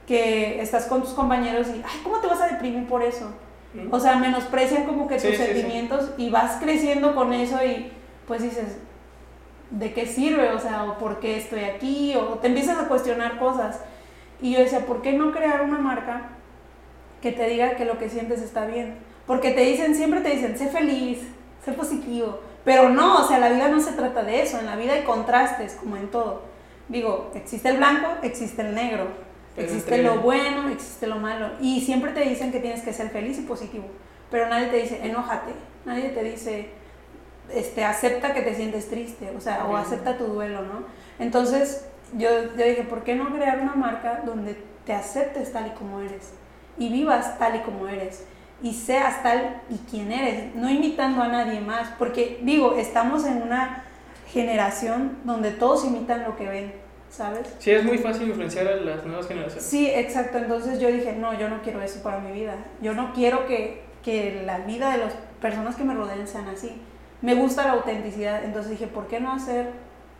Que 0.07 0.61
estás 0.61 0.85
con 0.85 1.01
tus 1.01 1.11
compañeros 1.11 1.67
y, 1.67 1.81
ay, 1.85 1.99
¿cómo 2.03 2.17
te 2.19 2.27
vas 2.27 2.41
a 2.41 2.47
deprimir 2.47 2.87
por 2.87 3.01
eso? 3.03 3.31
O 3.91 3.99
sea, 3.99 4.15
menosprecian 4.15 4.85
como 4.85 5.07
que 5.07 5.19
Sí, 5.19 5.27
tus 5.27 5.37
sí, 5.37 5.43
sí. 5.43 5.51
sentimientos 5.53 6.09
y 6.17 6.29
vas 6.31 6.57
creciendo 6.59 7.13
con 7.13 7.31
eso 7.33 7.63
y 7.63 7.91
pues 8.27 8.41
dices, 8.41 8.77
¿de 9.69 9.93
qué 9.93 10.07
sirve? 10.07 10.49
O 10.53 10.59
sea, 10.59 10.85
¿o 10.85 10.97
por 10.97 11.19
qué 11.19 11.37
estoy 11.37 11.63
aquí? 11.65 12.15
O 12.15 12.39
te 12.39 12.47
empiezas 12.47 12.79
a 12.79 12.87
cuestionar 12.87 13.37
cosas. 13.37 13.79
Y 14.41 14.53
yo 14.53 14.59
decía, 14.59 14.85
¿por 14.87 15.01
qué 15.03 15.13
no 15.13 15.31
crear 15.31 15.61
una 15.61 15.77
marca 15.77 16.29
que 17.21 17.31
te 17.31 17.47
diga 17.47 17.75
que 17.75 17.85
lo 17.85 17.97
que 17.97 18.09
sientes 18.09 18.41
está 18.41 18.65
bien? 18.65 18.95
Porque 19.27 19.51
te 19.51 19.61
dicen, 19.61 19.95
siempre 19.95 20.21
te 20.21 20.29
dicen, 20.29 20.57
sé 20.57 20.67
feliz, 20.67 21.19
sé 21.63 21.73
positivo. 21.73 22.39
Pero 22.63 22.89
no, 22.89 23.23
o 23.23 23.27
sea, 23.27 23.39
la 23.39 23.49
vida 23.49 23.67
no 23.69 23.79
se 23.79 23.93
trata 23.93 24.23
de 24.23 24.41
eso. 24.41 24.59
En 24.59 24.65
la 24.65 24.75
vida 24.75 24.93
hay 24.93 25.03
contrastes, 25.03 25.73
como 25.73 25.97
en 25.97 26.09
todo. 26.09 26.43
Digo, 26.87 27.31
existe 27.35 27.69
el 27.69 27.77
blanco, 27.77 28.07
existe 28.23 28.61
el 28.61 28.73
negro. 28.73 29.07
Existe 29.55 30.01
lo 30.01 30.21
bueno, 30.21 30.69
existe 30.69 31.07
lo 31.07 31.17
malo. 31.17 31.49
Y 31.59 31.81
siempre 31.81 32.11
te 32.11 32.21
dicen 32.21 32.51
que 32.51 32.59
tienes 32.59 32.81
que 32.81 32.93
ser 32.93 33.09
feliz 33.09 33.37
y 33.37 33.41
positivo. 33.41 33.85
Pero 34.31 34.47
nadie 34.47 34.67
te 34.67 34.77
dice, 34.77 34.99
enójate. 35.03 35.51
Nadie 35.85 36.09
te 36.09 36.23
dice, 36.23 36.69
este, 37.53 37.83
acepta 37.83 38.33
que 38.33 38.41
te 38.41 38.55
sientes 38.55 38.89
triste. 38.89 39.31
O 39.37 39.41
sea, 39.41 39.65
o 39.65 39.75
acepta 39.75 40.17
tu 40.17 40.25
duelo, 40.25 40.61
¿no? 40.61 40.83
Entonces, 41.19 41.85
yo, 42.17 42.29
yo 42.57 42.65
dije, 42.65 42.83
¿por 42.83 43.03
qué 43.03 43.15
no 43.15 43.33
crear 43.33 43.59
una 43.59 43.75
marca 43.75 44.21
donde 44.25 44.57
te 44.85 44.93
aceptes 44.93 45.51
tal 45.51 45.67
y 45.67 45.71
como 45.71 45.99
eres? 46.01 46.33
Y 46.79 46.89
vivas 46.89 47.37
tal 47.37 47.57
y 47.57 47.59
como 47.59 47.87
eres. 47.87 48.25
Y 48.63 48.73
seas 48.73 49.21
tal 49.21 49.61
y 49.69 49.77
quien 49.89 50.11
eres. 50.11 50.55
No 50.55 50.69
imitando 50.69 51.21
a 51.21 51.27
nadie 51.27 51.61
más. 51.61 51.89
Porque, 51.99 52.39
digo, 52.41 52.75
estamos 52.75 53.25
en 53.25 53.41
una 53.41 53.83
generación 54.31 55.17
donde 55.23 55.51
todos 55.51 55.85
imitan 55.85 56.23
lo 56.23 56.35
que 56.35 56.47
ven, 56.47 56.73
¿sabes? 57.09 57.55
Sí, 57.59 57.71
es 57.71 57.83
muy 57.83 57.97
fácil 57.97 58.27
influenciar 58.27 58.67
a 58.67 58.75
las 58.75 59.05
nuevas 59.05 59.27
generaciones. 59.27 59.63
Sí, 59.63 59.89
exacto. 59.89 60.37
Entonces 60.37 60.79
yo 60.79 60.87
dije, 60.89 61.13
no, 61.13 61.37
yo 61.37 61.49
no 61.49 61.61
quiero 61.61 61.81
eso 61.81 62.01
para 62.01 62.19
mi 62.19 62.31
vida. 62.31 62.55
Yo 62.81 62.93
no 62.93 63.13
quiero 63.13 63.45
que, 63.47 63.83
que 64.03 64.43
la 64.45 64.59
vida 64.59 64.91
de 64.91 64.99
las 64.99 65.13
personas 65.41 65.75
que 65.75 65.83
me 65.83 65.93
rodeen 65.93 66.27
sean 66.27 66.47
así. 66.47 66.81
Me 67.21 67.33
gusta 67.33 67.65
la 67.65 67.73
autenticidad. 67.73 68.43
Entonces 68.43 68.71
dije, 68.71 68.87
¿por 68.87 69.07
qué 69.07 69.19
no 69.19 69.33
hacer 69.33 69.71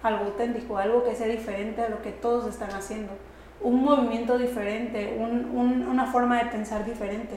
algo 0.02 0.26
auténtico? 0.26 0.78
Algo 0.78 1.04
que 1.04 1.16
sea 1.16 1.28
diferente 1.28 1.82
a 1.82 1.90
lo 1.90 2.02
que 2.02 2.12
todos 2.12 2.48
están 2.48 2.72
haciendo. 2.72 3.14
Un 3.62 3.84
movimiento 3.84 4.38
diferente, 4.38 5.16
un- 5.18 5.46
un- 5.54 5.88
una 5.88 6.06
forma 6.12 6.42
de 6.44 6.50
pensar 6.50 6.86
diferente. 6.86 7.36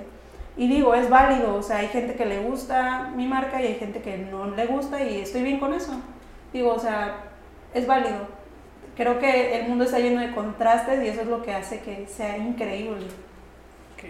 Y 0.57 0.69
digo, 0.69 0.95
es 0.95 1.09
válido. 1.11 1.55
O 1.57 1.63
sea, 1.63 1.79
hay 1.79 1.89
gente 1.89 2.15
que 2.15 2.27
le 2.27 2.41
gusta 2.41 3.11
mi 3.17 3.27
marca 3.27 3.61
y 3.63 3.67
hay 3.67 3.75
gente 3.77 4.01
que 4.03 4.19
no 4.19 4.47
le 4.55 4.67
gusta 4.67 5.03
y 5.03 5.21
estoy 5.21 5.43
bien 5.43 5.59
con 5.59 5.73
eso. 5.75 5.93
Digo, 6.53 6.73
o 6.75 6.79
sea, 6.79 7.17
es 7.75 7.87
válido 7.87 8.29
creo 8.97 9.19
que 9.19 9.57
el 9.59 9.69
mundo 9.69 9.85
está 9.85 9.99
lleno 9.99 10.21
de 10.21 10.33
contrastes 10.35 11.03
y 11.03 11.09
eso 11.09 11.23
es 11.23 11.27
lo 11.27 11.43
que 11.43 11.53
hace 11.55 11.81
que 11.81 12.07
sea 12.07 12.37
increíble. 12.37 13.07
Ok. 13.95 14.05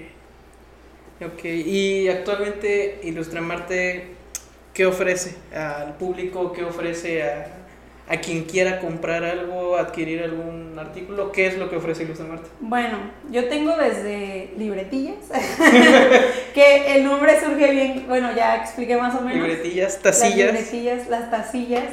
Ok, 1.35 1.45
y 1.45 2.09
actualmente 2.09 3.01
Ilustramarte, 3.05 4.17
¿qué 4.75 4.87
ofrece 4.87 5.37
al 5.55 5.97
público? 5.97 6.53
¿Qué 6.53 6.65
ofrece 6.65 7.23
a, 7.23 7.62
a 8.09 8.17
quien 8.19 8.45
quiera 8.45 8.81
comprar 8.81 9.25
algo, 9.25 9.77
adquirir 9.77 10.23
algún 10.23 10.77
artículo? 10.79 11.33
¿Qué 11.33 11.47
es 11.47 11.57
lo 11.59 11.71
que 11.71 11.77
ofrece 11.77 12.03
Ilustramarte? 12.03 12.49
Bueno, 12.61 12.99
yo 13.31 13.49
tengo 13.49 13.77
desde 13.77 14.53
libretillas, 14.57 15.17
que 16.55 16.97
el 16.97 17.05
nombre 17.05 17.41
surge 17.41 17.71
bien, 17.71 18.05
bueno, 18.09 18.33
ya 18.35 18.57
expliqué 18.57 18.97
más 18.97 19.15
o 19.15 19.21
menos. 19.21 19.47
Libretillas, 19.47 19.95
Las 19.95 20.03
tacillas. 20.03 20.53
libretillas, 20.53 21.09
las 21.09 21.31
tacillas. 21.31 21.85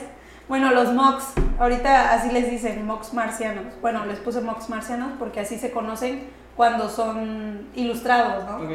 Bueno, 0.48 0.72
los 0.72 0.94
mocks, 0.94 1.26
ahorita 1.60 2.14
así 2.14 2.32
les 2.32 2.50
dicen, 2.50 2.84
mocks 2.86 3.14
marcianos. 3.14 3.66
Bueno, 3.82 4.06
les 4.06 4.20
puse 4.20 4.42
mocks 4.42 4.68
marcianos 4.70 5.12
porque 5.20 5.40
así 5.42 5.60
se 5.60 5.70
conocen 5.72 6.24
cuando 6.56 6.90
son 6.90 7.68
ilustrados, 7.76 8.46
¿no? 8.46 8.66
Ok. 8.66 8.72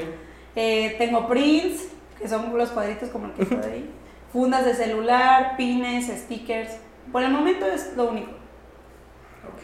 Eh, 0.57 0.95
tengo 0.99 1.27
prints, 1.27 1.89
que 2.19 2.29
son 2.29 2.57
los 2.57 2.71
cuadritos 2.71 3.09
como 3.11 3.27
el 3.27 3.33
que 3.33 3.43
está 3.43 3.67
ahí. 3.67 3.91
Fundas 4.33 4.65
de 4.65 4.75
celular, 4.75 5.57
pines, 5.57 6.07
stickers. 6.07 6.71
Por 7.13 7.23
el 7.23 7.31
momento 7.31 7.67
es 7.67 7.93
lo 7.97 8.11
único 8.11 8.33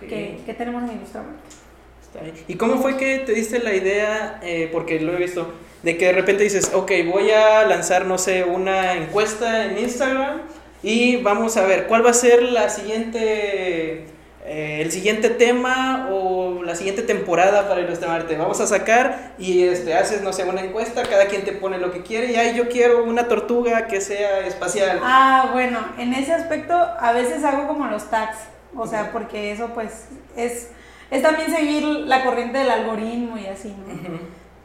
que, 0.00 0.40
que 0.44 0.54
tenemos 0.54 0.88
en. 0.90 1.00
Está 1.00 2.20
bien. 2.22 2.34
¿Y 2.48 2.54
cómo 2.54 2.80
fue 2.80 2.96
que 2.96 3.18
te 3.20 3.32
diste 3.32 3.60
la 3.60 3.74
idea, 3.74 4.40
eh, 4.42 4.68
porque 4.72 5.00
lo 5.00 5.12
he 5.12 5.16
visto, 5.16 5.52
de 5.82 5.96
que 5.96 6.06
de 6.06 6.12
repente 6.12 6.42
dices, 6.42 6.72
ok, 6.74 6.90
voy 7.06 7.30
a 7.30 7.64
lanzar, 7.66 8.06
no 8.06 8.18
sé, 8.18 8.44
una 8.44 8.94
encuesta 8.94 9.66
en 9.66 9.78
Instagram 9.78 10.42
y 10.82 11.16
vamos 11.16 11.56
a 11.56 11.66
ver 11.66 11.86
cuál 11.86 12.04
va 12.04 12.10
a 12.10 12.14
ser 12.14 12.42
la 12.42 12.68
siguiente 12.68 14.06
eh, 14.46 14.80
el 14.80 14.90
siguiente 14.90 15.28
tema 15.28 16.08
o 16.10 16.62
la 16.62 16.74
siguiente 16.74 17.02
temporada 17.02 17.68
para 17.68 17.82
ilustrarte. 17.82 18.36
Vamos 18.38 18.58
a 18.60 18.66
sacar 18.66 19.32
y 19.38 19.64
este, 19.64 19.94
haces, 19.94 20.22
no 20.22 20.32
sé, 20.32 20.44
una 20.44 20.62
encuesta, 20.62 21.02
cada 21.02 21.26
quien 21.26 21.44
te 21.44 21.52
pone 21.52 21.78
lo 21.78 21.92
que 21.92 22.02
quiere 22.02 22.32
y 22.32 22.36
ahí 22.36 22.56
yo 22.56 22.68
quiero 22.68 23.04
una 23.04 23.28
tortuga 23.28 23.86
que 23.86 24.00
sea 24.00 24.46
espacial. 24.46 25.00
Ah, 25.02 25.50
bueno, 25.52 25.78
en 25.98 26.14
ese 26.14 26.32
aspecto 26.32 26.74
a 26.74 27.12
veces 27.12 27.44
hago 27.44 27.68
como 27.68 27.86
los 27.86 28.08
tags, 28.08 28.38
o 28.74 28.86
sea, 28.86 29.12
porque 29.12 29.52
eso 29.52 29.68
pues 29.74 30.08
es, 30.36 30.70
es 31.10 31.22
también 31.22 31.50
seguir 31.50 31.84
la 31.84 32.24
corriente 32.24 32.58
del 32.58 32.70
algoritmo 32.70 33.36
y 33.36 33.46
así, 33.46 33.68
¿no? 33.68 34.18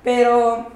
Pero 0.04 0.68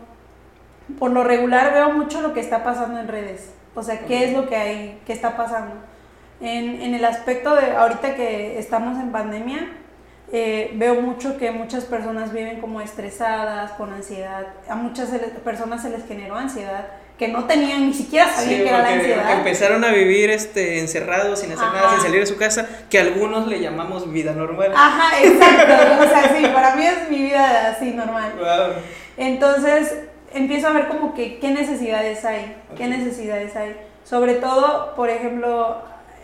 por 0.97 1.11
lo 1.11 1.23
regular 1.23 1.73
veo 1.73 1.91
mucho 1.91 2.21
lo 2.21 2.33
que 2.33 2.41
está 2.41 2.63
pasando 2.63 2.99
en 2.99 3.07
redes, 3.07 3.51
o 3.75 3.83
sea, 3.83 3.99
qué 3.99 4.25
es 4.25 4.33
lo 4.33 4.49
que 4.49 4.57
hay, 4.57 5.01
qué 5.05 5.13
está 5.13 5.37
pasando. 5.37 5.88
En, 6.41 6.81
en 6.81 6.93
el 6.93 7.03
aspecto 7.03 7.55
de 7.55 7.71
ahorita 7.71 8.15
que 8.15 8.59
estamos 8.59 8.97
en 8.99 9.11
pandemia, 9.11 9.67
eh, 10.31 10.71
veo 10.75 11.01
mucho 11.01 11.37
que 11.37 11.51
muchas 11.51 11.85
personas 11.85 12.31
viven 12.31 12.61
como 12.61 12.81
estresadas, 12.81 13.71
con 13.71 13.91
ansiedad. 13.91 14.47
A 14.69 14.75
muchas 14.75 15.09
personas 15.43 15.81
se 15.81 15.89
les 15.89 16.05
generó 16.07 16.35
ansiedad 16.35 16.85
que 17.17 17.27
no 17.27 17.45
tenían, 17.45 17.87
ni 17.87 17.93
siquiera 17.93 18.29
sabían 18.29 18.61
que 18.61 18.69
era 18.69 18.81
la 18.81 18.93
ansiedad. 18.93 19.33
Empezaron 19.33 19.83
a 19.83 19.91
vivir 19.91 20.29
este, 20.29 20.79
encerrados, 20.79 21.39
sin 21.39 21.51
hacer 21.51 21.67
nada, 21.67 21.91
sin 21.91 22.01
salir 22.01 22.21
de 22.21 22.25
su 22.25 22.37
casa, 22.37 22.65
que 22.89 22.97
algunos 22.97 23.47
le 23.47 23.59
llamamos 23.59 24.09
vida 24.11 24.31
normal. 24.31 24.71
Ajá, 24.73 25.19
exacto. 25.19 26.03
o 26.05 26.07
sea, 26.07 26.37
sí, 26.37 26.45
para 26.53 26.75
mí 26.75 26.85
es 26.85 27.09
mi 27.09 27.23
vida 27.23 27.71
así 27.71 27.91
normal. 27.91 28.31
Entonces, 29.17 29.95
empiezo 30.33 30.67
a 30.67 30.71
ver 30.71 30.87
como 30.87 31.13
que 31.13 31.39
qué 31.39 31.51
necesidades 31.51 32.23
hay, 32.23 32.55
qué 32.77 32.87
necesidades 32.87 33.53
hay. 33.57 33.75
Sobre 34.05 34.35
todo, 34.35 34.95
por 34.95 35.09
ejemplo, 35.09 35.81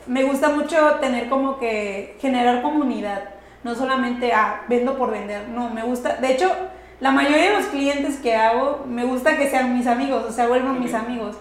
me 0.07 0.23
gusta 0.23 0.49
mucho 0.49 0.95
tener 1.01 1.29
como 1.29 1.57
que 1.57 2.17
generar 2.19 2.61
comunidad, 2.61 3.23
no 3.63 3.75
solamente 3.75 4.31
a 4.33 4.45
ah, 4.45 4.61
vendo 4.67 4.97
por 4.97 5.11
vender, 5.11 5.47
no, 5.49 5.69
me 5.69 5.83
gusta, 5.83 6.17
de 6.17 6.33
hecho, 6.33 6.51
la 6.99 7.11
mayoría 7.11 7.49
de 7.49 7.57
los 7.57 7.65
clientes 7.65 8.17
que 8.17 8.35
hago, 8.35 8.85
me 8.87 9.03
gusta 9.03 9.37
que 9.37 9.49
sean 9.49 9.77
mis 9.77 9.87
amigos, 9.87 10.25
o 10.27 10.31
sea, 10.31 10.47
vuelvan 10.47 10.79
mis 10.79 10.93
amigos, 10.93 11.37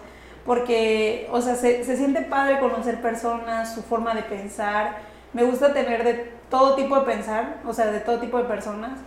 porque, 0.47 1.29
o 1.31 1.41
sea, 1.41 1.55
se, 1.55 1.85
se, 1.85 1.97
siente 1.97 2.23
padre 2.23 2.59
conocer 2.59 3.01
personas, 3.01 3.75
su 3.75 3.83
forma 3.83 4.15
de 4.15 4.23
pensar, 4.23 4.97
me 5.33 5.45
gusta 5.45 5.73
tener 5.73 6.05
de 6.05 6.33
todo 6.51 6.75
tipo 6.77 6.99
de 6.99 7.07
pensar, 7.07 7.59
o 7.67 7.73
sea, 7.73 7.87
de 7.87 8.01
todo 8.01 8.19
tipo 8.19 8.39
de 8.39 8.45
personas, 8.45 8.99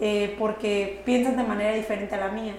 eh, 0.00 0.34
porque 0.38 1.02
piensan 1.04 1.36
de 1.36 1.44
manera 1.44 1.72
diferente 1.72 2.14
a 2.14 2.18
la 2.18 2.28
mía, 2.28 2.54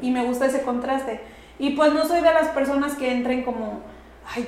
y 0.00 0.10
me 0.10 0.24
gusta 0.24 0.46
ese 0.46 0.62
contraste, 0.62 1.20
y 1.58 1.70
pues 1.70 1.92
no 1.92 2.04
soy 2.06 2.20
de 2.20 2.32
las 2.32 2.48
personas 2.48 2.94
que 2.94 3.10
entren 3.10 3.42
como, 3.42 3.80
ay, 4.34 4.46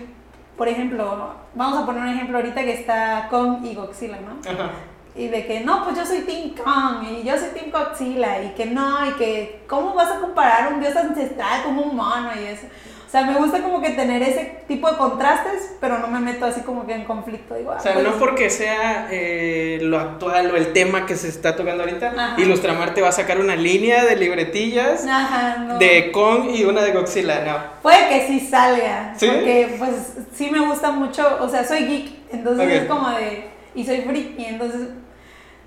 por 0.59 0.69
ejemplo, 0.69 1.35
vamos 1.55 1.79
a 1.79 1.87
poner 1.87 2.03
un 2.03 2.09
ejemplo 2.09 2.37
ahorita 2.39 2.63
que 2.63 2.73
está 2.73 3.29
Kong 3.31 3.65
y 3.65 3.75
Godzilla, 3.75 4.19
¿no? 4.21 4.41
Y 5.15 5.29
de 5.29 5.47
que 5.47 5.61
no, 5.61 5.85
pues 5.85 5.97
yo 5.97 6.05
soy 6.05 6.21
Team 6.23 6.55
Kong 6.55 7.05
y 7.09 7.23
yo 7.23 7.39
soy 7.39 7.51
Team 7.51 7.71
Godzilla 7.71 8.43
y 8.43 8.49
que 8.51 8.67
no, 8.67 9.07
y 9.09 9.13
que 9.13 9.65
cómo 9.69 9.95
vas 9.95 10.11
a 10.11 10.21
comparar 10.21 10.73
un 10.73 10.81
dios 10.81 10.95
ancestral 10.97 11.63
como 11.63 11.83
un 11.83 11.97
mono 11.97 12.31
y 12.35 12.45
eso. 12.45 12.67
O 13.09 13.11
sea, 13.11 13.25
me 13.25 13.39
gusta 13.39 13.63
como 13.63 13.81
que 13.81 13.89
tener 13.91 14.23
ese 14.23 14.65
tipo 14.69 14.91
de 14.91 14.99
contrastes, 14.99 15.77
pero 15.81 15.99
no 15.99 16.09
me 16.09 16.21
meto 16.21 16.45
así 16.45 16.61
como 16.61 16.87
que 16.87 16.93
en 16.93 17.07
conflicto. 17.07 17.55
Digo, 17.55 17.73
o 17.75 17.81
sea, 17.81 17.93
ah, 17.97 18.03
no 18.03 18.11
pues 18.11 18.17
porque 18.17 18.51
sea 18.51 19.09
eh, 19.11 19.79
lo 19.81 19.99
actual 19.99 20.51
o 20.51 20.57
el 20.59 20.75
tema 20.75 21.07
que 21.07 21.17
se 21.17 21.29
está 21.29 21.57
tocando 21.57 21.85
ahorita, 21.85 22.35
Ilustramar 22.37 22.93
te 22.93 23.01
va 23.01 23.09
a 23.09 23.13
sacar 23.13 23.41
una 23.41 23.57
línea 23.57 24.05
de 24.05 24.15
libretillas 24.17 25.07
de 25.79 26.13
Kong 26.13 26.51
y 26.55 26.65
una 26.65 26.83
de 26.83 26.93
Godzilla, 26.93 27.45
no. 27.47 27.81
Puede 27.81 28.11
que 28.11 28.27
sí 28.27 28.41
salga, 28.41 29.15
porque 29.19 29.77
pues 29.79 30.13
sí 30.35 30.51
me 30.51 30.61
gusta 30.61 30.91
mucho, 30.91 31.39
o 31.41 31.49
sea, 31.49 31.65
soy 31.65 31.87
geek, 31.87 32.13
entonces 32.31 32.83
es 32.83 32.85
como 32.85 33.09
de, 33.09 33.49
y 33.75 33.87
soy 33.87 34.03
friki, 34.03 34.45
entonces 34.45 34.89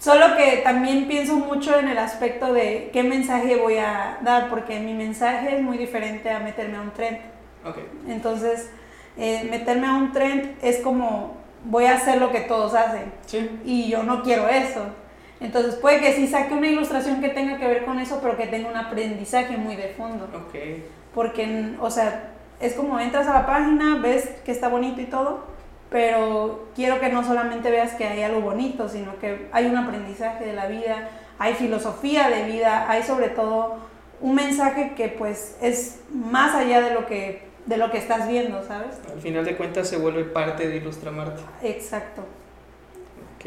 Solo 0.02 0.36
que 0.36 0.62
también 0.64 1.08
pienso 1.08 1.36
mucho 1.36 1.78
en 1.78 1.88
el 1.88 2.00
aspecto 2.00 2.52
de 2.54 2.90
qué 2.92 3.04
mensaje 3.04 3.56
voy 3.56 3.78
a 3.78 4.18
dar, 4.22 4.50
porque 4.50 4.80
mi 4.80 4.96
mensaje 4.96 5.58
es 5.58 5.62
muy 5.62 5.78
diferente 5.78 6.32
a 6.32 6.40
meterme 6.40 6.78
a 6.78 6.82
un 6.82 6.90
trend. 6.90 7.20
Okay. 7.66 7.88
Entonces, 8.08 8.70
eh, 9.18 9.48
meterme 9.50 9.88
a 9.88 9.94
un 9.94 10.12
trend 10.12 10.56
es 10.62 10.80
como 10.80 11.38
voy 11.66 11.86
a 11.86 11.96
hacer 11.96 12.20
lo 12.20 12.32
que 12.32 12.42
todos 12.42 12.74
hacen. 12.74 13.12
Sí. 13.26 13.60
Y 13.66 13.90
yo 13.90 14.04
no 14.04 14.24
quiero 14.24 14.48
eso. 14.48 14.86
Entonces 15.40 15.76
puede 15.76 16.00
que 16.00 16.14
sí 16.14 16.28
saque 16.28 16.54
una 16.54 16.68
ilustración 16.68 17.20
que 17.20 17.30
tenga 17.30 17.58
que 17.58 17.68
ver 17.68 17.84
con 17.86 18.00
eso, 18.00 18.20
pero 18.22 18.38
que 18.38 18.48
tenga 18.48 18.70
un 18.70 18.78
aprendizaje 18.78 19.58
muy 19.58 19.76
de 19.76 19.90
fondo. 19.90 20.30
Okay. 20.48 20.86
Porque, 21.14 21.76
o 21.80 21.90
sea, 21.90 22.32
es 22.60 22.74
como 22.74 23.00
entras 23.00 23.28
a 23.28 23.34
la 23.34 23.46
página, 23.46 23.98
ves 23.98 24.30
que 24.46 24.52
está 24.52 24.68
bonito 24.68 25.02
y 25.02 25.06
todo, 25.06 25.46
pero 25.90 26.70
quiero 26.76 27.00
que 27.00 27.10
no 27.10 27.24
solamente 27.24 27.72
veas 27.72 27.94
que 27.94 28.06
hay 28.06 28.22
algo 28.22 28.42
bonito, 28.42 28.88
sino 28.88 29.18
que 29.18 29.50
hay 29.52 29.66
un 29.66 29.78
aprendizaje 29.78 30.46
de 30.46 30.54
la 30.54 30.68
vida, 30.68 31.10
hay 31.40 31.56
filosofía 31.56 32.30
de 32.30 32.44
vida, 32.44 32.86
hay 32.90 33.02
sobre 33.02 33.30
todo 33.30 33.78
un 34.22 34.36
mensaje 34.36 34.94
que 34.96 35.10
pues 35.10 35.58
es 35.60 36.02
más 36.12 36.54
allá 36.56 36.82
de 36.82 36.94
lo 36.94 37.08
que, 37.08 37.51
de 37.66 37.78
lo 37.78 37.92
que 37.92 37.98
estás 37.98 38.28
viendo, 38.28 38.64
¿sabes? 38.64 38.98
Al 39.12 39.22
final 39.22 39.46
de 39.46 39.56
cuentas 39.56 39.88
se 39.88 39.98
vuelve 39.98 40.24
parte 40.24 40.68
de 40.68 40.78
Ilustramarte. 40.78 41.42
Exacto. 41.64 42.22
Ok. 43.36 43.46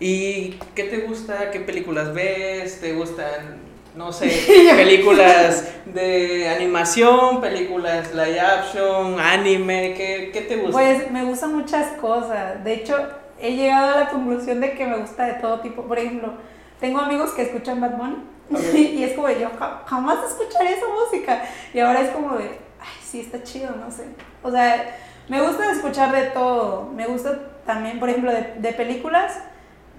¿Y 0.00 0.50
qué 0.74 0.84
te 0.84 0.98
gusta? 0.98 1.50
¿Qué 1.50 1.60
películas 1.60 2.12
ves? 2.14 2.80
¿Te 2.80 2.92
gustan 2.92 3.70
no 3.94 4.12
sé, 4.12 4.28
películas 4.76 5.72
de 5.84 6.48
animación, 6.48 7.40
películas 7.40 8.14
live 8.14 8.40
action, 8.40 9.18
anime, 9.18 9.94
¿qué, 9.96 10.30
¿qué, 10.32 10.42
te 10.42 10.56
gusta? 10.56 10.72
Pues 10.72 11.10
me 11.10 11.24
gustan 11.24 11.54
muchas 11.54 11.98
cosas. 11.98 12.62
De 12.62 12.74
hecho, 12.74 12.96
he 13.40 13.56
llegado 13.56 13.94
a 13.94 14.00
la 14.00 14.08
conclusión 14.10 14.60
de 14.60 14.72
que 14.72 14.86
me 14.86 14.98
gusta 14.98 15.26
de 15.26 15.34
todo 15.34 15.60
tipo. 15.60 15.82
Por 15.82 15.98
ejemplo, 15.98 16.34
tengo 16.78 17.00
amigos 17.00 17.32
que 17.32 17.42
escuchan 17.42 17.80
Bad 17.80 17.96
Bunny 17.96 18.16
y 18.74 19.02
es 19.02 19.14
como 19.14 19.28
yo 19.30 19.48
jamás 19.86 20.18
escucharé 20.24 20.74
esa 20.74 20.86
música. 20.86 21.42
Y 21.74 21.80
ahora 21.80 22.00
es 22.02 22.10
como 22.10 22.36
de, 22.36 22.50
sí, 23.10 23.20
está 23.20 23.42
chido, 23.42 23.74
no 23.76 23.90
sé. 23.90 24.04
O 24.42 24.50
sea, 24.50 24.96
me 25.28 25.40
gusta 25.40 25.70
escuchar 25.72 26.12
de 26.12 26.30
todo. 26.30 26.90
Me 26.94 27.06
gusta 27.06 27.38
también, 27.66 27.98
por 27.98 28.08
ejemplo, 28.08 28.32
de, 28.32 28.54
de 28.58 28.72
películas 28.72 29.38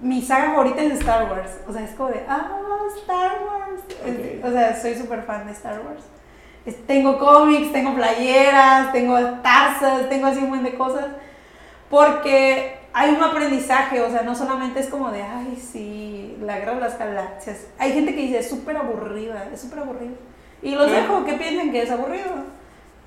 mi 0.02 0.20
saga 0.20 0.50
favorita 0.50 0.82
es 0.82 0.92
Star 0.94 1.30
Wars. 1.30 1.50
O 1.66 1.72
sea, 1.72 1.84
es 1.84 1.92
como 1.92 2.10
de, 2.10 2.24
ah, 2.28 2.48
Star 3.00 3.38
Wars. 3.46 4.44
o 4.44 4.50
sea, 4.50 4.80
soy 4.80 4.94
súper 4.96 5.22
fan 5.22 5.46
de 5.46 5.52
Star 5.52 5.80
Wars. 5.80 6.04
tengo 6.86 7.18
cómics, 7.18 7.72
tengo 7.72 7.94
playeras, 7.94 8.92
tengo 8.92 9.18
tazas, 9.42 10.08
tengo 10.08 10.26
así 10.26 10.38
un 10.40 10.50
montón 10.50 10.64
de 10.64 10.74
cosas. 10.76 11.06
Porque 11.88 12.78
hay 12.92 13.10
un 13.10 13.22
aprendizaje, 13.22 14.00
o 14.00 14.10
sea, 14.10 14.22
no 14.22 14.34
solamente 14.34 14.80
es 14.80 14.88
como 14.88 15.10
de, 15.10 15.22
ay, 15.22 15.56
sí, 15.56 16.36
la 16.42 16.58
guerra 16.58 16.74
de 16.74 16.80
las 16.80 16.98
galaxias. 16.98 17.66
Hay 17.78 17.92
gente 17.92 18.14
que 18.14 18.22
dice, 18.22 18.40
es 18.40 18.50
súper 18.50 18.76
aburrida, 18.76 19.48
es 19.52 19.60
súper 19.60 19.80
aburrida. 19.80 20.14
Y 20.62 20.74
los 20.74 20.90
dejo 20.90 21.24
que 21.24 21.34
piensen 21.34 21.70
que 21.70 21.82
es 21.82 21.90
aburrido. 21.90 22.61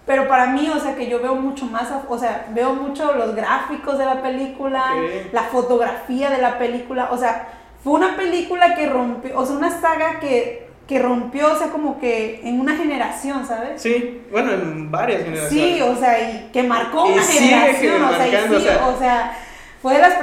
Pero 0.05 0.27
para 0.27 0.47
mí, 0.47 0.69
o 0.69 0.79
sea, 0.79 0.95
que 0.95 1.07
yo 1.07 1.19
veo 1.19 1.35
mucho 1.35 1.65
más, 1.65 1.89
o 2.07 2.17
sea, 2.17 2.47
veo 2.53 2.73
mucho 2.73 3.15
los 3.15 3.35
gráficos 3.35 3.97
de 3.97 4.05
la 4.05 4.21
película, 4.21 4.93
la 5.31 5.43
fotografía 5.43 6.29
de 6.29 6.39
la 6.39 6.59
película, 6.59 7.09
o 7.11 7.17
sea, 7.17 7.47
fue 7.83 7.93
una 7.93 8.15
película 8.15 8.75
que 8.75 8.87
rompió, 8.87 9.37
o 9.37 9.45
sea, 9.45 9.55
una 9.55 9.71
saga 9.71 10.19
que, 10.19 10.67
que 10.87 10.99
rompió, 10.99 11.53
o 11.53 11.55
sea, 11.57 11.69
como 11.69 11.99
que 11.99 12.41
en 12.43 12.59
una 12.59 12.75
generación, 12.75 13.47
¿sabes? 13.47 13.81
Sí, 13.81 14.21
bueno, 14.31 14.51
en 14.51 14.91
varias 14.91 15.23
generaciones. 15.23 15.75
Sí, 15.75 15.81
o 15.81 15.95
sea, 15.95 16.29
y 16.29 16.49
que 16.53 16.61
marcó 16.61 17.05
una 17.05 17.23
generación, 17.23 18.03
o 18.03 18.13
sea, 18.13 18.27
y 18.27 18.59
sí, 18.59 18.67
o 18.87 18.99
sea, 18.99 19.37
fue 19.81 19.95
de 19.95 20.01
las 20.01 20.15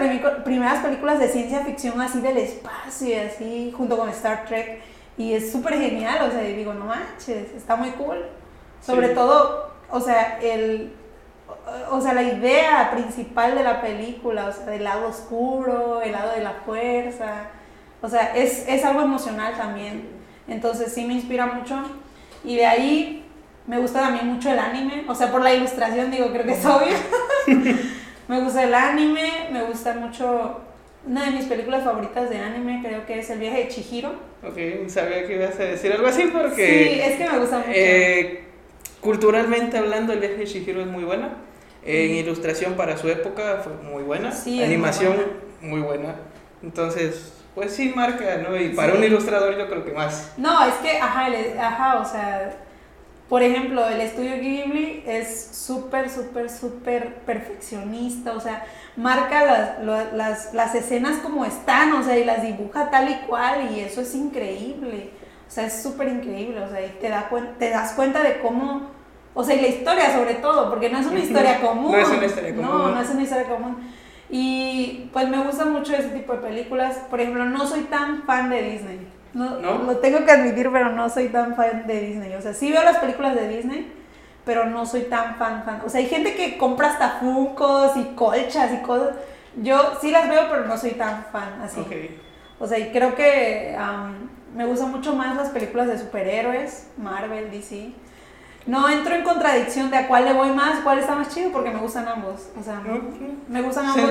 primeras 0.45 0.79
películas 0.79 1.19
de 1.19 1.27
ciencia 1.27 1.61
ficción 1.61 2.01
así 2.01 2.21
del 2.21 2.37
espacio 2.37 3.09
y 3.09 3.15
así, 3.15 3.75
junto 3.77 3.99
con 3.99 4.09
Star 4.11 4.45
Trek, 4.45 4.81
y 5.19 5.33
es 5.33 5.51
súper 5.51 5.75
genial, 5.75 6.29
o 6.29 6.31
sea, 6.31 6.49
y 6.49 6.55
digo, 6.55 6.73
no 6.73 6.85
manches, 6.85 7.53
está 7.57 7.75
muy 7.75 7.91
cool. 7.91 8.19
Sobre 8.83 9.11
todo 9.11 9.73
o 9.93 10.01
sea, 10.01 10.39
el, 10.43 10.91
o 11.91 12.01
sea, 12.01 12.15
la 12.15 12.23
idea 12.23 12.91
principal 12.93 13.55
de 13.55 13.63
la 13.63 13.83
película, 13.83 14.47
o 14.47 14.53
sea, 14.53 14.65
del 14.65 14.85
lado 14.85 15.07
oscuro, 15.07 16.01
el 16.03 16.13
lado 16.13 16.33
de 16.33 16.41
la 16.43 16.55
fuerza, 16.65 17.51
o 18.01 18.09
sea, 18.09 18.35
es, 18.35 18.67
es 18.67 18.85
algo 18.85 19.03
emocional 19.03 19.55
también. 19.57 20.09
Entonces 20.49 20.93
sí 20.93 21.05
me 21.05 21.13
inspira 21.13 21.47
mucho. 21.47 21.79
Y 22.43 22.57
de 22.57 22.67
ahí 22.67 23.25
me 23.67 23.79
gusta 23.79 24.01
también 24.01 24.27
mucho 24.29 24.51
el 24.51 24.59
anime, 24.59 25.05
o 25.07 25.15
sea, 25.15 25.31
por 25.31 25.43
la 25.43 25.53
ilustración 25.53 26.11
digo, 26.11 26.33
creo 26.33 26.45
que 26.45 26.53
es 26.53 26.65
obvio. 26.65 26.97
me 28.29 28.41
gusta 28.41 28.65
el 28.65 28.75
anime, 28.75 29.49
me 29.53 29.63
gusta 29.65 29.93
mucho 29.95 30.63
una 31.07 31.27
de 31.27 31.33
mis 31.33 31.45
películas 31.47 31.85
favoritas 31.85 32.31
de 32.31 32.39
anime 32.39 32.81
creo 32.83 33.05
que 33.05 33.19
es 33.19 33.29
El 33.29 33.41
viaje 33.41 33.65
de 33.65 33.69
Chihiro. 33.69 34.11
Ok, 34.43 34.89
sabía 34.89 35.27
que 35.27 35.35
ibas 35.35 35.61
a 35.61 35.65
decir 35.65 35.93
algo 35.93 36.07
así 36.07 36.31
porque... 36.33 36.67
Sí, 36.67 37.01
es 37.01 37.19
que 37.19 37.31
me 37.31 37.39
gusta 37.39 37.59
mucho. 37.59 37.71
Eh, 37.75 38.52
Culturalmente 39.03 39.77
hablando, 39.77 40.15
el 40.15 40.21
viaje 40.21 40.37
de 40.37 40.47
Shihiro 40.47 40.81
es 40.81 40.87
muy 40.87 41.05
buena. 41.05 41.35
En 41.85 42.15
ilustración 42.15 42.75
para 42.75 42.97
su 42.97 43.09
época 43.09 43.61
fue 43.63 43.75
muy 43.75 44.03
buena. 44.03 44.33
Animación 44.65 45.17
muy 45.61 45.81
buena. 45.81 46.15
Entonces, 46.63 47.35
pues 47.55 47.73
sí 47.73 47.93
marca, 47.95 48.39
¿no? 48.39 48.57
Y 48.57 48.71
para 48.71 48.95
un 48.95 49.05
ilustrador 49.05 49.59
yo 49.59 49.69
creo 49.69 49.85
que 49.85 49.93
más. 49.93 50.33
No, 50.37 50.65
es 50.65 50.75
que, 50.77 50.99
ajá, 50.99 51.27
ajá, 51.59 52.01
o 52.01 52.05
sea, 52.05 52.57
por 53.29 53.43
ejemplo, 53.43 53.89
el 53.89 54.01
estudio 54.01 54.37
Ghibli 54.37 55.03
es 55.07 55.49
súper, 55.53 56.11
súper, 56.11 56.51
súper 56.51 57.15
perfeccionista, 57.27 58.33
o 58.33 58.41
sea, 58.41 58.65
marca 58.95 59.45
las, 59.45 60.13
las, 60.13 60.55
las, 60.55 60.75
escenas 60.75 61.17
como 61.19 61.45
están, 61.45 61.93
o 61.95 62.03
sea, 62.03 62.19
y 62.19 62.25
las 62.25 62.43
dibuja 62.43 62.91
tal 62.91 63.11
y 63.11 63.15
cual, 63.27 63.73
y 63.73 63.81
eso 63.81 64.03
es 64.03 64.15
increíble, 64.15 65.11
o 65.49 65.51
sea, 65.51 65.67
es 65.67 65.83
súper 65.83 66.09
increíble, 66.09 66.61
o 66.61 66.69
sea, 66.69 66.85
y 66.85 66.91
te, 67.01 67.09
da 67.09 67.31
te 67.59 67.71
das 67.71 67.93
cuenta 67.93 68.23
de 68.23 68.39
cómo, 68.41 68.91
o 69.35 69.45
sea, 69.45 69.55
y 69.55 69.61
la 69.61 69.69
historia 69.69 70.13
sobre 70.13 70.35
todo, 70.35 70.69
porque 70.69 70.91
no 70.91 70.99
es 70.99 71.07
una 71.07 71.21
historia 71.21 71.61
común. 71.61 71.93
no 71.93 71.99
es 71.99 72.09
una 72.09 72.27
historia 72.27 72.55
común. 72.55 72.71
No, 72.71 72.89
no 72.91 73.01
es 73.01 73.11
una 73.11 73.23
historia 73.23 73.49
común. 73.49 73.77
Y 74.29 75.11
pues 75.13 75.29
me 75.29 75.43
gusta 75.43 75.67
mucho 75.67 75.95
ese 75.95 76.09
tipo 76.09 76.33
de 76.33 76.39
películas, 76.39 76.97
por 77.11 77.21
ejemplo, 77.21 77.45
no 77.45 77.67
soy 77.67 77.83
tan 77.83 78.23
fan 78.23 78.49
de 78.49 78.63
Disney. 78.63 79.07
No, 79.35 79.59
Lo 79.61 79.97
tengo 79.99 80.25
que 80.25 80.33
admitir, 80.33 80.71
pero 80.73 80.91
no 80.91 81.09
soy 81.09 81.29
tan 81.29 81.55
fan 81.55 81.87
de 81.87 82.01
Disney. 82.01 82.35
O 82.35 82.43
sea, 82.43 82.53
sí 82.53 82.71
veo 82.71 82.83
las 82.83 82.99
películas 82.99 83.35
de 83.35 83.49
Disney, 83.49 83.93
pero 84.45 84.67
no 84.67 84.85
soy 84.85 85.03
tan 85.03 85.37
fan, 85.37 85.65
fan. 85.65 85.83
O 85.85 85.89
sea, 85.89 86.01
hay 86.01 86.07
gente 86.07 86.35
que 86.35 86.59
compra 86.59 86.89
hasta 86.89 87.19
funcos 87.21 87.97
y 87.97 88.05
colchas 88.15 88.73
y 88.73 88.83
cosas. 88.83 89.15
Yo 89.57 89.99
sí 90.01 90.11
las 90.11 90.29
veo, 90.29 90.49
pero 90.51 90.67
no 90.67 90.77
soy 90.77 90.93
tan 90.93 91.25
fan 91.33 91.61
así. 91.63 91.85
O 92.59 92.67
sea, 92.67 92.79
y 92.79 92.91
creo 92.91 93.15
que 93.15 93.77
me 94.55 94.67
gustan 94.67 94.91
mucho 94.91 95.15
más 95.15 95.37
las 95.37 95.49
películas 95.51 95.89
de 95.89 95.99
superhéroes, 95.99 96.89
Marvel, 96.97 97.51
DC. 97.51 97.93
No 98.67 98.89
entro 98.89 99.15
en 99.15 99.25
contradicción 99.25 99.91
de 99.91 99.97
a 99.97 100.09
cuál 100.09 100.25
le 100.25 100.33
voy 100.33 100.51
más, 100.51 100.81
cuál 100.81 100.99
está 100.99 101.15
más 101.15 101.35
chido, 101.35 101.51
porque 101.51 101.71
me 101.71 101.81
gustan 101.81 102.07
ambos. 102.07 102.49
O 102.59 102.63
sea, 102.63 102.81
me 103.49 103.63
gustan 103.63 103.87
ambos, 103.87 104.11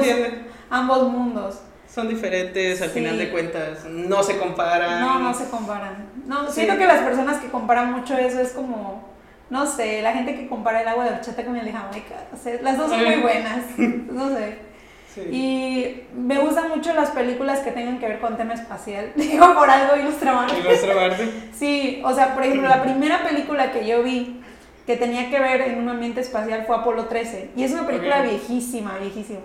ambos 0.69 1.09
mundos 1.09 1.59
son 1.93 2.07
diferentes 2.07 2.81
al 2.81 2.89
final 2.89 3.17
de 3.17 3.29
cuentas, 3.31 3.85
no 3.85 4.23
se 4.23 4.37
comparan. 4.37 5.01
No, 5.01 5.19
no 5.19 5.33
se 5.33 5.49
comparan. 5.49 6.09
No, 6.25 6.49
siento 6.49 6.77
que 6.77 6.87
las 6.87 7.01
personas 7.01 7.39
que 7.39 7.49
comparan 7.49 7.91
mucho 7.91 8.17
eso 8.17 8.39
es 8.39 8.51
como, 8.53 9.09
no 9.49 9.65
sé, 9.67 10.01
la 10.01 10.13
gente 10.13 10.35
que 10.35 10.47
compara 10.47 10.81
el 10.81 10.87
agua 10.87 11.03
de 11.03 11.11
horchata 11.15 11.43
con 11.43 11.57
el 11.57 11.65
de 11.65 11.73
Jamaica, 11.73 12.15
o 12.33 12.37
sea, 12.37 12.61
las 12.61 12.77
dos 12.77 12.89
son 12.89 13.03
muy 13.03 13.17
buenas, 13.17 13.77
no 13.77 14.29
sé. 14.29 14.59
Y 15.17 16.03
me 16.15 16.39
gustan 16.39 16.69
mucho 16.69 16.93
las 16.93 17.11
películas 17.11 17.59
que 17.59 17.71
tengan 17.71 17.99
que 17.99 18.07
ver 18.07 18.19
con 18.19 18.37
tema 18.37 18.53
espacial. 18.53 19.11
Digo, 19.15 19.53
por 19.53 19.69
algo 19.69 19.95
Ilustra 19.95 20.33
Marte. 20.33 20.59
Ilustra 20.59 21.17
Sí, 21.53 22.01
o 22.03 22.13
sea, 22.13 22.33
por 22.33 22.43
ejemplo, 22.43 22.69
la 22.69 22.81
primera 22.81 23.23
película 23.27 23.71
que 23.71 23.85
yo 23.85 24.03
vi 24.03 24.41
que 24.85 24.97
tenía 24.97 25.29
que 25.29 25.39
ver 25.39 25.61
en 25.61 25.79
un 25.79 25.89
ambiente 25.89 26.21
espacial 26.21 26.65
fue 26.65 26.75
Apolo 26.75 27.05
13. 27.05 27.51
Y 27.55 27.63
es 27.63 27.71
una 27.71 27.85
película 27.85 28.21
viejísima, 28.21 28.97
viejísima. 28.99 29.41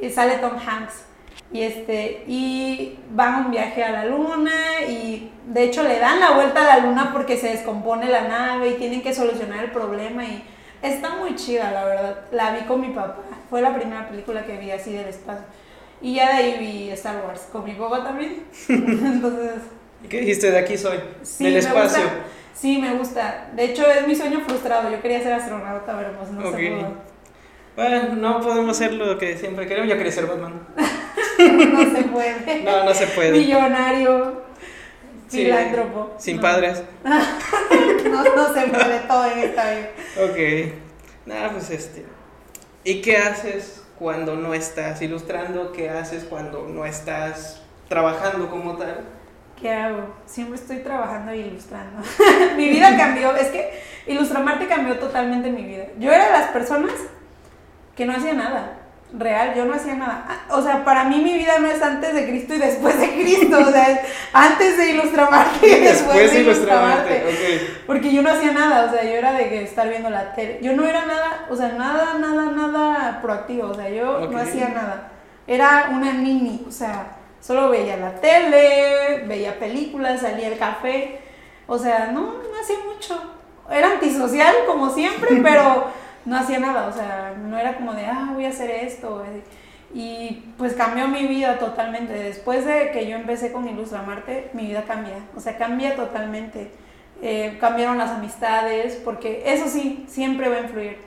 Y 0.00 0.10
sale 0.10 0.38
Tom 0.38 0.52
Hanks. 0.54 1.04
Y, 1.52 1.62
este, 1.62 2.24
y 2.26 2.98
van 3.10 3.34
a 3.34 3.38
un 3.38 3.50
viaje 3.52 3.84
a 3.84 3.92
la 3.92 4.04
luna 4.06 4.50
y 4.88 5.30
de 5.46 5.62
hecho 5.62 5.84
le 5.84 6.00
dan 6.00 6.18
la 6.18 6.32
vuelta 6.32 6.60
a 6.62 6.76
la 6.76 6.86
luna 6.86 7.10
porque 7.12 7.36
se 7.36 7.50
descompone 7.50 8.08
la 8.08 8.22
nave 8.22 8.70
y 8.70 8.74
tienen 8.74 9.00
que 9.00 9.14
solucionar 9.14 9.64
el 9.64 9.70
problema 9.70 10.24
y 10.24 10.42
está 10.88 11.16
muy 11.16 11.34
chida 11.34 11.70
la 11.70 11.84
verdad. 11.84 12.16
La 12.32 12.52
vi 12.52 12.64
con 12.64 12.80
mi 12.80 12.88
papá, 12.88 13.18
fue 13.50 13.60
la 13.60 13.74
primera 13.74 14.08
película 14.08 14.44
que 14.44 14.56
vi 14.56 14.70
así 14.70 14.92
del 14.92 15.06
espacio. 15.06 15.44
Y 16.00 16.14
ya 16.14 16.28
de 16.28 16.34
ahí 16.34 16.56
vi 16.58 16.90
Star 16.90 17.24
Wars 17.26 17.48
con 17.50 17.64
mi 17.64 17.72
papá 17.72 18.04
también. 18.04 18.44
Entonces... 18.68 19.62
¿Y 20.04 20.08
qué 20.08 20.20
dijiste? 20.20 20.50
De 20.50 20.58
aquí 20.58 20.76
soy, 20.76 20.98
del 21.38 21.56
espacio. 21.56 22.02
sí, 22.54 22.78
me 22.78 22.94
gusta. 22.94 23.48
De 23.54 23.64
hecho 23.64 23.86
es 23.90 24.06
mi 24.06 24.14
sueño 24.14 24.40
frustrado. 24.40 24.90
Yo 24.90 25.00
quería 25.00 25.22
ser 25.22 25.32
astronauta, 25.32 25.96
pero 25.96 26.12
pues 26.18 26.30
no 26.30 26.52
sé 26.52 26.84
Bueno, 27.74 28.14
no 28.14 28.40
podemos 28.40 28.76
ser 28.76 28.92
lo 28.92 29.18
que 29.18 29.36
siempre 29.38 29.66
queremos. 29.66 29.88
Yo 29.88 29.96
quería 29.96 30.12
ser 30.12 30.26
Batman. 30.26 30.66
no 31.38 31.96
se 31.96 32.02
puede. 32.04 32.62
No, 32.62 32.84
no 32.84 32.94
se 32.94 33.06
puede. 33.06 33.32
Millonario, 33.32 34.42
filántropo. 35.28 36.14
Sin 36.18 36.40
padres. 36.40 36.82
no, 37.04 38.24
no 38.36 38.54
se 38.54 38.68
puede 38.68 39.00
todo 39.00 39.30
en 39.30 39.38
esta 39.38 39.70
vida. 39.70 39.90
Ok. 40.24 40.72
Nada, 41.26 41.50
pues 41.50 41.70
este. 41.70 42.04
¿Y 42.84 43.00
qué 43.02 43.16
haces 43.16 43.82
cuando 43.98 44.36
no 44.36 44.54
estás 44.54 45.02
ilustrando? 45.02 45.72
¿Qué 45.72 45.90
haces 45.90 46.24
cuando 46.24 46.68
no 46.68 46.84
estás 46.86 47.62
trabajando 47.88 48.48
como 48.50 48.76
tal? 48.76 49.00
¿Qué 49.60 49.70
hago? 49.72 50.14
Siempre 50.26 50.56
estoy 50.56 50.78
trabajando 50.78 51.32
e 51.32 51.38
ilustrando. 51.38 52.02
mi 52.56 52.68
vida 52.68 52.96
cambió. 52.96 53.34
Es 53.34 53.48
que 53.48 53.80
Ilustramarte 54.06 54.68
cambió 54.68 54.98
totalmente 54.98 55.50
mi 55.50 55.64
vida. 55.64 55.86
Yo 55.98 56.12
era 56.12 56.26
de 56.26 56.32
las 56.32 56.50
personas 56.50 56.92
que 57.96 58.06
no 58.06 58.12
hacía 58.12 58.34
nada 58.34 58.85
real, 59.12 59.54
yo 59.54 59.64
no 59.64 59.74
hacía 59.74 59.94
nada. 59.94 60.46
O 60.50 60.62
sea, 60.62 60.84
para 60.84 61.04
mí 61.04 61.20
mi 61.20 61.34
vida 61.34 61.58
no 61.58 61.68
es 61.68 61.82
antes 61.82 62.14
de 62.14 62.26
Cristo 62.26 62.54
y 62.54 62.58
después 62.58 62.98
de 63.00 63.10
Cristo, 63.10 63.58
o 63.58 63.70
sea, 63.70 64.02
antes 64.32 64.76
de 64.76 64.90
Ilustramarte 64.90 65.66
y 65.66 65.80
después, 65.80 66.32
de 66.32 66.40
Ilustramarte. 66.40 67.22
Porque 67.86 68.12
yo 68.12 68.22
no 68.22 68.30
hacía 68.30 68.52
nada, 68.52 68.86
o 68.86 68.90
sea, 68.92 69.04
yo 69.04 69.10
era 69.10 69.32
de 69.32 69.62
estar 69.62 69.88
viendo 69.88 70.10
la 70.10 70.34
tele. 70.34 70.58
Yo 70.62 70.72
no 70.74 70.84
era 70.84 71.06
nada, 71.06 71.46
o 71.48 71.56
sea, 71.56 71.68
nada, 71.72 72.14
nada, 72.18 72.50
nada 72.50 73.20
proactivo, 73.22 73.68
o 73.68 73.74
sea, 73.74 73.88
yo 73.88 74.28
no 74.28 74.38
hacía 74.38 74.68
nada. 74.68 75.12
Era 75.46 75.90
una 75.92 76.12
mini, 76.12 76.64
o 76.66 76.72
sea, 76.72 77.16
solo 77.40 77.70
veía 77.70 77.96
la 77.96 78.16
tele, 78.16 79.24
veía 79.26 79.58
películas, 79.58 80.20
salía 80.20 80.48
al 80.48 80.58
café, 80.58 81.20
o 81.66 81.78
sea, 81.78 82.10
no, 82.12 82.22
no 82.22 82.60
hacía 82.60 82.76
mucho. 82.92 83.20
Era 83.70 83.92
antisocial 83.92 84.54
como 84.66 84.90
siempre, 84.90 85.36
pero 85.42 85.86
no 86.26 86.36
hacía 86.36 86.58
nada, 86.58 86.88
o 86.88 86.92
sea, 86.92 87.34
no 87.38 87.56
era 87.56 87.76
como 87.76 87.94
de, 87.94 88.04
ah, 88.04 88.30
voy 88.34 88.44
a 88.44 88.50
hacer 88.50 88.70
esto. 88.70 89.24
Y 89.94 90.44
pues 90.58 90.74
cambió 90.74 91.08
mi 91.08 91.26
vida 91.26 91.58
totalmente. 91.58 92.12
Después 92.12 92.66
de 92.66 92.90
que 92.90 93.08
yo 93.08 93.16
empecé 93.16 93.52
con 93.52 93.66
Ilustramarte, 93.68 94.50
mi 94.52 94.66
vida 94.66 94.82
cambia, 94.82 95.14
o 95.34 95.40
sea, 95.40 95.56
cambia 95.56 95.96
totalmente. 95.96 96.70
Eh, 97.22 97.56
cambiaron 97.60 97.96
las 97.96 98.10
amistades, 98.10 99.00
porque 99.04 99.44
eso 99.46 99.68
sí, 99.68 100.04
siempre 100.08 100.48
va 100.48 100.56
a 100.56 100.60
influir. 100.60 100.98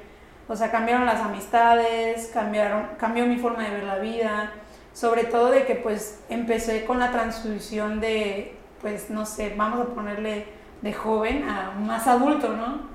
O 0.48 0.56
sea, 0.56 0.72
cambiaron 0.72 1.06
las 1.06 1.22
amistades, 1.22 2.32
cambiaron, 2.34 2.88
cambió 2.98 3.28
mi 3.28 3.38
forma 3.38 3.64
de 3.64 3.70
ver 3.70 3.84
la 3.84 4.00
vida, 4.00 4.54
sobre 4.94 5.26
todo 5.26 5.52
de 5.52 5.66
que 5.66 5.76
pues 5.76 6.22
empecé 6.30 6.86
con 6.86 6.98
la 6.98 7.12
transición 7.12 8.00
de, 8.00 8.56
pues 8.82 9.12
no 9.12 9.26
sé, 9.26 9.54
vamos 9.56 9.82
a 9.82 9.94
ponerle 9.94 10.46
de 10.82 10.94
joven 10.94 11.48
a 11.48 11.72
más 11.72 12.08
adulto, 12.08 12.54
¿no? 12.54 12.89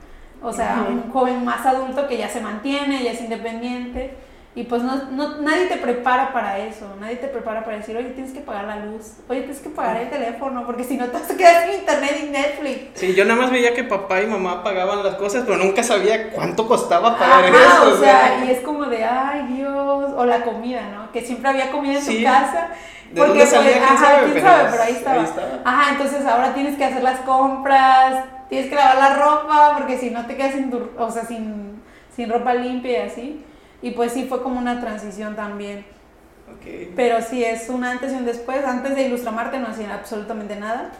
O 0.44 0.52
sea, 0.52 0.87
un 0.88 1.11
joven 1.11 1.44
más 1.44 1.64
adulto 1.64 2.07
que 2.07 2.18
ya 2.18 2.28
se 2.28 2.40
mantiene, 2.40 3.02
ya 3.02 3.12
es 3.12 3.20
independiente. 3.20 4.14
Y 4.57 4.64
pues 4.64 4.85
no, 4.85 4.94
no, 5.11 5.40
nadie 5.40 5.66
te 5.66 5.78
prepara 5.78 6.33
para 6.33 6.59
eso, 6.61 6.87
nadie 7.00 7.16
te 7.16 7.26
prepara 7.26 7.64
para 7.64 7.78
decir, 7.78 7.96
oye, 7.96 8.11
tienes 8.11 8.33
que 8.33 8.38
pagar 8.38 8.66
la 8.66 8.76
luz, 8.76 9.14
oye, 9.28 9.40
tienes 9.40 9.59
que 9.59 9.68
pagar 9.68 9.96
el 9.96 10.11
teléfono, 10.11 10.64
porque 10.64 10.85
si 10.85 10.96
no 10.96 11.07
te 11.07 11.18
vas 11.18 11.28
a 11.28 11.37
quedar 11.37 11.64
sin 11.64 11.80
internet 11.80 12.20
y 12.22 12.30
Netflix. 12.30 13.00
Sí, 13.00 13.14
yo 13.16 13.24
nada 13.24 13.40
más 13.40 13.50
veía 13.50 13.74
que 13.74 13.83
papá 13.83 14.22
y 14.22 14.28
mamá 14.28 14.62
pagaban 14.62 15.02
las 15.02 15.16
cosas, 15.16 15.42
pero 15.44 15.59
nunca 15.59 15.83
sabía 15.83 16.30
cuánto 16.30 16.68
costaba 16.68 17.18
pagar 17.18 17.46
eso. 17.46 17.94
O 17.94 17.96
sea, 17.96 18.44
y 18.44 18.50
es 18.52 18.61
como 18.61 18.85
de, 18.85 19.02
ay 19.02 19.42
Dios, 19.57 20.12
o 20.16 20.24
la 20.24 20.42
comida, 20.42 20.83
¿no? 20.94 21.11
Que 21.11 21.22
siempre 21.22 21.48
había 21.50 21.72
comida 21.72 21.98
en 21.98 22.07
tu 22.07 22.22
casa. 22.22 22.68
¿De 23.14 23.20
porque, 23.20 23.29
dónde 23.29 23.46
salía? 23.46 23.72
Pues, 23.79 23.90
ajá, 23.90 24.24
¿quién 24.24 24.42
sabe? 24.42 24.68
Pero 24.70 24.83
ahí 24.83 24.92
estaba. 24.92 25.18
ahí 25.20 25.24
estaba. 25.24 25.61
Ajá, 25.64 25.92
entonces 25.92 26.27
ahora 26.27 26.55
tienes 26.55 26.77
que 26.77 26.85
hacer 26.85 27.03
las 27.03 27.20
compras, 27.20 28.24
tienes 28.48 28.68
que 28.68 28.74
lavar 28.74 28.96
la 28.96 29.14
ropa 29.14 29.74
porque 29.79 29.98
si 29.98 30.11
no 30.11 30.27
te 30.27 30.37
quedas 30.37 30.55
sin, 30.55 30.72
o 30.98 31.11
sea, 31.11 31.24
sin, 31.24 31.81
sin 32.14 32.29
ropa 32.29 32.55
limpia 32.55 33.05
y 33.05 33.09
así. 33.09 33.44
Y 33.83 33.92
pues 33.92 34.12
sí 34.12 34.27
fue 34.29 34.42
como 34.42 34.59
una 34.59 34.81
transición 34.81 35.37
también. 35.37 35.87
Okay. 36.59 36.92
Pero 36.96 37.22
sí 37.22 37.44
es 37.44 37.68
un 37.68 37.85
antes 37.85 38.12
y 38.12 38.16
un 38.16 38.24
después. 38.24 38.64
Antes 38.64 38.96
de 38.96 39.03
Ilustramarte 39.03 39.61
no 39.61 39.68
hacía 39.68 39.94
absolutamente 39.94 40.57
nada. 40.57 40.90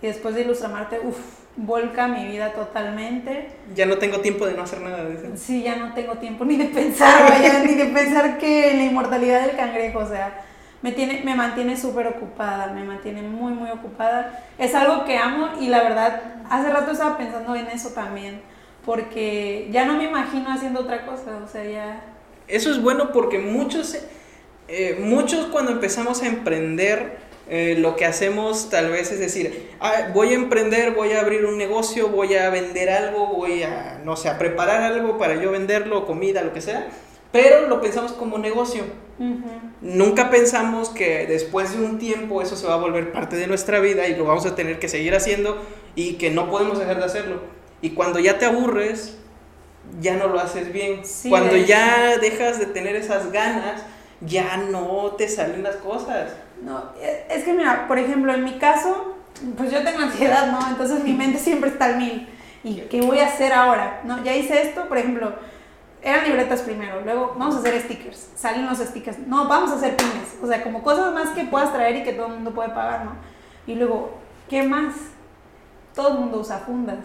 Y 0.00 0.06
después 0.06 0.34
de 0.36 0.42
Ilustramarte, 0.42 1.00
uff, 1.00 1.18
volca 1.56 2.06
mi 2.06 2.26
vida 2.26 2.52
totalmente. 2.52 3.48
Ya 3.74 3.86
no 3.86 3.98
tengo 3.98 4.20
tiempo 4.20 4.46
de 4.46 4.54
no 4.54 4.62
hacer 4.62 4.80
nada, 4.80 5.08
dicen. 5.08 5.36
Sí, 5.36 5.62
ya 5.62 5.76
no 5.76 5.94
tengo 5.94 6.14
tiempo 6.16 6.44
ni 6.44 6.56
de 6.56 6.66
pensar, 6.66 7.30
vaya, 7.30 7.60
ni 7.66 7.74
de 7.74 7.86
pensar 7.86 8.38
que 8.38 8.74
la 8.74 8.84
inmortalidad 8.84 9.46
del 9.46 9.56
cangrejo, 9.56 10.00
o 10.00 10.08
sea, 10.08 10.44
me, 10.84 10.92
tiene, 10.92 11.22
me 11.24 11.34
mantiene 11.34 11.78
súper 11.78 12.06
ocupada, 12.06 12.66
me 12.66 12.84
mantiene 12.84 13.22
muy, 13.22 13.54
muy 13.54 13.70
ocupada. 13.70 14.44
Es 14.58 14.74
algo 14.74 15.06
que 15.06 15.16
amo 15.16 15.48
y 15.58 15.68
la 15.68 15.82
verdad, 15.82 16.20
hace 16.50 16.68
rato 16.68 16.90
estaba 16.92 17.16
pensando 17.16 17.56
en 17.56 17.68
eso 17.68 17.94
también, 17.94 18.42
porque 18.84 19.66
ya 19.72 19.86
no 19.86 19.94
me 19.94 20.04
imagino 20.04 20.52
haciendo 20.52 20.80
otra 20.80 21.06
cosa, 21.06 21.38
o 21.42 21.48
sea, 21.48 21.64
ya... 21.64 22.02
Eso 22.48 22.70
es 22.70 22.82
bueno 22.82 23.12
porque 23.12 23.38
muchos, 23.38 23.96
eh, 24.68 24.98
muchos 25.00 25.46
cuando 25.46 25.72
empezamos 25.72 26.22
a 26.22 26.26
emprender, 26.26 27.16
eh, 27.48 27.76
lo 27.78 27.96
que 27.96 28.04
hacemos 28.04 28.68
tal 28.68 28.90
vez 28.90 29.10
es 29.10 29.20
decir, 29.20 29.70
voy 30.12 30.32
a 30.32 30.34
emprender, 30.34 30.90
voy 30.90 31.12
a 31.12 31.20
abrir 31.20 31.46
un 31.46 31.56
negocio, 31.56 32.08
voy 32.08 32.34
a 32.34 32.50
vender 32.50 32.90
algo, 32.90 33.28
voy 33.28 33.62
a, 33.62 34.02
no 34.04 34.16
sé, 34.16 34.28
a 34.28 34.36
preparar 34.36 34.82
algo 34.82 35.16
para 35.16 35.36
yo 35.36 35.50
venderlo, 35.50 36.04
comida, 36.04 36.42
lo 36.42 36.52
que 36.52 36.60
sea 36.60 36.88
pero 37.34 37.66
lo 37.66 37.80
pensamos 37.80 38.12
como 38.12 38.38
negocio. 38.38 38.84
Nunca 39.80 40.30
pensamos 40.30 40.88
que 40.88 41.26
después 41.26 41.76
de 41.76 41.84
un 41.84 41.98
tiempo 41.98 42.40
eso 42.40 42.54
se 42.54 42.64
va 42.68 42.74
a 42.74 42.76
volver 42.76 43.10
parte 43.10 43.34
de 43.34 43.48
nuestra 43.48 43.80
vida 43.80 44.06
y 44.06 44.14
lo 44.14 44.24
vamos 44.24 44.46
a 44.46 44.54
tener 44.54 44.78
que 44.78 44.88
seguir 44.88 45.16
haciendo 45.16 45.60
y 45.96 46.12
que 46.14 46.30
no 46.30 46.48
podemos 46.48 46.78
dejar 46.78 46.98
de 46.98 47.04
hacerlo. 47.06 47.40
Y 47.82 47.90
cuando 47.90 48.20
ya 48.20 48.38
te 48.38 48.46
aburres, 48.46 49.18
ya 50.00 50.14
no 50.14 50.28
lo 50.28 50.38
haces 50.38 50.72
bien. 50.72 51.02
cuando 51.28 51.56
ya 51.56 52.18
dejas 52.18 52.60
de 52.60 52.66
tener 52.66 52.94
esas 52.94 53.32
ganas, 53.32 53.82
ya 54.20 54.56
no 54.56 55.16
te 55.18 55.28
salen 55.28 55.64
las 55.64 55.74
cosas. 55.74 56.30
No, 56.64 56.84
es 57.28 57.42
que 57.42 57.52
mira, 57.52 57.88
por 57.88 57.98
ejemplo, 57.98 58.32
en 58.32 58.44
mi 58.44 58.58
caso, 58.58 59.16
pues 59.56 59.72
yo 59.72 59.82
tengo 59.82 59.98
ansiedad, 59.98 60.52
¿no? 60.52 60.68
Entonces 60.68 61.02
mi 61.02 61.14
mente 61.14 61.40
siempre 61.40 61.70
está 61.70 61.86
al 61.86 61.96
mil. 61.96 62.28
¿Y 62.62 62.76
qué 62.82 63.00
voy 63.00 63.18
a 63.18 63.26
hacer 63.26 63.52
ahora? 63.52 64.02
¿No? 64.04 64.22
Ya 64.22 64.36
hice 64.36 64.62
esto, 64.62 64.88
por 64.88 64.98
ejemplo, 64.98 65.34
eran 66.04 66.24
libretas 66.24 66.60
primero, 66.60 67.00
luego 67.00 67.34
vamos 67.38 67.56
a 67.56 67.58
hacer 67.60 67.80
stickers, 67.80 68.28
salen 68.36 68.66
los 68.66 68.78
stickers, 68.78 69.18
no, 69.20 69.48
vamos 69.48 69.70
a 69.70 69.76
hacer 69.76 69.96
pines, 69.96 70.36
o 70.42 70.46
sea, 70.46 70.62
como 70.62 70.82
cosas 70.82 71.14
más 71.14 71.30
que 71.30 71.44
puedas 71.44 71.72
traer 71.72 71.96
y 71.96 72.04
que 72.04 72.12
todo 72.12 72.26
el 72.26 72.34
mundo 72.34 72.52
puede 72.52 72.68
pagar, 72.68 73.06
¿no? 73.06 73.12
Y 73.66 73.74
luego, 73.74 74.18
¿qué 74.48 74.62
más? 74.62 74.94
Todo 75.94 76.08
el 76.08 76.18
mundo 76.18 76.40
usa 76.40 76.58
fundas, 76.58 76.98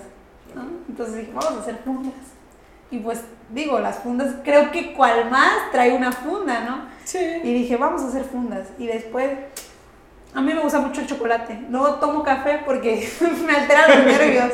¿no? 0.54 0.64
Entonces 0.90 1.16
dije, 1.16 1.32
vamos 1.34 1.54
a 1.54 1.62
hacer 1.62 1.78
fundas. 1.78 2.14
Y 2.92 3.00
pues 3.00 3.24
digo, 3.50 3.80
las 3.80 4.00
fundas, 4.00 4.36
creo 4.44 4.72
que 4.72 4.94
cual 4.94 5.30
más 5.30 5.72
trae 5.72 5.96
una 5.96 6.12
funda, 6.12 6.62
¿no? 6.62 6.86
Sí. 7.06 7.20
Y 7.44 7.54
dije, 7.54 7.78
vamos 7.78 8.02
a 8.02 8.08
hacer 8.08 8.24
fundas. 8.24 8.68
Y 8.78 8.88
después, 8.88 9.30
a 10.34 10.42
mí 10.42 10.54
me 10.54 10.60
gusta 10.60 10.80
mucho 10.80 11.02
el 11.02 11.08
chocolate. 11.08 11.54
No 11.70 11.96
tomo 11.96 12.24
café 12.24 12.62
porque 12.66 13.08
me 13.46 13.54
altera 13.54 13.88
los 13.88 14.06
nervios. 14.06 14.54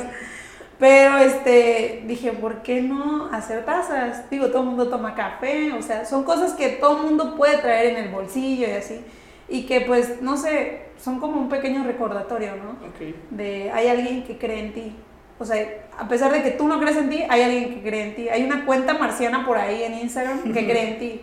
Pero 0.77 1.17
este, 1.17 2.03
dije, 2.05 2.33
¿por 2.33 2.61
qué 2.61 2.81
no 2.81 3.29
hacer 3.31 3.63
tazas? 3.65 4.29
Digo, 4.29 4.47
todo 4.47 4.63
el 4.63 4.67
mundo 4.67 4.89
toma 4.89 5.15
café, 5.15 5.71
o 5.71 5.81
sea, 5.81 6.05
son 6.05 6.23
cosas 6.23 6.53
que 6.53 6.69
todo 6.69 6.97
el 6.97 7.03
mundo 7.03 7.35
puede 7.35 7.57
traer 7.59 7.95
en 7.95 8.05
el 8.05 8.11
bolsillo 8.11 8.67
y 8.67 8.71
así. 8.71 9.01
Y 9.47 9.63
que 9.63 9.81
pues, 9.81 10.21
no 10.21 10.35
sé, 10.38 10.81
son 10.97 11.19
como 11.19 11.39
un 11.39 11.49
pequeño 11.49 11.83
recordatorio, 11.83 12.55
¿no? 12.55 12.71
Ok. 12.88 13.15
De 13.29 13.71
hay 13.71 13.88
alguien 13.88 14.23
que 14.23 14.38
cree 14.38 14.59
en 14.59 14.73
ti. 14.73 14.95
O 15.38 15.45
sea, 15.45 15.88
a 15.97 16.07
pesar 16.07 16.31
de 16.31 16.41
que 16.43 16.51
tú 16.51 16.67
no 16.67 16.79
crees 16.79 16.97
en 16.97 17.09
ti, 17.09 17.23
hay 17.29 17.41
alguien 17.41 17.73
que 17.73 17.81
cree 17.81 18.07
en 18.07 18.15
ti. 18.15 18.29
Hay 18.29 18.43
una 18.43 18.65
cuenta 18.65 18.93
marciana 18.95 19.45
por 19.45 19.57
ahí 19.57 19.83
en 19.83 19.99
Instagram 19.99 20.53
que 20.53 20.65
cree 20.65 20.93
en 20.93 20.99
ti 20.99 21.21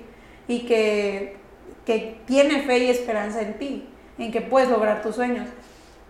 y 0.48 0.60
que, 0.60 1.36
que 1.84 2.18
tiene 2.26 2.62
fe 2.62 2.78
y 2.78 2.90
esperanza 2.90 3.42
en 3.42 3.58
ti, 3.58 3.88
en 4.18 4.30
que 4.30 4.40
puedes 4.40 4.68
lograr 4.68 5.02
tus 5.02 5.16
sueños. 5.16 5.48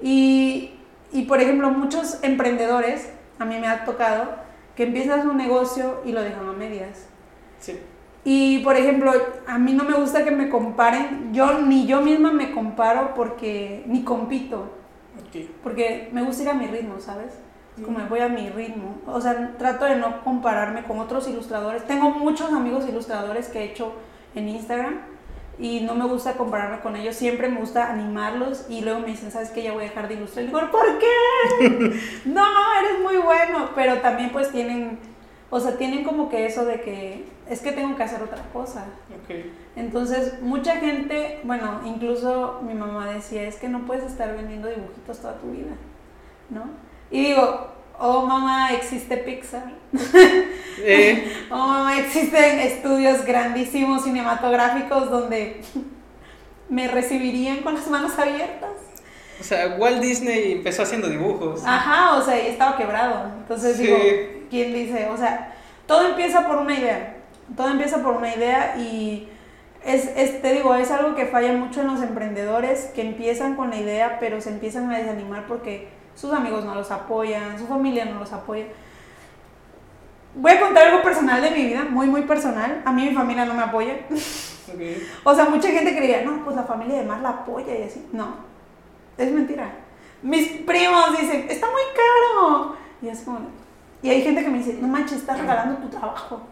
Y, 0.02 0.70
y, 1.12 1.22
por 1.22 1.40
ejemplo, 1.40 1.70
muchos 1.70 2.18
emprendedores, 2.22 3.09
a 3.42 3.44
mí 3.44 3.59
me 3.59 3.68
ha 3.68 3.85
tocado, 3.85 4.28
que 4.74 4.85
empiezan 4.85 5.28
un 5.28 5.37
negocio 5.37 6.00
y 6.05 6.12
lo 6.12 6.22
dejan 6.22 6.48
a 6.48 6.52
medias. 6.52 7.09
Sí. 7.59 7.78
Y 8.24 8.61
por 8.61 8.76
ejemplo, 8.76 9.12
a 9.46 9.59
mí 9.59 9.72
no 9.72 9.85
me 9.85 9.94
gusta 9.94 10.24
que 10.24 10.31
me 10.31 10.48
comparen, 10.48 11.33
yo 11.35 11.59
ni 11.61 11.87
yo 11.87 12.00
misma 12.00 12.33
me 12.33 12.52
comparo 12.52 13.14
porque 13.14 13.83
ni 13.87 14.05
compito, 14.05 14.70
Ok. 15.18 15.44
porque 15.62 16.09
me 16.12 16.22
gusta 16.22 16.44
ir 16.44 16.48
a 16.50 16.55
mi 16.55 16.66
ritmo, 16.68 17.00
¿sabes? 17.00 17.35
Es 17.76 17.85
Como 17.85 17.98
voy 18.09 18.20
a 18.20 18.28
mi 18.28 18.48
ritmo. 18.50 18.96
O 19.07 19.20
sea, 19.20 19.55
trato 19.59 19.87
de 19.87 19.96
no 19.96 20.22
compararme 20.22 20.85
con 20.85 20.98
otros 21.00 21.26
ilustradores. 21.28 21.85
Tengo 21.87 22.11
muchos 22.11 22.52
amigos 22.52 22.87
ilustradores 22.88 23.48
que 23.48 23.61
he 23.61 23.64
hecho 23.64 23.92
en 24.35 24.48
Instagram 24.48 25.12
y 25.59 25.81
no 25.81 25.95
me 25.95 26.07
gusta 26.07 26.35
compararme 26.35 26.81
con 26.81 26.97
ellos. 26.97 27.17
Siempre 27.17 27.49
me 27.49 27.61
gusta 27.61 27.91
animarlos 27.91 28.67
y 28.69 28.81
luego 28.81 29.01
me 29.01 29.09
dicen, 29.09 29.31
¿sabes 29.31 29.51
qué? 29.51 29.62
Ya 29.62 29.73
voy 29.73 29.85
a 29.85 29.88
dejar 29.88 30.09
de 30.09 30.15
ilustrar. 30.15 30.45
Y 30.45 30.49
digo, 30.49 30.61
¿por 30.71 30.99
qué? 30.99 32.01
no, 32.25 32.45
eres 32.81 33.01
muy 33.03 33.19
bueno. 33.19 33.71
Pero 33.75 33.99
también 33.99 34.31
pues 34.31 34.51
tienen, 34.51 34.99
o 35.51 35.61
sea, 35.61 35.77
tienen 35.77 36.05
como 36.05 36.29
que 36.29 36.47
eso 36.47 36.65
de 36.65 36.81
que 36.81 37.25
es 37.49 37.61
que 37.61 37.73
tengo 37.73 37.97
que 37.97 38.03
hacer 38.03 38.23
otra 38.23 38.43
cosa. 38.53 38.87
Entonces, 39.77 40.41
mucha 40.43 40.77
gente, 40.77 41.41
bueno, 41.45 41.81
incluso 41.85 42.61
mi 42.62 42.75
mamá 42.75 43.11
decía, 43.11 43.43
es 43.43 43.57
que 43.57 43.69
no 43.69 43.87
puedes 43.87 44.05
estar 44.05 44.35
vendiendo 44.37 44.69
dibujitos 44.69 45.21
toda 45.21 45.38
tu 45.38 45.51
vida, 45.51 45.73
¿no? 46.51 46.65
Y 47.11 47.23
digo, 47.27 47.69
oh 47.98 48.26
mamá, 48.26 48.72
existe 48.72 49.16
Pixar. 49.18 49.64
Eh, 50.85 51.31
Oh 51.50 51.57
mamá, 51.59 51.98
existen 52.00 52.59
estudios 52.61 53.24
grandísimos 53.24 54.05
cinematográficos 54.05 55.11
donde 55.11 55.61
me 56.68 56.88
recibirían 56.88 57.59
con 57.59 57.74
las 57.74 57.87
manos 57.88 58.18
abiertas. 58.18 58.70
o 59.40 59.44
sea, 59.44 59.76
Walt 59.78 60.00
Disney 60.00 60.52
empezó 60.52 60.83
haciendo 60.83 61.09
dibujos. 61.09 61.62
Ajá, 61.66 62.16
o 62.16 62.22
sea, 62.24 62.42
y 62.42 62.46
estaba 62.50 62.76
quebrado. 62.76 63.26
Entonces 63.38 63.76
Sí. 63.76 63.83
digo, 63.85 63.98
¿quién 64.50 64.72
dice? 64.72 65.09
O 65.12 65.16
sea, 65.16 65.55
todo 65.87 66.09
empieza 66.09 66.46
por 66.46 66.57
una 66.57 66.74
idea. 66.74 67.16
Todo 67.57 67.68
empieza 67.68 68.02
por 68.02 68.14
una 68.14 68.35
idea 68.35 68.76
y 68.78 69.28
es, 69.85 70.07
es, 70.16 70.40
te 70.40 70.52
digo, 70.55 70.74
es 70.74 70.90
algo 70.90 71.14
que 71.14 71.26
falla 71.26 71.52
mucho 71.52 71.83
en 71.83 71.88
los 71.88 72.02
emprendedores 72.02 72.87
que 72.94 73.02
empiezan 73.02 73.57
con 73.57 73.70
la 73.70 73.76
idea, 73.76 74.16
pero 74.20 74.40
se 74.40 74.48
empiezan 74.50 74.90
a 74.90 74.98
desanimar 74.98 75.46
porque 75.46 75.88
sus 76.14 76.33
amigos 76.33 76.64
no 76.64 76.75
los 76.75 76.90
apoyan, 76.90 77.59
su 77.59 77.66
familia 77.66 78.05
no 78.05 78.20
los 78.20 78.33
apoya. 78.33 78.66
Voy 80.35 80.53
a 80.53 80.61
contar 80.61 80.88
algo 80.88 81.03
personal 81.03 81.42
de 81.42 81.51
mi 81.51 81.66
vida, 81.66 81.85
muy, 81.85 82.07
muy 82.07 82.22
personal. 82.22 82.83
A 82.85 82.92
mí 82.92 83.09
mi 83.09 83.14
familia 83.14 83.44
no 83.44 83.55
me 83.55 83.62
apoya. 83.62 83.96
Ok. 84.72 84.81
O 85.25 85.35
sea, 85.35 85.46
mucha 85.46 85.68
gente 85.70 85.94
creía, 85.94 86.22
no, 86.22 86.44
pues 86.44 86.55
la 86.55 86.62
familia 86.62 86.98
de 86.98 87.05
Mar 87.05 87.20
la 87.20 87.31
apoya 87.31 87.77
y 87.77 87.83
así. 87.83 88.07
No, 88.12 88.37
es 89.18 89.33
mentira. 89.33 89.75
Mis 90.22 90.48
primos 90.61 91.18
dicen, 91.18 91.46
está 91.51 91.66
muy 91.66 91.83
caro. 91.92 92.77
Y 93.03 93.09
es 93.09 93.22
como, 93.22 93.40
y 94.03 94.09
hay 94.09 94.22
gente 94.22 94.42
que 94.42 94.51
me 94.51 94.59
dice, 94.59 94.79
no 94.81 94.88
manches, 94.88 95.18
estás 95.18 95.40
regalando 95.40 95.81
tu 95.81 95.88
trabajo. 95.88 96.42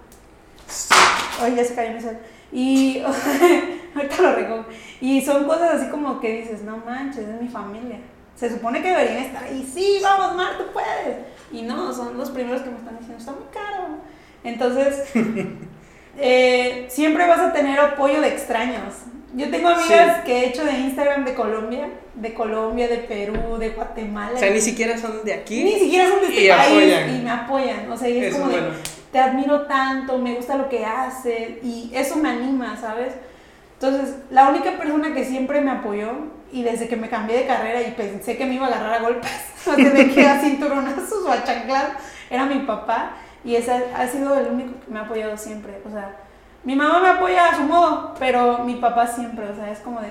Oye, 1.42 1.56
ya 1.56 1.64
se 1.64 1.74
cayó 1.74 1.92
mi 1.94 2.00
cel. 2.00 2.18
Y 2.52 3.00
ahorita 3.94 4.22
lo 4.22 4.34
recojo. 4.34 4.64
Y 5.00 5.20
son 5.20 5.44
cosas 5.44 5.80
así 5.80 5.90
como 5.90 6.20
que 6.20 6.42
dices, 6.42 6.62
no 6.62 6.78
manches, 6.78 7.28
es 7.28 7.40
mi 7.40 7.48
familia. 7.48 7.98
Se 8.40 8.48
supone 8.48 8.80
que 8.80 8.88
deberían 8.88 9.18
estar 9.18 9.44
ahí, 9.44 9.70
sí, 9.70 9.98
vamos, 10.02 10.34
Mar, 10.34 10.56
tú 10.56 10.64
puedes. 10.72 11.18
Y 11.52 11.60
no, 11.60 11.92
son 11.92 12.16
los 12.16 12.30
primeros 12.30 12.62
que 12.62 12.70
me 12.70 12.78
están 12.78 12.96
diciendo, 12.98 13.18
está 13.18 13.32
muy 13.32 13.44
caro. 13.52 13.98
Entonces, 14.42 15.10
eh, 16.18 16.86
siempre 16.88 17.26
vas 17.26 17.40
a 17.40 17.52
tener 17.52 17.78
apoyo 17.78 18.20
de 18.22 18.28
extraños. 18.28 18.94
Yo 19.34 19.50
tengo 19.50 19.68
amigas 19.68 20.16
Sí. 20.16 20.22
que 20.24 20.38
he 20.40 20.46
hecho 20.48 20.64
de 20.64 20.72
Instagram 20.72 21.24
de 21.26 21.34
Colombia, 21.34 21.88
de 22.14 22.32
Colombia, 22.34 22.88
de 22.88 22.96
Perú, 22.98 23.58
de 23.58 23.70
Guatemala. 23.70 24.32
O 24.34 24.38
sea, 24.38 24.50
ni 24.50 24.60
siquiera 24.60 24.96
son 24.96 25.22
de 25.22 25.34
aquí. 25.34 25.62
Ni 25.62 25.78
siquiera 25.78 26.08
son 26.08 26.20
de 26.20 26.26
este 26.28 26.44
y 26.46 26.48
país 26.48 26.94
apoyan. 26.94 27.14
y 27.16 27.22
me 27.22 27.30
apoyan. 27.30 27.92
O 27.92 27.96
sea, 27.96 28.08
y 28.08 28.24
es 28.24 28.34
como 28.34 28.48
de, 28.48 28.60
te 29.12 29.18
admiro 29.18 29.66
tanto, 29.66 30.18
me 30.18 30.34
gusta 30.34 30.56
lo 30.56 30.68
que 30.68 30.84
haces 30.84 31.62
y 31.62 31.90
eso 31.94 32.16
me 32.16 32.30
anima, 32.30 32.76
¿sabes? 32.80 33.12
Entonces, 33.74 34.16
la 34.30 34.48
única 34.48 34.78
persona 34.78 35.14
que 35.14 35.24
siempre 35.24 35.60
me 35.60 35.70
apoyó 35.70 36.10
y 36.52 36.62
desde 36.62 36.88
que 36.88 36.96
me 36.96 37.08
cambié 37.08 37.38
de 37.38 37.46
carrera 37.46 37.82
y 37.82 37.92
pensé 37.92 38.36
que 38.36 38.46
me 38.46 38.54
iba 38.54 38.66
a 38.66 38.68
agarrar 38.68 38.94
a 38.94 39.02
golpes, 39.02 39.30
o 39.66 39.76
que 39.76 39.90
me 39.90 40.10
queda 40.12 40.40
cinturonazos 40.40 41.24
o 41.24 41.30
a 41.30 41.44
chanclar, 41.44 41.96
era 42.28 42.46
mi 42.46 42.60
papá 42.60 43.12
y 43.44 43.56
ese 43.56 43.72
ha 43.72 44.06
sido 44.06 44.38
el 44.38 44.48
único 44.48 44.72
que 44.80 44.92
me 44.92 44.98
ha 44.98 45.02
apoyado 45.02 45.36
siempre. 45.36 45.80
O 45.86 45.90
sea, 45.90 46.16
mi 46.64 46.76
mamá 46.76 47.00
me 47.00 47.08
apoya 47.08 47.50
a 47.50 47.56
su 47.56 47.62
modo, 47.62 48.14
pero 48.18 48.58
mi 48.58 48.74
papá 48.76 49.06
siempre, 49.06 49.48
o 49.48 49.54
sea, 49.54 49.70
es 49.70 49.78
como 49.78 50.00
de, 50.00 50.08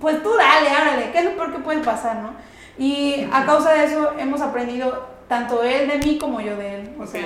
pues 0.00 0.22
tú 0.22 0.30
dale, 0.36 0.68
árale, 0.68 1.12
¿qué 1.12 1.18
es 1.18 1.24
lo 1.24 1.36
peor 1.36 1.52
que 1.52 1.60
puede 1.60 1.80
pasar, 1.80 2.16
no? 2.16 2.34
Y 2.78 3.26
a 3.32 3.44
causa 3.44 3.72
de 3.72 3.84
eso 3.84 4.12
hemos 4.18 4.40
aprendido 4.40 5.06
tanto 5.28 5.62
él 5.62 5.88
de 5.88 5.98
mí 5.98 6.18
como 6.18 6.40
yo 6.40 6.56
de 6.56 6.80
él. 6.80 6.96
O 6.98 7.06
sea, 7.06 7.24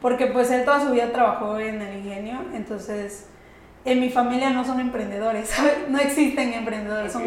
porque 0.00 0.26
pues 0.26 0.50
él 0.50 0.64
toda 0.64 0.80
su 0.80 0.92
vida 0.92 1.10
trabajó 1.12 1.58
en 1.58 1.82
el 1.82 1.98
ingenio, 1.98 2.38
entonces 2.54 3.26
en 3.86 4.00
mi 4.00 4.10
familia 4.10 4.50
no 4.50 4.64
son 4.64 4.80
emprendedores, 4.80 5.48
¿sabes? 5.54 5.74
No 5.88 5.98
existen 5.98 6.52
emprendedores, 6.52 7.12
son 7.12 7.22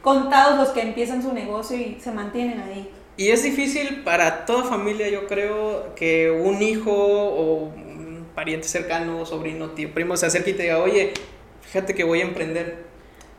contados 0.00 0.58
los 0.58 0.68
que 0.68 0.82
empiezan 0.82 1.22
su 1.22 1.32
negocio 1.32 1.76
y 1.76 1.98
se 2.00 2.12
mantienen 2.12 2.60
ahí. 2.60 2.88
Y 3.16 3.28
es 3.28 3.42
difícil 3.42 4.02
para 4.04 4.46
toda 4.46 4.64
familia, 4.64 5.08
yo 5.08 5.26
creo, 5.26 5.94
que 5.94 6.30
un 6.30 6.62
hijo 6.62 6.92
o 6.92 7.64
un 7.64 8.26
pariente 8.34 8.68
cercano, 8.68 9.26
sobrino, 9.26 9.70
tío, 9.70 9.92
primo 9.92 10.16
se 10.16 10.26
acerque 10.26 10.50
y 10.50 10.54
te 10.54 10.62
diga, 10.62 10.78
oye, 10.78 11.12
fíjate 11.60 11.94
que 11.94 12.04
voy 12.04 12.20
a 12.20 12.24
emprender. 12.24 12.91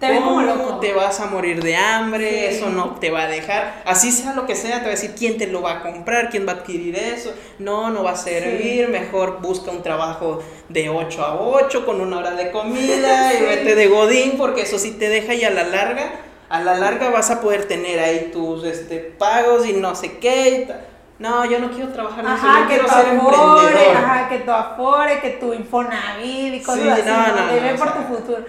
Te 0.03 0.11
ven 0.11 0.21
como 0.21 0.35
¿Cómo 0.35 0.41
loco. 0.41 0.79
te 0.79 0.91
vas 0.93 1.19
a 1.21 1.27
morir 1.27 1.63
de 1.63 1.75
hambre? 1.77 2.29
Sí. 2.51 2.57
Eso 2.57 2.69
no 2.69 2.95
te 2.99 3.09
va 3.09 3.21
a 3.23 3.27
dejar. 3.27 3.81
Así 3.85 4.11
sea 4.11 4.33
lo 4.33 4.45
que 4.45 4.55
sea, 4.55 4.77
te 4.79 4.81
va 4.81 4.87
a 4.87 4.91
decir 4.91 5.15
quién 5.17 5.37
te 5.37 5.47
lo 5.47 5.61
va 5.61 5.73
a 5.73 5.81
comprar, 5.81 6.29
quién 6.29 6.45
va 6.45 6.51
a 6.51 6.55
adquirir 6.55 6.95
eso. 6.97 7.33
No, 7.59 7.89
no 7.89 8.03
va 8.03 8.11
a 8.11 8.15
servir. 8.17 8.89
Mejor 8.89 9.39
busca 9.41 9.71
un 9.71 9.81
trabajo 9.81 10.43
de 10.67 10.89
8 10.89 11.23
a 11.23 11.39
8 11.39 11.85
con 11.85 12.01
una 12.01 12.17
hora 12.17 12.31
de 12.31 12.51
comida 12.51 13.33
y 13.39 13.43
vete 13.43 13.75
de 13.75 13.87
godín 13.87 14.33
porque 14.37 14.61
eso 14.63 14.77
sí 14.77 14.91
te 14.91 15.07
deja 15.07 15.33
y 15.35 15.43
a 15.45 15.49
la 15.51 15.63
larga, 15.63 16.11
a 16.49 16.59
la 16.61 16.75
larga 16.75 17.09
vas 17.09 17.31
a 17.31 17.39
poder 17.39 17.67
tener 17.67 17.99
ahí 17.99 18.29
tus 18.33 18.63
este, 18.65 18.97
pagos 18.97 19.65
y 19.65 19.73
no 19.73 19.95
sé 19.95 20.17
qué. 20.17 20.67
y 20.67 21.21
No, 21.23 21.45
yo 21.45 21.59
no 21.59 21.71
quiero 21.71 21.93
trabajar 21.93 22.25
en 22.25 22.31
eso, 22.33 22.45
yo 22.45 22.67
que 22.67 22.73
quiero 22.73 22.89
ser 22.89 23.17
afore, 23.17 23.37
emprendedor. 23.37 23.95
ajá, 23.95 24.27
que 24.29 24.39
tu 24.39 24.51
afore, 24.51 25.19
que 25.21 25.29
tu 25.29 25.53
Infonavit 25.53 26.53
y 26.55 26.61
cosas 26.61 26.81
Sí, 26.83 26.89
así, 26.89 27.01
no, 27.05 27.17
¿no? 27.27 27.27
no, 27.35 27.47
De 27.53 27.61
no, 27.61 27.63
ve 27.67 27.73
o 27.73 27.77
por 27.77 27.87
sea. 27.87 27.95
tu 27.97 28.13
futuro. 28.15 28.45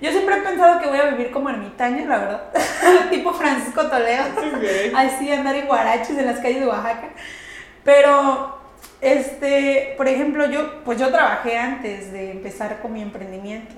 Yo 0.00 0.10
siempre 0.10 0.36
he 0.36 0.40
pensado 0.42 0.80
que 0.80 0.88
voy 0.88 0.98
a 0.98 1.10
vivir 1.10 1.30
como 1.30 1.48
ermitaña, 1.48 2.04
la 2.06 2.18
verdad. 2.18 2.42
tipo 3.10 3.32
Francisco 3.32 3.86
Toledo. 3.86 4.24
Ok. 4.36 4.94
Así, 4.94 5.32
andar 5.32 5.54
en 5.56 5.66
guaraches 5.66 6.18
en 6.18 6.26
las 6.26 6.38
calles 6.40 6.60
de 6.60 6.66
Oaxaca. 6.66 7.08
Pero, 7.82 8.58
este, 9.00 9.94
por 9.96 10.06
ejemplo, 10.08 10.46
yo, 10.50 10.82
pues 10.84 10.98
yo 10.98 11.08
trabajé 11.08 11.56
antes 11.58 12.12
de 12.12 12.32
empezar 12.32 12.80
con 12.80 12.92
mi 12.92 13.00
emprendimiento. 13.00 13.74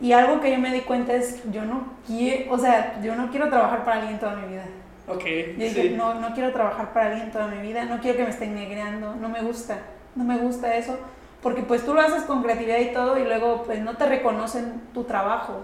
Y 0.00 0.12
algo 0.12 0.40
que 0.40 0.52
yo 0.52 0.58
me 0.58 0.72
di 0.72 0.80
cuenta 0.82 1.14
es, 1.14 1.42
yo 1.50 1.64
no 1.64 1.94
quiero, 2.06 2.52
o 2.52 2.58
sea, 2.58 3.00
yo 3.02 3.16
no 3.16 3.30
quiero 3.30 3.48
trabajar 3.48 3.84
para 3.84 4.00
alguien 4.00 4.18
toda 4.20 4.36
mi 4.36 4.48
vida. 4.48 4.64
Ok, 5.08 5.24
Yo 5.24 5.64
dije, 5.64 5.82
sí. 5.82 5.94
no, 5.96 6.14
no 6.14 6.34
quiero 6.34 6.52
trabajar 6.52 6.92
para 6.92 7.06
alguien 7.06 7.32
toda 7.32 7.46
mi 7.46 7.62
vida, 7.66 7.84
no 7.84 7.98
quiero 8.00 8.18
que 8.18 8.24
me 8.24 8.30
estén 8.30 8.54
negreando, 8.54 9.16
no 9.16 9.28
me 9.28 9.40
gusta, 9.40 9.78
no 10.14 10.22
me 10.22 10.36
gusta 10.36 10.76
eso, 10.76 10.98
porque 11.42 11.62
pues 11.62 11.84
tú 11.84 11.94
lo 11.94 12.00
haces 12.00 12.22
con 12.22 12.42
creatividad 12.42 12.78
y 12.78 12.92
todo 12.92 13.18
y 13.18 13.24
luego 13.24 13.62
pues 13.64 13.80
no 13.80 13.96
te 13.96 14.06
reconocen 14.06 14.82
tu 14.94 15.04
trabajo. 15.04 15.60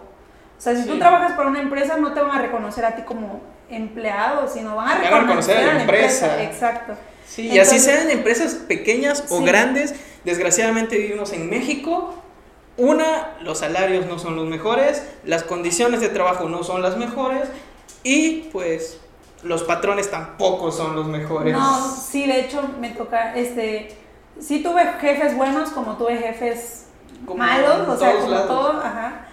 O 0.57 0.61
sea, 0.61 0.75
si 0.77 0.83
Sí. 0.83 0.89
tú 0.89 0.99
trabajas 0.99 1.33
para 1.33 1.49
una 1.49 1.61
empresa 1.61 1.97
no 1.97 2.13
te 2.15 2.21
van 2.21 2.31
a 2.39 2.43
reconocer 2.43 2.85
a 2.85 2.95
ti 2.95 3.03
como 3.03 3.41
empleado, 3.69 4.49
sino 4.49 4.77
van 4.77 4.89
a 4.89 4.95
van 4.95 5.01
a 5.01 5.21
reconocer, 5.21 5.57
reconocer 5.57 5.57
a 5.59 5.63
la 5.67 5.73
a 5.73 5.81
empresa. 5.81 6.43
Exacto. 6.43 6.95
Sí, 7.27 7.49
y 7.49 7.59
así 7.59 7.79
sean 7.79 8.11
empresas 8.11 8.55
pequeñas 8.55 9.25
o 9.31 9.43
grandes, 9.43 9.95
desgraciadamente 10.25 10.97
vivimos 10.99 11.33
en 11.33 11.51
México. 11.51 12.15
Una, 12.77 13.37
los 13.41 13.59
salarios 13.59 14.07
no 14.07 14.19
son 14.19 14.37
los 14.37 14.47
mejores, 14.47 15.05
las 15.25 15.43
condiciones 15.45 16.01
de 16.01 16.09
trabajo 16.09 16.49
no 16.49 16.63
son 16.65 16.83
las 16.83 16.97
mejores 16.97 17.49
y 18.03 18.49
pues 18.53 19.01
los 19.43 19.63
patrones 19.63 20.11
tampoco 20.11 20.71
son 20.73 20.95
los 20.97 21.07
mejores. 21.07 21.53
No, 21.53 21.91
sí, 21.97 22.27
de 22.27 22.41
hecho 22.41 22.63
me 22.81 22.91
toca, 22.91 23.35
este, 23.37 23.97
sí 24.41 24.63
tuve 24.63 24.85
jefes 25.01 25.37
buenos 25.37 25.71
como 25.71 25.97
tuve 25.97 26.17
jefes 26.17 26.87
malos, 27.35 27.89
o 27.89 27.97
sea, 27.97 28.17
como 28.17 28.41
todo, 28.43 28.81
ajá. 28.81 29.27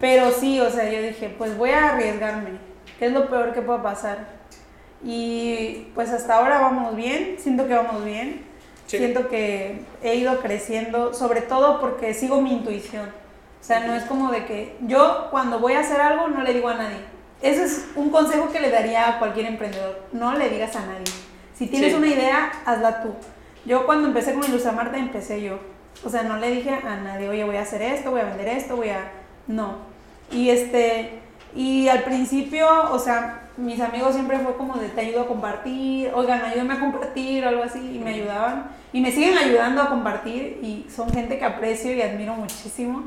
Pero 0.00 0.30
sí, 0.32 0.60
o 0.60 0.70
sea, 0.70 0.90
yo 0.90 1.02
dije, 1.02 1.34
pues 1.36 1.56
voy 1.56 1.70
a 1.70 1.90
arriesgarme, 1.90 2.58
¿qué 2.98 3.06
es 3.06 3.12
lo 3.12 3.28
peor 3.28 3.52
que 3.52 3.62
pueda 3.62 3.82
pasar? 3.82 4.26
Y 5.02 5.88
pues 5.94 6.10
hasta 6.10 6.36
ahora 6.36 6.60
vamos 6.60 6.96
bien, 6.96 7.36
siento 7.38 7.66
que 7.66 7.74
vamos 7.74 8.04
bien, 8.04 8.44
siento 8.86 9.28
que 9.28 9.84
he 10.02 10.16
ido 10.16 10.40
creciendo, 10.40 11.14
sobre 11.14 11.42
todo 11.42 11.80
porque 11.80 12.14
sigo 12.14 12.40
mi 12.40 12.52
intuición. 12.52 13.08
O 13.60 13.66
sea, 13.66 13.80
no 13.80 13.94
es 13.94 14.04
como 14.04 14.30
de 14.30 14.44
que 14.44 14.76
yo 14.82 15.28
cuando 15.30 15.58
voy 15.58 15.72
a 15.74 15.80
hacer 15.80 16.00
algo 16.00 16.28
no 16.28 16.42
le 16.42 16.52
digo 16.52 16.68
a 16.68 16.74
nadie 16.74 17.14
ese 17.44 17.64
es 17.64 17.88
un 17.94 18.08
consejo 18.08 18.50
que 18.50 18.58
le 18.58 18.70
daría 18.70 19.06
a 19.06 19.18
cualquier 19.18 19.44
emprendedor. 19.44 20.00
No 20.12 20.32
le 20.32 20.48
digas 20.48 20.74
a 20.76 20.80
nadie. 20.80 21.04
Si 21.54 21.66
tienes 21.66 21.92
una 21.92 22.06
idea, 22.06 22.50
hazla 22.64 23.02
tú. 23.02 23.10
Yo 23.64 23.86
cuando 23.86 24.08
empecé 24.08 24.34
con 24.34 24.44
Ilustramarte, 24.44 24.98
empecé 24.98 25.42
yo. 25.42 25.58
O 26.04 26.10
sea, 26.10 26.22
no 26.22 26.36
le 26.36 26.50
dije 26.50 26.70
a 26.70 26.96
nadie, 26.96 27.28
oye, 27.28 27.44
voy 27.44 27.56
a 27.56 27.62
hacer 27.62 27.82
esto, 27.82 28.10
voy 28.10 28.20
a 28.20 28.24
vender 28.24 28.48
esto, 28.48 28.76
voy 28.76 28.90
a... 28.90 29.10
No. 29.46 29.78
Y 30.30 30.50
este... 30.50 31.20
Y 31.56 31.86
al 31.88 32.02
principio, 32.02 32.66
o 32.90 32.98
sea, 32.98 33.48
mis 33.56 33.80
amigos 33.80 34.14
siempre 34.14 34.38
fue 34.40 34.56
como 34.56 34.74
de 34.74 34.88
te 34.88 35.02
ayudo 35.02 35.22
a 35.22 35.26
compartir, 35.28 36.10
oigan, 36.12 36.42
ayúdame 36.42 36.74
a 36.74 36.80
compartir 36.80 37.44
o 37.44 37.48
algo 37.48 37.62
así, 37.62 37.78
y 37.78 37.98
me 38.00 38.10
ayudaban. 38.10 38.70
Y 38.92 39.00
me 39.00 39.12
siguen 39.12 39.38
ayudando 39.38 39.82
a 39.82 39.88
compartir 39.88 40.58
y 40.62 40.86
son 40.90 41.12
gente 41.12 41.38
que 41.38 41.44
aprecio 41.44 41.92
y 41.92 42.02
admiro 42.02 42.34
muchísimo. 42.34 43.04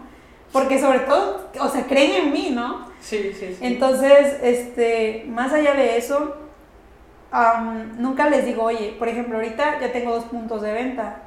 Porque 0.54 0.80
sobre 0.80 1.00
todo, 1.00 1.50
o 1.60 1.68
sea, 1.68 1.84
creen 1.88 2.28
en 2.28 2.34
mí, 2.34 2.52
¿no? 2.54 2.88
Sí, 3.02 3.32
sí, 3.38 3.48
sí. 3.50 3.58
Entonces, 3.60 4.38
este, 4.42 5.26
más 5.28 5.52
allá 5.52 5.74
de 5.74 5.98
eso, 5.98 6.38
nunca 7.98 8.30
les 8.30 8.46
digo, 8.46 8.64
oye, 8.64 8.96
por 8.98 9.08
ejemplo, 9.08 9.36
ahorita 9.36 9.80
ya 9.80 9.92
tengo 9.92 10.12
dos 10.14 10.26
puntos 10.26 10.62
de 10.62 10.74
venta. 10.74 11.24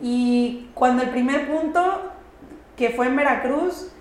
Y 0.00 0.70
cuando 0.74 1.02
el 1.02 1.10
primer 1.10 1.48
punto, 1.48 2.12
que 2.76 2.90
fue 2.90 3.06
en 3.06 3.16
Veracruz, 3.16 3.92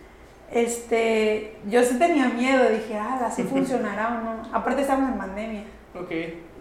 este, 0.52 1.58
yo 1.68 1.84
sí 1.84 1.98
tenía 1.98 2.28
miedo, 2.30 2.70
dije, 2.70 2.98
ah, 2.98 3.22
así 3.26 3.44
funcionará 3.44 4.08
o 4.08 4.24
no. 4.24 4.56
Aparte 4.56 4.82
estamos 4.82 5.10
en 5.10 5.18
pandemia. 5.18 5.64
Ok. 6.00 6.12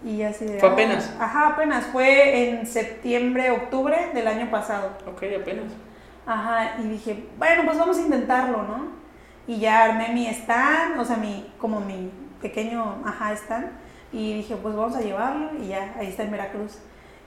Y 0.04 0.22
así 0.22 0.46
de... 0.46 0.58
¿Fue 0.58 0.70
apenas? 0.70 1.14
Ajá, 1.20 1.48
apenas. 1.48 1.86
Fue 1.86 2.48
en 2.48 2.66
septiembre, 2.66 3.50
octubre 3.50 4.10
del 4.14 4.28
año 4.28 4.50
pasado. 4.50 4.92
Ok, 5.06 5.24
apenas. 5.40 5.72
Ajá, 6.26 6.76
y 6.78 6.88
dije, 6.88 7.24
bueno, 7.38 7.62
pues 7.64 7.78
vamos 7.78 7.98
a 7.98 8.02
intentarlo, 8.02 8.62
¿no? 8.62 8.88
Y 9.46 9.58
ya 9.58 9.84
armé 9.84 10.10
mi 10.10 10.26
stand, 10.28 10.98
o 10.98 11.04
sea, 11.04 11.16
mi, 11.16 11.52
como 11.58 11.80
mi 11.80 12.10
pequeño, 12.40 13.02
ajá, 13.04 13.32
stand, 13.32 13.66
y 14.12 14.34
dije, 14.34 14.56
pues 14.56 14.74
vamos 14.74 14.96
a 14.96 15.00
llevarlo, 15.00 15.50
y 15.62 15.68
ya, 15.68 15.94
ahí 15.98 16.08
está 16.08 16.24
en 16.24 16.32
Veracruz. 16.32 16.78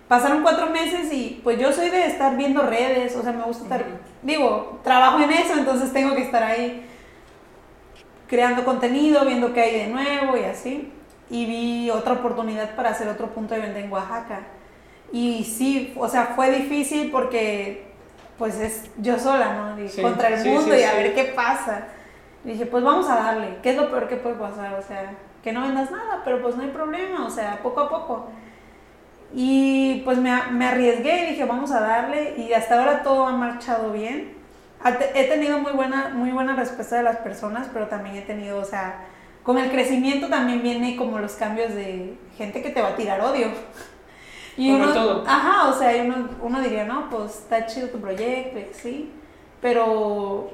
Pasaron 0.08 0.44
cuatro 0.44 0.70
meses 0.70 1.12
y 1.14 1.40
pues 1.44 1.58
yo 1.58 1.72
soy 1.72 1.90
de 1.90 2.06
estar 2.06 2.36
viendo 2.36 2.62
redes, 2.62 3.16
o 3.16 3.24
sea, 3.24 3.32
me 3.32 3.44
gusta 3.44 3.64
estar, 3.64 3.86
digo, 4.22 4.80
trabajo 4.84 5.20
en 5.20 5.32
eso, 5.32 5.54
entonces 5.58 5.94
tengo 5.94 6.14
que 6.14 6.24
estar 6.24 6.44
ahí 6.44 6.86
creando 8.28 8.66
contenido, 8.66 9.26
viendo 9.26 9.54
qué 9.54 9.62
hay 9.62 9.80
de 9.80 9.88
nuevo 9.88 10.38
y 10.38 10.44
así. 10.44 10.92
Y 11.30 11.46
vi 11.46 11.90
otra 11.90 12.14
oportunidad 12.14 12.76
para 12.76 12.90
hacer 12.90 13.08
otro 13.08 13.28
punto 13.28 13.54
de 13.54 13.62
venta 13.62 13.80
en 13.80 13.92
Oaxaca. 13.92 14.42
Y 15.12 15.44
sí, 15.44 15.94
o 15.96 16.08
sea, 16.08 16.34
fue 16.36 16.52
difícil 16.52 17.12
porque 17.12 17.94
pues 18.38 18.60
es 18.60 18.90
yo 18.98 19.20
sola, 19.20 19.76
¿no? 19.78 20.02
contra 20.02 20.30
el 20.30 20.46
mundo 20.50 20.76
y 20.76 20.84
a 20.84 20.94
ver 20.94 21.14
qué 21.14 21.26
pasa. 21.26 21.88
dije, 22.44 22.66
pues 22.66 22.84
vamos 22.84 23.08
a 23.10 23.16
darle, 23.16 23.58
¿qué 23.62 23.70
es 23.70 23.78
lo 23.78 23.90
peor 23.90 24.08
que 24.08 24.16
puede 24.16 24.36
pasar? 24.36 24.74
O 24.74 24.82
sea, 24.82 25.14
que 25.44 25.52
no 25.52 25.62
vendas 25.62 25.92
nada, 25.92 26.22
pero 26.24 26.42
pues 26.42 26.56
no 26.56 26.64
hay 26.64 26.70
problema, 26.70 27.26
o 27.26 27.30
sea, 27.30 27.60
poco 27.62 27.82
a 27.82 27.90
poco. 27.90 28.28
Y 29.34 30.02
pues 30.06 30.18
me, 30.20 30.32
me 30.52 30.66
arriesgué 30.66 31.24
y 31.24 31.32
dije, 31.32 31.46
vamos 31.46 31.72
a 31.72 31.82
darle 31.82 32.36
y 32.38 32.54
hasta 32.54 32.80
ahora 32.80 33.04
todo 33.04 33.28
ha 33.28 33.34
marchado 33.34 33.92
bien. 33.92 34.38
He 35.16 35.24
tenido 35.26 35.60
muy 35.60 35.72
buena, 35.72 36.10
muy 36.10 36.32
buena 36.32 36.56
respuesta 36.56 36.98
de 36.98 37.04
las 37.04 37.18
personas, 37.18 37.70
pero 37.74 37.88
también 37.88 38.16
he 38.18 38.22
tenido, 38.22 38.60
o 38.60 38.66
sea, 38.66 39.06
con 39.44 39.58
el 39.58 39.72
crecimiento 39.72 40.28
también 40.28 40.62
viene 40.62 40.96
como 40.96 41.20
los 41.20 41.34
cambios 41.34 41.74
de 41.74 42.18
gente 42.38 42.62
que 42.62 42.70
te 42.70 42.82
va 42.82 42.90
a 42.90 42.96
tirar 42.96 43.22
odio. 43.22 43.48
Y 44.56 44.72
uno, 44.72 45.24
Ajá, 45.26 45.68
o 45.68 45.74
sea, 45.74 46.00
uno, 46.04 46.30
uno 46.40 46.62
diría, 46.62 46.86
no, 46.86 47.10
pues 47.10 47.40
está 47.40 47.66
chido 47.66 47.88
tu 47.90 48.00
proyecto, 48.00 48.60
sí, 48.74 49.12
pero 49.60 50.52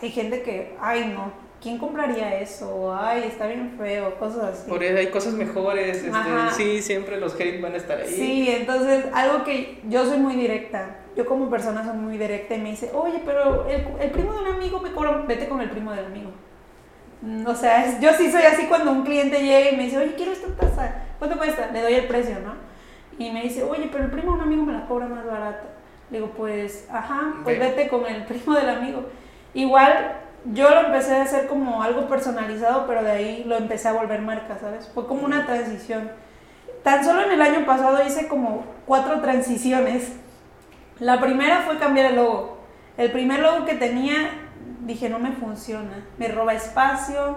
hay 0.00 0.10
gente 0.10 0.40
que, 0.40 0.74
ay, 0.80 1.12
no, 1.14 1.30
¿quién 1.60 1.78
compraría 1.78 2.40
eso? 2.40 2.96
Ay, 2.98 3.24
está 3.26 3.46
bien 3.46 3.74
feo, 3.78 4.18
cosas 4.18 4.54
así. 4.54 4.70
Por 4.70 4.82
eso 4.82 4.98
hay 4.98 5.08
cosas 5.08 5.34
mejores, 5.34 6.04
este, 6.04 6.12
sí, 6.56 6.82
siempre 6.82 7.18
los 7.18 7.34
hate 7.38 7.60
van 7.60 7.74
a 7.74 7.76
estar 7.76 7.98
ahí. 7.98 8.08
Sí, 8.08 8.48
entonces, 8.50 9.06
algo 9.12 9.44
que 9.44 9.80
yo 9.88 10.04
soy 10.06 10.18
muy 10.18 10.34
directa, 10.34 10.96
yo 11.16 11.26
como 11.26 11.50
persona 11.50 11.84
soy 11.84 11.96
muy 11.96 12.16
directa 12.16 12.54
y 12.54 12.60
me 12.60 12.70
dice, 12.70 12.90
oye, 12.94 13.20
pero 13.24 13.68
el, 13.68 13.86
el 14.00 14.10
primo 14.10 14.32
de 14.32 14.40
un 14.40 14.54
amigo 14.54 14.80
me 14.80 14.92
cobra, 14.92 15.24
vete 15.26 15.48
con 15.48 15.60
el 15.60 15.70
primo 15.70 15.92
del 15.92 16.06
amigo. 16.06 16.30
Mm, 17.22 17.46
o 17.46 17.54
sea, 17.54 17.98
yo 18.00 18.12
sí 18.12 18.30
soy 18.30 18.42
así 18.42 18.66
cuando 18.66 18.92
un 18.92 19.02
cliente 19.02 19.42
llega 19.42 19.70
y 19.70 19.76
me 19.76 19.84
dice, 19.84 19.98
oye, 19.98 20.14
quiero 20.14 20.32
esta 20.32 20.48
taza, 20.54 21.02
¿cuánto 21.18 21.36
cuesta? 21.36 21.70
Le 21.72 21.82
doy 21.82 21.94
el 21.94 22.06
precio, 22.06 22.36
¿no? 22.44 22.54
Y 23.18 23.30
me 23.30 23.42
dice, 23.42 23.64
oye, 23.64 23.88
pero 23.90 24.04
el 24.04 24.10
primo 24.10 24.32
de 24.32 24.38
un 24.38 24.44
amigo 24.44 24.62
me 24.62 24.72
la 24.72 24.86
cobra 24.86 25.06
más 25.06 25.26
barata. 25.26 25.64
Le 26.10 26.18
digo, 26.18 26.30
pues, 26.36 26.86
ajá, 26.90 27.34
pues 27.42 27.58
vete 27.58 27.88
con 27.88 28.06
el 28.06 28.24
primo 28.26 28.54
del 28.54 28.68
amigo. 28.68 29.06
Igual 29.54 30.27
yo 30.52 30.70
lo 30.70 30.80
empecé 30.86 31.16
a 31.16 31.22
hacer 31.22 31.46
como 31.46 31.82
algo 31.82 32.08
personalizado, 32.08 32.86
pero 32.86 33.02
de 33.02 33.10
ahí 33.10 33.44
lo 33.44 33.56
empecé 33.56 33.88
a 33.88 33.92
volver 33.92 34.20
marca, 34.20 34.58
¿sabes? 34.58 34.88
Fue 34.92 35.06
como 35.06 35.24
una 35.24 35.46
transición. 35.46 36.10
Tan 36.82 37.04
solo 37.04 37.22
en 37.22 37.32
el 37.32 37.42
año 37.42 37.66
pasado 37.66 38.04
hice 38.06 38.28
como 38.28 38.64
cuatro 38.86 39.20
transiciones. 39.20 40.12
La 41.00 41.20
primera 41.20 41.62
fue 41.62 41.78
cambiar 41.78 42.06
el 42.10 42.16
logo. 42.16 42.58
El 42.96 43.12
primer 43.12 43.40
logo 43.40 43.64
que 43.64 43.74
tenía, 43.74 44.30
dije, 44.80 45.08
no 45.08 45.18
me 45.18 45.32
funciona. 45.32 46.06
Me 46.18 46.28
roba 46.28 46.54
espacio, 46.54 47.36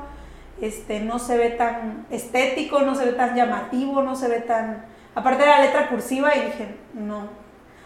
este, 0.62 1.00
no 1.00 1.20
se 1.20 1.38
ve 1.38 1.50
tan 1.52 2.06
estético, 2.10 2.82
no 2.82 2.96
se 2.96 3.06
ve 3.06 3.14
tan 3.14 3.36
llamativo, 3.36 4.02
no 4.02 4.16
se 4.16 4.28
ve 4.28 4.40
tan 4.40 4.86
Aparte 5.14 5.44
de 5.44 5.50
la 5.50 5.60
letra 5.60 5.90
cursiva 5.90 6.36
y 6.36 6.46
dije, 6.46 6.76
no. 6.94 7.28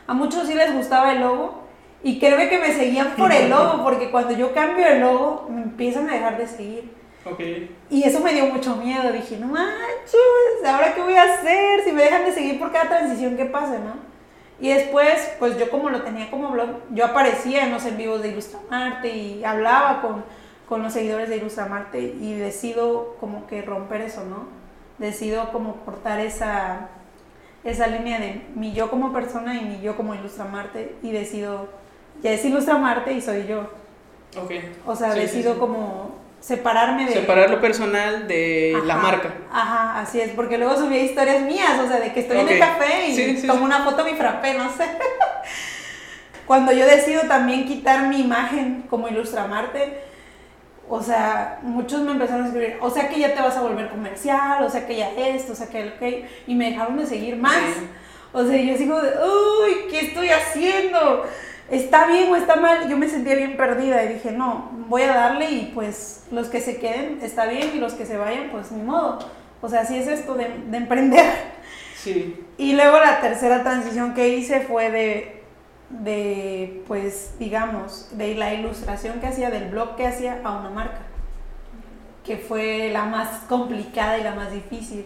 A 0.08 0.14
muchos 0.14 0.48
sí 0.48 0.54
les 0.54 0.74
gustaba 0.74 1.14
el 1.14 1.22
logo 1.22 1.65
y 2.06 2.20
creo 2.20 2.38
que 2.48 2.60
me 2.60 2.72
seguían 2.72 3.16
por 3.18 3.32
el 3.34 3.50
logo 3.50 3.84
porque 3.84 4.12
cuando 4.12 4.32
yo 4.34 4.54
cambio 4.54 4.86
el 4.86 5.02
logo 5.02 5.48
me 5.50 5.64
empiezan 5.64 6.08
a 6.08 6.14
dejar 6.14 6.38
de 6.38 6.48
seguir. 6.48 6.94
Okay. 7.26 7.76
Y 7.90 8.04
eso 8.04 8.20
me 8.20 8.32
dio 8.32 8.46
mucho 8.46 8.76
miedo. 8.76 9.12
Dije, 9.12 9.38
no 9.38 9.48
manches, 9.48 10.64
¿ahora 10.64 10.94
qué 10.94 11.02
voy 11.02 11.16
a 11.16 11.24
hacer? 11.24 11.84
Si 11.84 11.92
me 11.92 12.04
dejan 12.04 12.24
de 12.24 12.32
seguir 12.32 12.60
por 12.60 12.72
cada 12.72 12.90
transición 12.90 13.36
que 13.36 13.46
pase, 13.46 13.80
¿no? 13.80 13.96
Y 14.60 14.70
después, 14.70 15.34
pues 15.40 15.58
yo 15.58 15.72
como 15.72 15.90
lo 15.90 16.04
tenía 16.04 16.30
como 16.30 16.50
blog, 16.50 16.68
yo 16.92 17.06
aparecía 17.06 17.66
en 17.66 17.72
los 17.72 17.84
en 17.88 17.98
vivos 17.98 18.22
de 18.22 18.30
Ilustramarte 18.30 19.10
y 19.10 19.44
hablaba 19.44 20.04
con, 20.04 20.24
con 20.70 20.84
los 20.84 20.94
seguidores 20.94 21.28
de 21.28 21.38
Ilustramarte 21.38 22.00
y 22.00 22.36
decido 22.36 23.16
como 23.20 23.48
que 23.48 23.64
romper 23.64 24.02
eso, 24.02 24.24
¿no? 24.26 24.46
Decido 25.00 25.52
como 25.52 25.78
cortar 25.78 26.20
esa, 26.20 26.90
esa 27.64 27.88
línea 27.88 28.20
de 28.20 28.44
mi 28.54 28.74
yo 28.74 28.92
como 28.92 29.12
persona 29.12 29.56
y 29.56 29.66
mi 29.66 29.82
yo 29.82 29.98
como 29.98 30.14
Ilustra 30.14 30.46
Marte 30.46 30.96
y 31.02 31.12
decido, 31.12 31.68
ya 32.22 32.32
es 32.32 32.44
Ilustra 32.46 32.78
Marte 32.78 33.14
y 33.14 33.22
soy 33.22 33.46
yo. 33.48 33.70
Ok. 34.42 34.52
O 34.86 34.96
sea, 34.96 35.14
decido 35.14 35.58
como 35.60 36.16
separarme 36.40 37.06
de... 37.06 37.14
Separar 37.14 37.50
lo 37.50 37.60
personal 37.60 38.28
de 38.28 38.80
la 38.86 38.98
marca. 38.98 39.34
Ajá, 39.52 40.00
así 40.00 40.22
es, 40.22 40.32
porque 40.32 40.58
luego 40.58 40.76
subí 40.76 40.98
historias 40.98 41.42
mías, 41.44 41.80
o 41.84 41.88
sea, 41.88 42.00
de 42.00 42.14
que 42.14 42.20
estoy 42.20 42.38
en 42.38 42.50
el 42.50 42.60
café 42.60 43.08
y 43.08 43.48
tomo 43.48 43.66
una 43.66 43.84
foto 43.84 44.04
de 44.04 44.12
mi 44.12 44.18
frappé, 44.18 44.54
no 44.54 44.70
sé. 44.70 44.86
Cuando 46.46 46.72
yo 46.72 46.86
decido 46.86 47.24
también 47.24 47.66
quitar 47.66 48.08
mi 48.08 48.20
imagen 48.20 48.84
como 48.90 49.08
Ilustra 49.08 49.48
Marte, 49.48 50.02
o 50.88 51.02
sea, 51.02 51.60
muchos 51.64 52.02
me 52.02 52.12
empezaron 52.12 52.44
a 52.44 52.48
escribir, 52.48 52.78
o 52.80 52.92
sea 52.92 53.10
que 53.10 53.20
ya 53.20 53.34
te 53.34 53.42
vas 53.42 53.58
a 53.58 53.62
volver 53.62 53.90
comercial, 53.90 54.64
o 54.64 54.70
sea 54.70 54.86
que 54.86 54.96
ya 54.96 55.10
esto, 55.18 55.54
o 55.54 55.56
sea 55.56 55.68
que 55.68 55.80
el 55.80 56.28
y 56.46 56.54
me 56.54 56.70
dejaron 56.70 56.98
de 56.98 57.08
seguir 57.08 57.38
más. 57.38 57.58
O 58.32 58.46
sea, 58.46 58.62
yo 58.62 58.78
sigo 58.78 59.02
de, 59.02 59.14
uy, 59.18 59.88
¿qué 59.90 60.02
estoy 60.02 60.30
haciendo? 60.30 61.26
¿Está 61.70 62.08
bien 62.08 62.32
o 62.32 62.36
está 62.36 62.56
mal? 62.58 62.90
Yo 62.90 62.98
me 62.98 63.10
sentía 63.10 63.36
bien 63.36 63.58
perdida 63.58 64.04
y 64.04 64.14
dije, 64.14 64.32
no, 64.32 64.70
voy 64.88 65.02
a 65.02 65.16
darle 65.16 65.50
y 65.50 65.72
pues 65.74 66.26
los 66.32 66.48
que 66.48 66.62
se 66.62 66.78
queden 66.78 67.20
está 67.22 67.46
bien 67.48 67.72
y 67.74 67.80
los 67.80 67.94
que 67.94 68.06
se 68.06 68.18
vayan, 68.18 68.50
pues 68.52 68.72
ni 68.72 68.84
modo. 68.84 69.20
O 69.62 69.70
sea, 69.70 69.82
así 69.82 69.98
es 69.98 70.08
esto 70.08 70.36
de, 70.36 70.48
de 70.68 70.78
emprender. 70.78 71.26
Sí. 71.96 72.46
Y 72.60 72.74
luego 72.74 73.00
la 73.00 73.20
tercera 73.20 73.64
transición 73.64 74.14
que 74.14 74.30
hice 74.30 74.62
fue 74.62 74.92
de 74.92 75.36
de, 75.90 76.84
pues, 76.88 77.36
digamos, 77.40 78.10
de 78.18 78.36
la 78.36 78.54
ilustración 78.54 79.20
que 79.20 79.28
hacía, 79.28 79.50
del 79.50 79.70
blog 79.70 79.96
que 79.96 80.08
hacía 80.08 80.42
a 80.44 80.58
una 80.58 80.70
marca, 80.70 81.02
que 82.24 82.38
fue 82.38 82.90
la 82.92 83.06
más 83.06 83.44
complicada 83.48 84.18
y 84.18 84.24
la 84.24 84.36
más 84.36 84.52
difícil. 84.52 85.06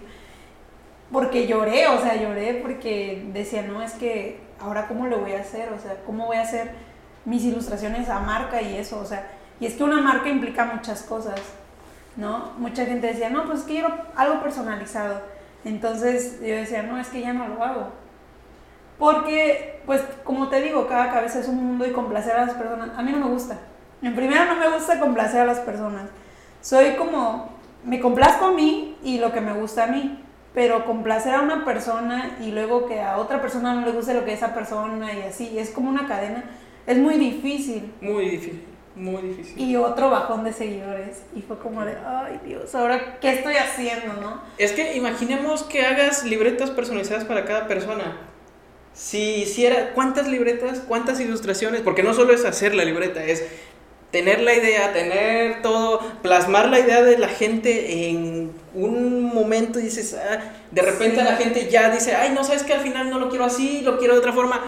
porque 1.12 1.47
lloré, 1.47 1.88
o 1.88 1.99
sea, 2.01 2.16
lloré 2.16 2.55
porque 2.62 3.24
decía, 3.34 3.64
no, 3.64 3.82
es 3.82 3.93
que 3.93 4.39
ahora 4.62 4.88
cómo 4.88 5.07
lo 5.07 5.20
voy 5.20 5.34
a 5.34 5.41
hacer, 5.41 5.72
o 5.74 5.80
sea, 5.80 5.97
cómo 6.05 6.26
voy 6.26 6.38
a 6.38 6.41
hacer 6.41 6.72
mis 7.26 7.43
ilustraciones 7.43 8.10
a 8.10 8.20
marca 8.20 8.62
y 8.62 8.78
eso, 8.78 8.99
o 8.99 9.05
sea, 9.05 9.28
y 9.60 9.66
es 9.66 9.76
que 9.76 9.84
una 9.84 10.01
marca 10.01 10.30
implica 10.30 10.66
muchas 10.66 11.03
cosas, 11.03 11.39
¿no? 12.16 12.51
Mucha 12.57 12.86
gente 12.86 13.07
decía, 13.07 13.30
no, 13.30 13.45
pues 13.45 13.64
quiero 13.64 13.89
algo 14.16 14.41
personalizado. 14.41 15.22
Entonces 15.66 16.39
yo 16.39 16.55
decía, 16.55 16.84
no, 16.84 16.97
es 16.97 17.07
que 17.10 17.22
ya 17.22 17.34
no 17.34 17.47
lo 17.47 17.64
hago. 17.64 17.89
Porque, 18.97 19.82
pues, 19.86 20.01
como 20.24 20.47
te 20.47 20.62
digo, 20.62 20.88
cada 20.88 21.12
cabeza 21.12 21.39
es 21.39 21.47
un 21.47 21.64
mundo 21.64 21.86
y 21.86 21.91
complacer 21.91 22.36
a 22.36 22.45
las 22.45 22.55
personas, 22.55 22.91
a 22.97 23.01
mí 23.01 23.12
no 23.12 23.20
me 23.20 23.32
gusta. 23.32 23.57
En 24.01 24.16
primera 24.16 24.45
no 24.45 24.55
me 24.55 24.70
gusta 24.70 24.99
complacer 24.99 25.41
a 25.41 25.45
las 25.45 25.60
personas. 25.60 26.10
Soy 26.62 26.95
como, 26.95 27.49
me 27.84 27.99
complazco 27.99 28.45
a 28.45 28.51
mí 28.51 28.97
y 29.03 29.20
lo 29.20 29.32
que 29.32 29.41
me 29.41 29.53
gusta 29.53 29.86
a 29.86 29.88
mí 29.88 30.24
pero 30.54 30.86
complacer 30.86 31.36
a 31.36 31.41
una 31.41 31.64
persona 31.66 32.38
y 32.41 32.52
luego 32.52 32.88
que 32.88 33.02
a 33.02 33.18
otra 33.18 33.41
persona 33.41 33.74
no 33.74 33.86
le 33.86 33.91
guste 33.91 34.14
lo 34.14 34.26
que 34.26 34.34
esa 34.34 34.54
persona 34.54 35.14
y 35.14 35.22
así, 35.22 35.58
es 35.58 35.70
como 35.70 35.89
una 35.89 36.08
cadena, 36.08 36.43
es 36.88 36.97
muy 36.97 37.16
difícil. 37.16 37.91
Muy 38.02 38.30
difícil, 38.30 38.64
muy 38.95 39.22
difícil. 39.22 39.60
Y 39.60 39.76
otro 39.76 40.10
bajón 40.10 40.43
de 40.43 40.54
seguidores 40.54 41.24
y 41.36 41.41
fue 41.41 41.60
como 41.60 41.86
de, 41.86 41.95
ay 42.06 42.39
Dios, 42.45 42.74
ahora 42.74 43.20
qué 43.20 43.32
estoy 43.32 43.56
haciendo, 43.56 44.14
¿no? 44.22 44.41
Es 44.58 44.72
que 44.72 44.95
imaginemos 44.95 45.64
que 45.64 45.86
hagas 45.86 46.24
libretas 46.24 46.72
personalizadas 46.72 47.26
para 47.26 47.45
cada 47.45 47.68
persona. 47.68 48.18
Si 48.93 49.36
hiciera, 49.36 49.93
¿cuántas 49.93 50.28
libretas, 50.28 50.82
cuántas 50.86 51.20
ilustraciones? 51.20 51.82
Porque 51.82 52.04
no 52.04 52.14
solo 52.14 52.34
es 52.34 52.43
hacer 52.43 52.74
la 52.74 52.84
libreta, 52.84 53.24
es 53.24 53.45
tener 54.12 54.41
la 54.41 54.54
idea, 54.54 54.91
tener 54.93 55.62
todo, 55.62 56.00
plasmar 56.22 56.70
la 56.70 56.80
idea 56.80 57.04
de 57.04 57.18
la 57.18 57.28
gente 57.28 58.10
en 58.10 58.52
un 58.74 59.24
momento 59.24 59.80
dices, 59.80 60.15
ah, 60.15 60.39
de 60.72 60.82
repente 60.82 61.24
la 61.24 61.36
gente 61.36 61.70
ya 61.70 61.89
dice, 61.89 62.15
ay, 62.15 62.32
no 62.32 62.43
sabes 62.43 62.63
que 62.63 62.74
al 62.74 62.82
final 62.82 63.09
no 63.09 63.20
lo 63.20 63.30
quiero 63.30 63.45
así, 63.45 63.82
lo 63.82 63.97
quiero 63.97 64.13
de 64.13 64.20
otra 64.20 64.34
forma. 64.34 64.61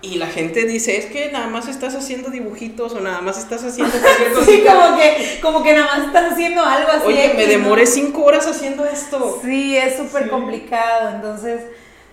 Y 0.00 0.14
la 0.14 0.28
gente 0.28 0.64
dice, 0.64 0.96
es 0.96 1.06
que 1.06 1.32
nada 1.32 1.48
más 1.48 1.66
estás 1.66 1.96
haciendo 1.96 2.30
dibujitos 2.30 2.92
o 2.94 3.00
nada 3.00 3.20
más 3.20 3.36
estás 3.36 3.64
haciendo 3.64 3.92
Sí, 4.44 4.64
como 4.64 4.96
que, 4.96 5.38
como 5.42 5.62
que 5.64 5.72
nada 5.72 5.96
más 5.96 6.06
estás 6.06 6.32
haciendo 6.32 6.62
algo 6.62 6.90
así. 6.90 7.06
Oye, 7.06 7.34
me 7.34 7.46
demoré 7.46 7.84
cinco 7.84 8.24
horas 8.24 8.46
haciendo 8.46 8.84
esto. 8.84 9.40
Sí, 9.42 9.76
es 9.76 9.96
súper 9.96 10.30
complicado. 10.30 11.16
Entonces, 11.16 11.62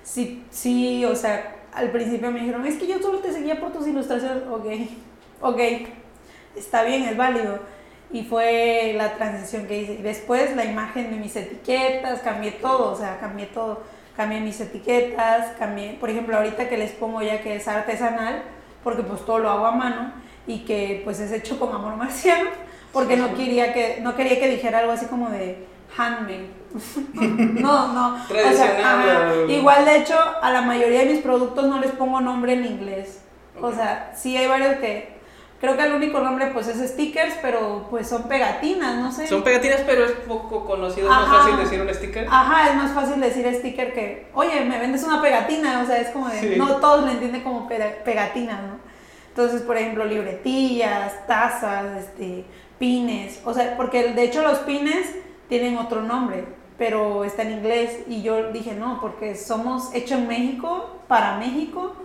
sí, 0.04 0.44
sí, 0.50 1.06
o 1.06 1.16
sea, 1.16 1.58
al 1.74 1.92
principio 1.92 2.32
me 2.32 2.40
dijeron, 2.40 2.66
es 2.66 2.76
que 2.76 2.88
yo 2.88 3.00
solo 3.00 3.20
te 3.20 3.32
seguía 3.32 3.60
por 3.60 3.72
tus 3.72 3.88
ilustraciones. 3.88 4.42
Ok, 4.50 4.66
ok 5.42 5.60
está 6.56 6.84
bien, 6.84 7.04
es 7.04 7.18
válido. 7.18 7.60
Y 8.16 8.24
fue 8.24 8.94
la 8.96 9.16
transición 9.16 9.68
que 9.68 9.78
hice. 9.78 9.94
Y 9.96 10.02
después 10.02 10.56
la 10.56 10.64
imagen 10.64 11.12
de 11.12 11.18
mis 11.18 11.36
etiquetas, 11.36 12.22
cambié 12.22 12.52
todo, 12.52 12.94
o 12.94 12.96
sea, 12.96 13.20
cambié 13.20 13.48
todo. 13.48 13.84
Cambié 14.16 14.40
mis 14.40 14.62
etiquetas, 14.62 15.52
cambié, 15.60 15.98
por 16.00 16.10
ejemplo, 16.10 16.38
ahorita 16.38 16.70
que 16.70 16.78
les 16.78 16.92
pongo 16.92 17.22
ya 17.22 17.42
que 17.42 17.58
es 17.58 17.68
artesanal, 17.68 18.42
porque 18.86 19.04
pues 19.04 19.26
todo 19.26 19.40
lo 19.40 19.50
hago 19.50 19.66
a 19.66 19.72
mano 19.74 20.14
y 20.48 20.60
que 20.60 21.02
pues 21.04 21.20
es 21.20 21.30
hecho 21.34 21.60
con 21.60 21.76
amor 21.76 21.98
marciano, 21.98 22.52
porque 22.94 23.18
no 23.18 23.36
quería 23.36 23.74
que, 23.74 24.00
no 24.02 24.16
quería 24.16 24.40
que 24.40 24.48
dijera 24.48 24.80
algo 24.80 24.94
así 24.94 25.08
como 25.08 25.30
de 25.30 25.68
handmade. 25.98 26.48
no, 27.60 27.92
no. 27.92 28.26
Tradicional. 28.30 29.50
igual 29.50 29.84
de 29.84 29.98
hecho 29.98 30.16
a 30.42 30.52
la 30.52 30.62
mayoría 30.62 31.00
de 31.00 31.08
mis 31.08 31.22
productos 31.22 31.68
no 31.68 31.82
les 31.82 31.92
pongo 31.92 32.22
nombre 32.22 32.54
en 32.54 32.64
inglés. 32.64 33.26
O 33.62 33.74
sea, 33.74 34.14
sí 34.16 34.38
hay 34.38 34.48
varios 34.48 34.76
que 34.78 35.15
Creo 35.60 35.78
que 35.78 35.84
el 35.84 35.94
único 35.94 36.20
nombre 36.20 36.48
pues 36.48 36.68
es 36.68 36.92
stickers, 36.92 37.36
pero 37.42 37.88
pues 37.90 38.08
son 38.08 38.24
pegatinas, 38.24 38.98
no 38.98 39.12
sé. 39.12 39.28
Son 39.28 39.44
pegatinas, 39.44 39.82
pero 39.86 40.06
es 40.06 40.12
poco 40.12 40.66
conocido, 40.66 41.08
es 41.08 41.14
más 41.14 41.30
fácil 41.30 41.58
decir 41.58 41.82
un 41.82 41.94
sticker. 41.94 42.28
Ajá, 42.30 42.70
es 42.70 42.76
más 42.76 42.92
fácil 42.92 43.22
decir 43.22 43.46
sticker 43.56 43.94
que, 43.94 44.28
oye, 44.34 44.66
me 44.66 44.78
vendes 44.80 45.04
una 45.04 45.22
pegatina, 45.22 45.82
o 45.82 45.86
sea, 45.86 45.98
es 46.00 46.10
como 46.10 46.28
de, 46.28 46.58
no 46.58 46.76
todos 46.78 47.06
le 47.06 47.14
entienden 47.14 47.42
como 47.42 47.68
pegatinas, 47.68 48.62
¿no? 48.64 48.80
Entonces, 49.30 49.62
por 49.62 49.78
ejemplo, 49.78 50.06
libretillas, 50.06 51.26
tazas, 51.28 52.04
este, 52.04 52.46
pines, 52.78 53.42
o 53.46 53.54
sea, 53.54 53.76
porque 53.78 54.14
de 54.14 54.24
hecho 54.24 54.42
los 54.42 54.60
pines 54.60 55.08
tienen 55.48 55.78
otro 55.78 56.02
nombre, 56.02 56.46
pero 56.78 57.24
está 57.24 57.44
en 57.44 57.54
inglés 57.54 58.00
y 58.08 58.22
yo 58.22 58.52
dije, 58.52 58.74
no, 58.74 59.00
porque 59.00 59.36
somos 59.36 59.94
hechos 59.94 60.20
en 60.20 60.28
México, 60.28 61.00
para 61.08 61.38
México, 61.38 61.96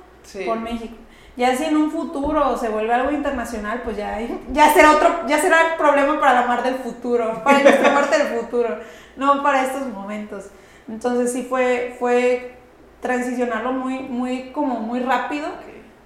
por 0.46 0.61
México. 0.61 0.94
Ya 1.37 1.57
si 1.57 1.64
en 1.64 1.76
un 1.76 1.91
futuro 1.91 2.57
se 2.57 2.68
vuelve 2.68 2.93
algo 2.93 3.12
internacional, 3.12 3.83
pues 3.85 3.97
ya, 3.97 4.18
ya 4.53 4.72
será 4.72 4.93
otro, 4.93 5.26
ya 5.26 5.39
será 5.39 5.72
el 5.72 5.78
problema 5.78 6.18
para 6.18 6.41
la 6.41 6.47
mar 6.47 6.62
del 6.62 6.74
futuro, 6.76 7.41
para 7.45 7.62
nuestra 7.62 7.95
parte 7.95 8.18
del 8.18 8.39
futuro, 8.39 8.78
no 9.16 9.43
para 9.43 9.64
estos 9.64 9.87
momentos. 9.89 10.47
Entonces 10.89 11.33
sí 11.33 11.43
fue, 11.49 11.97
fue 11.99 12.57
transicionarlo 13.01 13.72
muy, 13.72 14.01
muy, 14.01 14.51
como 14.51 14.81
muy 14.81 15.01
rápido, 15.01 15.49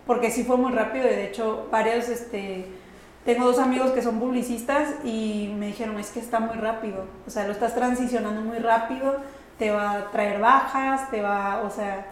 porque 0.06 0.30
sí 0.30 0.44
fue 0.44 0.56
muy 0.56 0.72
rápido, 0.72 1.06
y 1.06 1.14
de 1.14 1.24
hecho 1.24 1.68
varios, 1.70 2.08
este, 2.08 2.66
tengo 3.24 3.46
dos 3.46 3.58
amigos 3.58 3.92
que 3.92 4.02
son 4.02 4.20
publicistas 4.20 4.96
y 5.02 5.54
me 5.58 5.68
dijeron, 5.68 5.98
es 5.98 6.10
que 6.10 6.20
está 6.20 6.40
muy 6.40 6.56
rápido, 6.56 7.06
o 7.26 7.30
sea, 7.30 7.46
lo 7.46 7.52
estás 7.52 7.74
transicionando 7.74 8.42
muy 8.42 8.58
rápido, 8.58 9.16
te 9.58 9.70
va 9.70 9.92
a 9.92 10.10
traer 10.10 10.40
bajas, 10.40 11.10
te 11.10 11.22
va, 11.22 11.62
o 11.62 11.70
sea, 11.70 12.06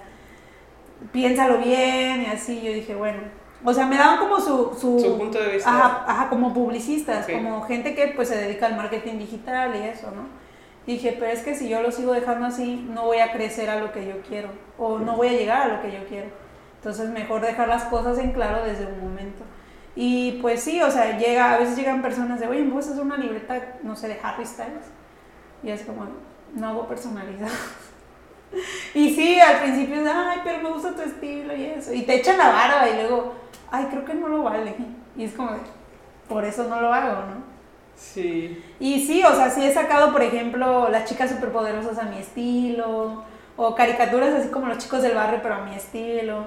piénsalo 1.11 1.59
bien 1.59 2.23
y 2.23 2.27
así. 2.27 2.61
Yo 2.63 2.73
dije, 2.73 2.95
bueno, 2.95 3.19
o 3.65 3.73
sea, 3.75 3.87
me 3.87 3.97
daban 3.97 4.19
como 4.19 4.41
su... 4.41 4.77
Su, 4.79 5.19
punto 5.19 5.41
de 5.41 5.53
vista. 5.53 5.71
Ajá, 5.71 6.05
ajá 6.07 6.29
como 6.29 6.53
publicistas, 6.53 7.27
como 7.27 7.63
gente 7.63 7.95
que 7.95 8.09
pues 8.09 8.29
se 8.29 8.37
dedica 8.37 8.67
al 8.67 8.77
marketing 8.77 9.19
digital 9.19 9.75
y 9.77 9.89
eso, 9.89 10.11
¿no? 10.11 10.43
dije, 10.87 11.17
pero 11.19 11.31
es 11.31 11.43
que 11.43 11.55
si 11.55 11.69
yo 11.69 11.83
lo 11.83 11.93
sigo 11.93 12.13
dejando 12.13 12.47
así, 12.47 12.87
no 12.91 13.05
voy 13.05 13.19
a 13.19 13.33
crecer 13.33 13.71
a 13.71 13.79
lo 13.79 13.93
que 13.93 14.07
yo 14.07 14.21
quiero 14.29 14.49
o 14.79 14.99
no 14.99 15.17
voy 15.17 15.29
a 15.29 15.33
llegar 15.33 15.63
a 15.63 15.77
lo 15.77 15.83
que 15.83 15.93
yo 15.93 16.05
quiero. 16.09 16.29
Entonces, 16.77 17.11
mejor 17.11 17.41
dejar 17.41 17.69
las 17.69 17.85
cosas 17.85 18.19
en 18.19 18.33
claro 18.33 18.65
desde 18.65 18.87
un 18.87 19.01
momento. 19.01 19.45
Y 19.95 20.39
pues 20.43 20.63
sí, 20.63 20.83
o 20.83 20.91
sea, 20.91 21.19
llega, 21.19 21.55
a 21.55 21.59
veces 21.59 21.77
llegan 21.77 22.03
personas 22.03 22.41
de, 22.41 22.49
oye, 22.49 22.63
¿me 22.63 22.73
puedes 22.73 22.89
hacer 22.89 23.03
una 23.03 23.17
libreta, 23.17 23.79
no 23.83 23.95
sé, 23.95 24.09
de 24.09 24.19
Harry 24.23 24.45
Styles? 24.45 24.87
Y 25.63 25.71
es 25.71 25.83
como, 25.83 26.07
no 26.55 26.69
hago 26.69 26.89
personalizado. 26.89 27.53
Y 28.95 29.15
sí, 29.15 29.41
al 29.41 29.61
principio 29.61 29.97
es, 29.97 30.07
ay, 30.07 30.41
pero 30.45 30.63
me 30.63 30.71
gusta 30.71 30.95
tu 30.95 31.03
estilo 31.03 31.57
y 31.57 31.65
eso. 31.65 31.93
Y 31.93 32.03
te 32.03 32.17
echan 32.17 32.39
la 32.39 32.51
barba 32.51 32.89
y 32.89 32.95
luego, 32.95 33.35
ay, 33.71 33.87
creo 33.91 34.05
que 34.05 34.15
no 34.15 34.29
lo 34.29 34.43
vale. 34.43 34.75
Y 35.17 35.25
es 35.25 35.33
como, 35.33 35.51
por 36.29 36.45
eso 36.45 36.65
no 36.65 36.81
lo 36.81 36.93
hago, 36.93 37.23
¿no? 37.23 37.53
Sí. 37.97 38.63
Y 38.81 39.07
sí, 39.07 39.23
o 39.23 39.35
sea, 39.35 39.51
sí 39.51 39.65
he 39.65 39.73
sacado, 39.73 40.13
por 40.13 40.23
ejemplo, 40.23 40.89
las 40.89 41.09
chicas 41.09 41.31
superpoderosas 41.31 41.99
a 41.99 42.05
mi 42.05 42.19
estilo, 42.19 43.25
o 43.57 43.75
caricaturas 43.75 44.35
así 44.35 44.49
como 44.49 44.67
los 44.67 44.79
chicos 44.79 45.03
del 45.03 45.15
barrio, 45.15 45.41
pero 45.43 45.57
a 45.57 45.65
mi 45.65 45.75
estilo. 45.75 46.47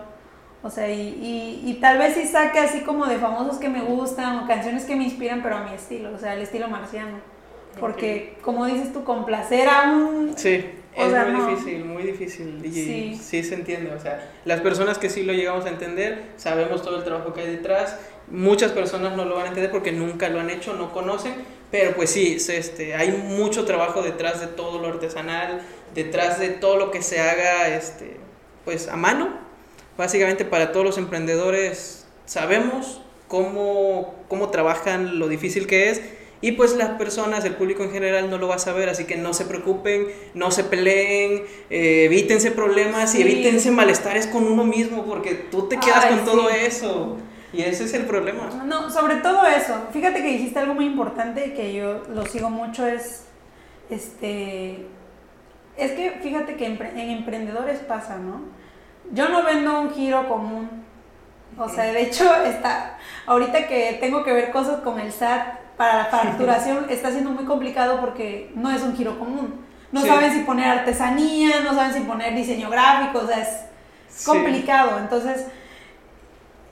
O 0.64 0.70
sea, 0.70 0.89
y, 0.89 1.62
y, 1.64 1.74
tal 1.76 1.99
vez 1.99 2.16
sí 2.16 2.26
saque 2.26 2.58
así 2.58 2.82
como 2.82 3.06
de 3.06 3.18
famosos 3.18 3.58
que 3.58 3.70
me 3.70 3.82
gustan, 3.82 4.39
o 4.39 4.47
canciones 4.47 4.86
que 4.86 4.95
me 4.95 5.03
inspiran, 5.03 5.43
pero 5.43 5.58
a 5.58 5.62
mi 5.62 5.76
estilo, 5.76 6.12
o 6.12 6.18
sea, 6.18 6.34
el 6.34 6.41
estilo 6.41 6.68
marciano. 6.68 7.20
Porque, 7.80 8.39
como 8.41 8.66
dices 8.66 8.91
tú, 8.91 9.03
complacer 9.03 9.70
a 9.70 9.91
un... 9.91 10.36
Sí 10.36 10.66
es 10.95 11.27
muy 11.27 11.55
difícil, 11.55 11.85
muy 11.85 12.03
difícil. 12.03 12.61
Y 12.65 13.15
sí. 13.17 13.43
se 13.43 13.53
entiende. 13.53 13.91
O 13.93 13.99
sea, 13.99 14.31
las 14.45 14.61
personas 14.61 14.97
que 14.97 15.09
sí 15.09 15.23
lo 15.23 15.33
llegamos 15.33 15.65
a 15.65 15.69
entender, 15.69 16.23
sabemos 16.37 16.81
todo 16.81 16.97
el 16.97 17.03
trabajo 17.03 17.33
que 17.33 17.41
hay 17.41 17.47
detrás. 17.47 17.97
Muchas 18.29 18.71
personas 18.71 19.15
no 19.15 19.25
lo 19.25 19.35
van 19.35 19.45
a 19.45 19.47
entender 19.49 19.71
porque 19.71 19.91
nunca 19.91 20.29
lo 20.29 20.39
han 20.39 20.49
hecho, 20.49 20.73
no 20.73 20.93
conocen. 20.93 21.33
Pero 21.71 21.95
pues 21.95 22.11
sí, 22.11 22.37
este, 22.47 22.95
hay 22.95 23.11
mucho 23.11 23.65
trabajo 23.65 24.01
detrás 24.01 24.39
de 24.39 24.47
todo 24.47 24.79
lo 24.79 24.87
artesanal, 24.87 25.61
detrás 25.93 26.39
de 26.39 26.49
todo 26.49 26.77
lo 26.77 26.91
que 26.91 27.01
se 27.01 27.19
haga 27.19 27.67
este, 27.67 28.17
pues 28.63 28.87
a 28.87 28.95
mano. 28.95 29.29
Básicamente 29.97 30.45
para 30.45 30.71
todos 30.71 30.85
los 30.85 30.97
emprendedores 30.97 32.05
sabemos 32.25 33.01
cómo, 33.27 34.15
cómo 34.27 34.49
trabajan, 34.49 35.19
lo 35.19 35.27
difícil 35.27 35.67
que 35.67 35.89
es 35.89 36.01
y 36.41 36.53
pues 36.53 36.75
las 36.75 36.89
personas, 36.91 37.45
el 37.45 37.55
público 37.55 37.83
en 37.83 37.91
general 37.91 38.29
no 38.29 38.38
lo 38.38 38.47
va 38.47 38.55
a 38.55 38.59
saber, 38.59 38.89
así 38.89 39.05
que 39.05 39.17
no 39.17 39.33
se 39.33 39.45
preocupen, 39.45 40.07
no 40.33 40.51
se 40.51 40.63
peleen, 40.63 41.43
eh, 41.69 42.05
evítense 42.05 42.51
problemas 42.51 43.15
y 43.15 43.21
evítense 43.21 43.71
malestares 43.71 44.27
con 44.27 44.45
uno 44.45 44.63
mismo, 44.63 45.05
porque 45.05 45.33
tú 45.33 45.67
te 45.67 45.77
quedas 45.79 46.05
con 46.05 46.25
todo 46.25 46.49
eso. 46.49 47.17
Y 47.53 47.61
ese 47.61 47.86
es 47.86 47.93
el 47.93 48.05
problema. 48.05 48.49
No, 48.65 48.89
sobre 48.91 49.15
todo 49.15 49.45
eso. 49.45 49.88
Fíjate 49.93 50.21
que 50.21 50.27
dijiste 50.27 50.59
algo 50.59 50.73
muy 50.73 50.86
importante 50.86 51.53
que 51.53 51.73
yo 51.73 52.03
lo 52.13 52.25
sigo 52.25 52.49
mucho, 52.49 52.86
es, 52.86 53.23
este, 53.89 54.86
es 55.77 55.91
que 55.91 56.19
fíjate 56.21 56.55
que 56.57 56.65
en 56.65 57.09
emprendedores 57.09 57.79
pasa, 57.79 58.17
¿no? 58.17 58.41
Yo 59.13 59.29
no 59.29 59.43
vendo 59.43 59.79
un 59.79 59.91
giro 59.93 60.27
común. 60.27 60.69
O 61.58 61.70
sea, 61.70 61.86
de 61.86 62.01
hecho, 62.01 62.36
está, 62.43 62.97
ahorita 63.26 63.68
que 63.68 63.97
tengo 63.99 64.24
que 64.24 64.34
ver 64.34 64.51
cosas 64.51 64.82
con 64.82 64.99
el 64.99 65.12
SAT, 65.12 65.66
para 65.78 65.97
la 65.97 66.06
facturación 66.06 66.86
está 66.89 67.12
siendo 67.12 67.32
muy 67.32 67.45
complicado 67.45 67.99
porque 67.99 68.51
no 68.56 68.72
es 68.72 68.82
un 68.82 68.95
giro 68.95 69.18
común. 69.20 69.66
No 69.91 70.01
saben 70.01 70.34
si 70.34 70.39
poner 70.41 70.68
artesanía, 70.68 71.62
no 71.62 71.74
saben 71.74 71.93
si 71.93 72.01
poner 72.01 72.36
diseño 72.36 72.70
gráfico, 72.70 73.20
o 73.20 73.28
sea, 73.28 73.39
es 73.39 74.26
complicado. 74.26 74.99
Entonces, 74.99 75.47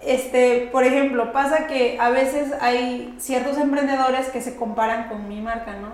este, 0.02 0.68
por 0.72 0.84
ejemplo, 0.84 1.32
pasa 1.32 1.68
que 1.68 1.98
a 2.02 2.10
veces 2.10 2.52
hay 2.60 3.16
ciertos 3.20 3.58
emprendedores 3.58 4.28
que 4.28 4.42
se 4.42 4.58
comparan 4.58 5.08
con 5.08 5.30
mi 5.30 5.40
marca, 5.40 5.74
¿no? 5.78 5.94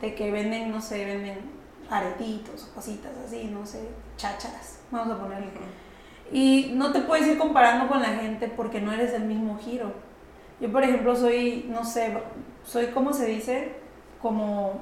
De 0.00 0.16
que 0.16 0.32
venden, 0.32 0.72
no 0.72 0.80
sé, 0.80 1.04
venden 1.04 1.38
aretitos, 1.88 2.68
cositas 2.74 3.12
así, 3.24 3.44
no 3.44 3.64
sé, 3.64 3.80
chácharas, 4.16 4.80
vamos 4.90 5.14
a 5.14 5.20
ponerle. 5.20 5.50
Y 6.32 6.72
no 6.74 6.92
te 6.92 7.00
puedes 7.00 7.26
ir 7.26 7.38
comparando 7.38 7.86
con 7.86 8.00
la 8.00 8.08
gente 8.08 8.48
porque 8.48 8.80
no 8.80 8.92
eres 8.92 9.12
el 9.12 9.24
mismo 9.24 9.58
giro. 9.58 9.92
Yo, 10.60 10.70
por 10.72 10.82
ejemplo, 10.82 11.14
soy, 11.14 11.66
no 11.68 11.84
sé, 11.84 12.16
soy, 12.64 12.86
¿cómo 12.86 13.12
se 13.12 13.26
dice? 13.26 13.76
Como, 14.22 14.80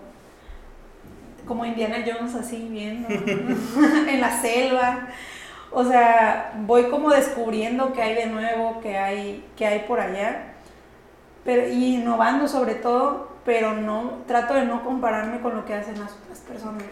como 1.47 1.67
Indiana 1.67 2.05
Jones, 2.07 2.35
así, 2.35 2.69
bien, 2.71 3.07
en 4.09 4.21
la 4.21 4.41
selva. 4.41 5.09
O 5.73 5.85
sea, 5.85 6.53
voy 6.67 6.85
como 6.85 7.11
descubriendo 7.11 7.93
qué 7.93 8.03
hay 8.03 8.15
de 8.15 8.27
nuevo, 8.27 8.81
qué 8.81 8.99
hay, 8.99 9.45
qué 9.57 9.67
hay 9.67 9.81
por 9.81 10.01
allá. 10.01 10.55
Pero, 11.45 11.67
y 11.69 11.97
innovando 11.97 12.47
sobre 12.47 12.75
todo, 12.77 13.33
pero 13.45 13.75
no, 13.75 14.23
trato 14.27 14.55
de 14.55 14.65
no 14.65 14.85
compararme 14.85 15.41
con 15.41 15.57
lo 15.57 15.65
que 15.65 15.75
hacen 15.75 15.99
las 15.99 16.13
otras 16.13 16.41
personas 16.41 16.85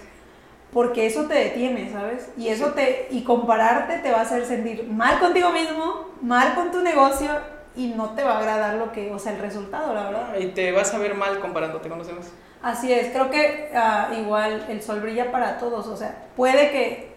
porque 0.73 1.07
eso 1.07 1.25
te 1.25 1.35
detiene, 1.35 1.91
¿sabes? 1.91 2.31
Y 2.37 2.49
eso 2.49 2.73
te 2.73 3.09
y 3.11 3.23
compararte 3.23 3.99
te 3.99 4.11
va 4.11 4.19
a 4.19 4.23
hacer 4.23 4.45
sentir 4.45 4.87
mal 4.89 5.19
contigo 5.19 5.51
mismo, 5.51 6.11
mal 6.23 6.55
con 6.55 6.71
tu 6.71 6.81
negocio 6.81 7.29
y 7.77 7.89
no 7.89 8.11
te 8.11 8.23
va 8.23 8.33
a 8.33 8.39
agradar 8.39 8.75
lo 8.75 8.93
que, 8.93 9.13
o 9.13 9.19
sea, 9.19 9.33
el 9.33 9.41
resultado, 9.41 9.95
la 9.95 10.05
verdad. 10.05 10.39
Y 10.39 10.47
te 10.49 10.73
vas 10.73 10.93
a 10.95 10.99
ver 10.99 11.15
mal 11.15 11.41
comparándote 11.41 11.89
con 11.89 11.99
los 11.99 12.07
demás. 12.07 12.31
Así 12.63 12.93
es, 12.93 13.09
creo 13.09 13.31
que 13.31 13.73
uh, 13.73 14.21
igual 14.21 14.67
el 14.69 14.83
sol 14.83 15.01
brilla 15.01 15.33
para 15.33 15.59
todos, 15.59 15.87
o 15.87 15.97
sea, 15.97 16.27
puede 16.37 16.71
que 16.71 17.11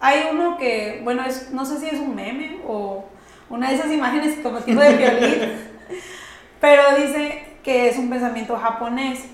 hay 0.00 0.28
uno 0.30 0.58
que, 0.58 1.00
bueno, 1.02 1.24
es, 1.24 1.50
no 1.50 1.64
sé 1.64 1.78
si 1.78 1.86
es 1.86 1.98
un 1.98 2.14
meme 2.14 2.60
o 2.66 3.04
una 3.48 3.68
de 3.68 3.76
esas 3.76 3.90
imágenes 3.90 4.38
como 4.42 4.58
tipo 4.58 4.80
de 4.80 4.96
violín, 4.96 5.52
pero 6.60 6.82
dice 6.96 7.44
que 7.62 7.88
es 7.88 7.96
un 7.96 8.10
pensamiento 8.10 8.56
japonés 8.56 9.24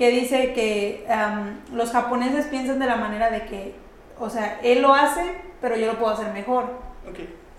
que 0.00 0.10
dice 0.10 0.54
que 0.54 1.04
los 1.74 1.90
japoneses 1.90 2.46
piensan 2.46 2.78
de 2.78 2.86
la 2.86 2.96
manera 2.96 3.28
de 3.28 3.44
que, 3.44 3.74
o 4.18 4.30
sea, 4.30 4.58
él 4.62 4.80
lo 4.80 4.94
hace, 4.94 5.20
pero 5.60 5.76
yo 5.76 5.92
lo 5.92 5.98
puedo 5.98 6.14
hacer 6.14 6.32
mejor. 6.32 6.70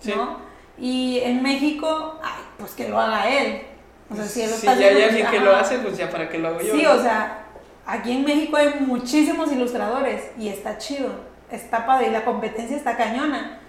¿No? 0.04 0.38
Y 0.76 1.20
en 1.20 1.40
México, 1.40 2.18
ay, 2.20 2.42
pues 2.58 2.72
que 2.72 2.88
lo 2.88 3.00
haga 3.00 3.28
él. 3.28 3.62
O 4.10 4.16
sea, 4.16 4.24
si 4.24 4.42
él 4.42 4.50
lo 4.50 4.56
está 4.56 4.74
ya 4.74 4.88
hay 4.88 5.02
alguien 5.02 5.26
que 5.28 5.38
lo 5.38 5.54
hace, 5.54 5.78
pues 5.78 5.96
ya 5.96 6.10
para 6.10 6.28
que 6.28 6.38
lo 6.38 6.48
hago 6.48 6.60
yo. 6.62 6.74
Sí, 6.74 6.84
o 6.84 7.00
sea, 7.00 7.44
aquí 7.86 8.10
en 8.10 8.24
México 8.24 8.56
hay 8.56 8.74
muchísimos 8.80 9.52
ilustradores 9.52 10.32
y 10.36 10.48
está 10.48 10.78
chido, 10.78 11.10
está 11.48 11.86
padre 11.86 12.08
y 12.08 12.10
la 12.10 12.24
competencia 12.24 12.76
está 12.76 12.96
cañona. 12.96 13.60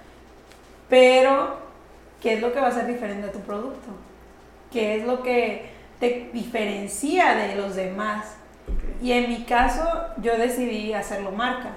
Pero, 0.90 1.60
¿qué 2.24 2.34
es 2.34 2.42
lo 2.42 2.52
que 2.52 2.60
va 2.60 2.70
a 2.70 2.72
ser 2.72 2.88
diferente 2.88 3.28
a 3.28 3.32
tu 3.32 3.42
producto? 3.42 3.90
¿Qué 4.72 4.96
es 4.96 5.06
lo 5.06 5.22
que 5.22 5.70
te 6.00 6.32
diferencia 6.34 7.36
de 7.36 7.56
los 7.56 7.76
demás? 7.76 8.38
Y 9.02 9.12
en 9.12 9.30
mi 9.30 9.44
caso, 9.44 9.84
yo 10.22 10.38
decidí 10.38 10.94
hacerlo 10.94 11.32
marca. 11.32 11.72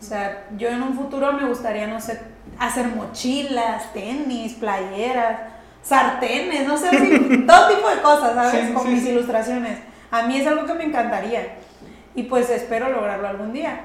O 0.00 0.04
sea, 0.04 0.46
yo 0.56 0.68
en 0.68 0.82
un 0.82 0.94
futuro 0.94 1.32
me 1.32 1.46
gustaría, 1.46 1.86
no 1.86 2.00
sé, 2.00 2.20
hacer 2.58 2.88
mochilas, 2.88 3.92
tenis, 3.92 4.54
playeras, 4.54 5.40
sartenes, 5.82 6.66
no 6.66 6.76
sé, 6.76 6.90
todo 7.46 7.68
tipo 7.68 7.88
de 7.88 8.02
cosas, 8.02 8.34
¿sabes? 8.34 8.70
Con 8.72 8.92
mis 8.92 9.06
ilustraciones. 9.06 9.78
A 10.10 10.22
mí 10.22 10.36
es 10.36 10.46
algo 10.46 10.66
que 10.66 10.74
me 10.74 10.84
encantaría. 10.84 11.56
Y 12.14 12.24
pues 12.24 12.50
espero 12.50 12.90
lograrlo 12.90 13.28
algún 13.28 13.52
día. 13.52 13.80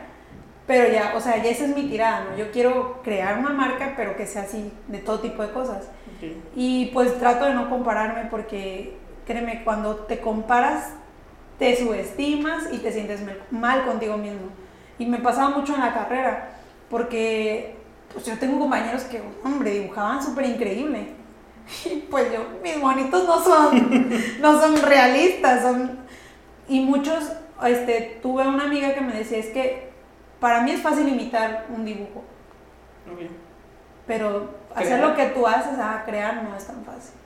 Pero 0.66 0.92
ya, 0.92 1.14
o 1.16 1.20
sea, 1.20 1.38
ya 1.38 1.50
esa 1.50 1.66
es 1.66 1.76
mi 1.76 1.84
tirada, 1.84 2.26
¿no? 2.30 2.38
Yo 2.38 2.52
quiero 2.52 3.02
crear 3.04 3.38
una 3.38 3.50
marca, 3.50 3.94
pero 3.98 4.16
que 4.16 4.26
sea 4.26 4.44
así, 4.44 4.72
de 4.88 5.00
todo 5.00 5.20
tipo 5.20 5.44
de 5.44 5.52
cosas. 5.52 5.90
Y 6.56 6.86
pues 6.94 7.20
trato 7.20 7.46
de 7.46 7.54
no 7.54 7.70
compararme 7.70 8.30
porque, 8.30 8.98
créeme, 9.26 9.64
cuando 9.66 9.96
te 9.96 10.20
comparas 10.20 10.94
te 11.64 11.78
subestimas 11.78 12.66
y 12.74 12.80
te 12.80 12.92
sientes 12.92 13.22
mal 13.50 13.86
contigo 13.86 14.18
mismo. 14.18 14.50
Y 15.00 15.06
me 15.06 15.20
pasaba 15.20 15.58
mucho 15.58 15.74
en 15.74 15.80
la 15.80 15.94
carrera, 15.94 16.50
porque 16.90 17.78
pues 18.12 18.26
yo 18.26 18.38
tengo 18.38 18.60
compañeros 18.60 19.04
que, 19.04 19.22
hombre, 19.46 19.72
dibujaban 19.72 20.22
súper 20.22 20.46
increíble. 20.46 21.08
Y 21.86 22.02
pues 22.12 22.30
yo, 22.34 22.46
mis 22.62 22.76
monitos 22.78 23.26
no 23.26 23.42
son, 23.42 24.10
no 24.42 24.60
son 24.60 24.82
realistas, 24.82 25.62
son... 25.62 26.00
Y 26.68 26.82
muchos, 26.82 27.32
este, 27.66 28.20
tuve 28.22 28.46
una 28.46 28.66
amiga 28.66 28.94
que 28.94 29.00
me 29.00 29.14
decía, 29.14 29.38
es 29.38 29.48
que 29.48 29.90
para 30.42 30.64
mí 30.64 30.72
es 30.72 30.82
fácil 30.82 31.08
imitar 31.08 31.68
un 31.74 31.86
dibujo. 31.86 32.26
Pero 34.06 34.50
hacer 34.76 35.00
lo 35.00 35.16
que 35.16 35.28
tú 35.28 35.48
haces, 35.48 35.80
a 35.80 36.04
crear, 36.04 36.44
no 36.44 36.54
es 36.58 36.68
tan 36.68 36.84
fácil. 36.84 37.23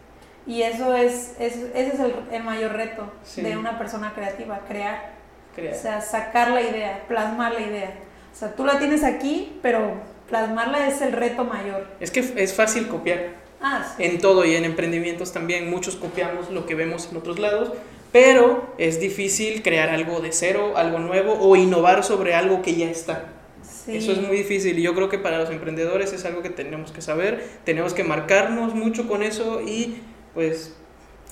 Y 0.48 0.62
eso 0.62 0.96
es, 0.96 1.34
ese 1.40 1.70
es 1.74 2.00
el, 2.32 2.44
mayor 2.44 2.72
reto 2.72 3.12
de 3.36 3.58
una 3.58 3.78
persona 3.78 4.14
creativa, 4.16 4.62
crear. 4.66 5.12
crear. 5.54 5.76
O 5.76 5.78
sea, 5.78 6.00
sacar 6.00 6.52
la 6.52 6.62
idea, 6.62 7.04
plasmar 7.10 7.54
la 7.54 7.62
idea. 7.62 7.94
O 8.34 8.40
sea, 8.40 8.56
tú 8.56 8.66
la 8.66 8.80
tienes 8.80 9.04
aquí, 9.04 9.60
pero 9.62 9.96
plasmarla 10.30 10.88
es 10.88 11.02
el 11.02 11.12
reto 11.12 11.44
mayor. 11.44 11.88
Es 12.00 12.12
que 12.12 12.22
es 12.22 12.54
fácil 12.54 12.88
copiar. 12.88 13.36
Ah, 13.60 13.94
sí. 13.98 14.06
En 14.06 14.20
todo 14.20 14.46
y 14.46 14.56
en 14.56 14.64
emprendimientos 14.64 15.34
también. 15.34 15.70
Muchos 15.70 15.98
copiamos 15.98 16.50
lo 16.50 16.66
que 16.66 16.76
vemos 16.76 17.10
en 17.12 17.18
otros 17.18 17.40
lados, 17.40 17.74
pero 18.14 18.74
es 18.78 19.02
difícil 19.02 19.64
crear 19.64 19.90
algo 19.90 20.22
de 20.22 20.32
cero, 20.32 20.74
algo 20.78 21.00
nuevo 21.00 21.34
o 21.34 21.58
innovar 21.58 22.06
sobre 22.06 22.36
algo 22.36 22.62
que 22.62 22.76
ya 22.76 22.90
está. 22.90 23.34
Sí. 23.64 23.98
Eso 23.98 24.14
es 24.14 24.22
muy 24.22 24.38
difícil 24.38 24.80
y 24.80 24.82
yo 24.82 24.96
creo 24.96 25.10
que 25.10 25.18
para 25.18 25.40
los 25.40 25.50
emprendedores 25.50 26.14
es 26.14 26.24
algo 26.24 26.42
que 26.42 26.50
tenemos 26.50 26.92
que 26.92 27.02
saber, 27.02 27.46
tenemos 27.66 27.94
que 27.94 28.04
marcarnos 28.04 28.76
mucho 28.76 29.08
con 29.08 29.24
eso 29.24 29.62
y 29.62 29.98
pues 30.38 30.72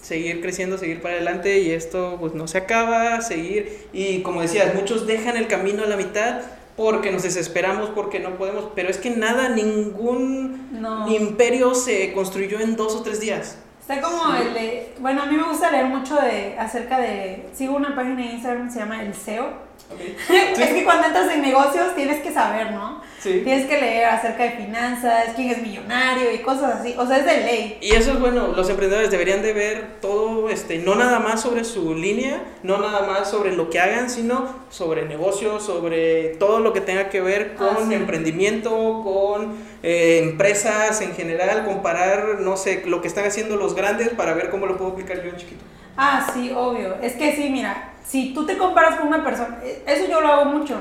seguir 0.01 0.41
creciendo, 0.41 0.79
seguir 0.79 0.99
para 0.99 1.13
adelante 1.13 1.59
y 1.59 1.69
esto 1.69 2.17
pues 2.19 2.33
no 2.33 2.47
se 2.47 2.57
acaba, 2.57 3.21
seguir 3.21 3.85
y 3.93 4.23
como 4.23 4.41
decías, 4.41 4.73
muchos 4.73 5.05
dejan 5.05 5.37
el 5.37 5.45
camino 5.45 5.83
a 5.83 5.85
la 5.85 5.95
mitad 5.95 6.41
porque 6.75 7.11
nos 7.11 7.21
desesperamos, 7.21 7.91
porque 7.91 8.19
no 8.19 8.35
podemos, 8.39 8.69
pero 8.73 8.89
es 8.89 8.97
que 8.97 9.11
nada, 9.11 9.49
ningún 9.49 10.71
imperio 11.07 11.75
se 11.75 12.13
construyó 12.13 12.59
en 12.59 12.75
dos 12.75 12.95
o 12.95 13.03
tres 13.03 13.19
días. 13.19 13.59
Está 13.87 14.01
como 14.01 14.33
el 14.33 14.51
de, 14.55 14.95
bueno, 14.97 15.21
a 15.21 15.25
mí 15.27 15.35
me 15.35 15.43
gusta 15.43 15.69
leer 15.69 15.85
mucho 15.85 16.15
de 16.15 16.57
acerca 16.57 16.97
de, 16.97 17.45
sigo 17.53 17.75
una 17.75 17.95
página 17.95 18.15
de 18.15 18.31
Instagram, 18.31 18.71
se 18.71 18.79
llama 18.79 19.03
El 19.03 19.13
SEO, 19.13 19.45
es 20.59 20.69
que 20.69 20.83
cuando 20.83 21.07
entras 21.07 21.31
en 21.31 21.41
negocios 21.41 21.93
tienes 21.95 22.21
que 22.21 22.31
saber, 22.31 22.71
¿no? 22.71 23.01
Tienes 23.21 23.65
que 23.65 23.81
leer 23.81 24.05
acerca 24.05 24.43
de 24.43 24.51
finanzas, 24.51 25.29
quién 25.35 25.49
es 25.49 25.61
millonario 25.61 26.31
y 26.31 26.39
cosas 26.39 26.79
así. 26.79 26.93
O 26.97 27.07
sea, 27.07 27.17
es 27.17 27.25
de 27.25 27.37
ley. 27.37 27.77
Y 27.81 27.91
eso 27.91 28.11
es 28.11 28.19
bueno, 28.19 28.49
los 28.55 28.69
emprendedores 28.69 29.09
deberían 29.09 29.41
de 29.41 29.51
ver 29.51 29.97
todo, 29.99 30.49
este, 30.49 30.77
no 30.77 30.93
nada 30.93 31.19
más 31.19 31.41
sobre 31.41 31.63
su 31.63 31.95
línea, 31.95 32.43
no 32.61 32.77
nada 32.77 33.07
más 33.07 33.29
sobre 33.31 33.55
lo 33.55 33.71
que 33.71 33.79
hagan, 33.79 34.11
sino 34.11 34.47
sobre 34.69 35.05
negocios, 35.05 35.63
sobre 35.63 36.35
todo 36.39 36.59
lo 36.59 36.71
que 36.71 36.81
tenga 36.81 37.09
que 37.09 37.21
ver 37.21 37.55
con 37.55 37.91
ah, 37.91 37.95
emprendimiento, 37.95 39.01
con 39.03 39.55
eh, 39.83 40.19
empresas 40.23 41.01
en 41.01 41.13
general, 41.13 41.65
comparar, 41.65 42.39
no 42.39 42.57
sé, 42.57 42.83
lo 42.85 43.01
que 43.01 43.07
están 43.07 43.25
haciendo 43.25 43.55
los 43.55 43.75
grandes 43.75 44.09
para 44.09 44.33
ver 44.33 44.49
cómo 44.49 44.65
lo 44.65 44.77
puedo 44.77 44.91
aplicar 44.91 45.23
yo 45.23 45.29
en 45.29 45.37
chiquito. 45.37 45.63
Ah, 45.97 46.27
sí, 46.33 46.51
obvio. 46.55 46.95
Es 47.01 47.13
que 47.13 47.35
sí, 47.35 47.49
mira, 47.49 47.93
si 48.05 48.33
tú 48.33 48.45
te 48.45 48.57
comparas 48.57 48.95
con 48.95 49.07
una 49.07 49.23
persona, 49.23 49.59
e, 49.63 49.83
eso 49.85 50.09
yo 50.09 50.21
lo 50.21 50.27
hago 50.27 50.45
mucho. 50.45 50.77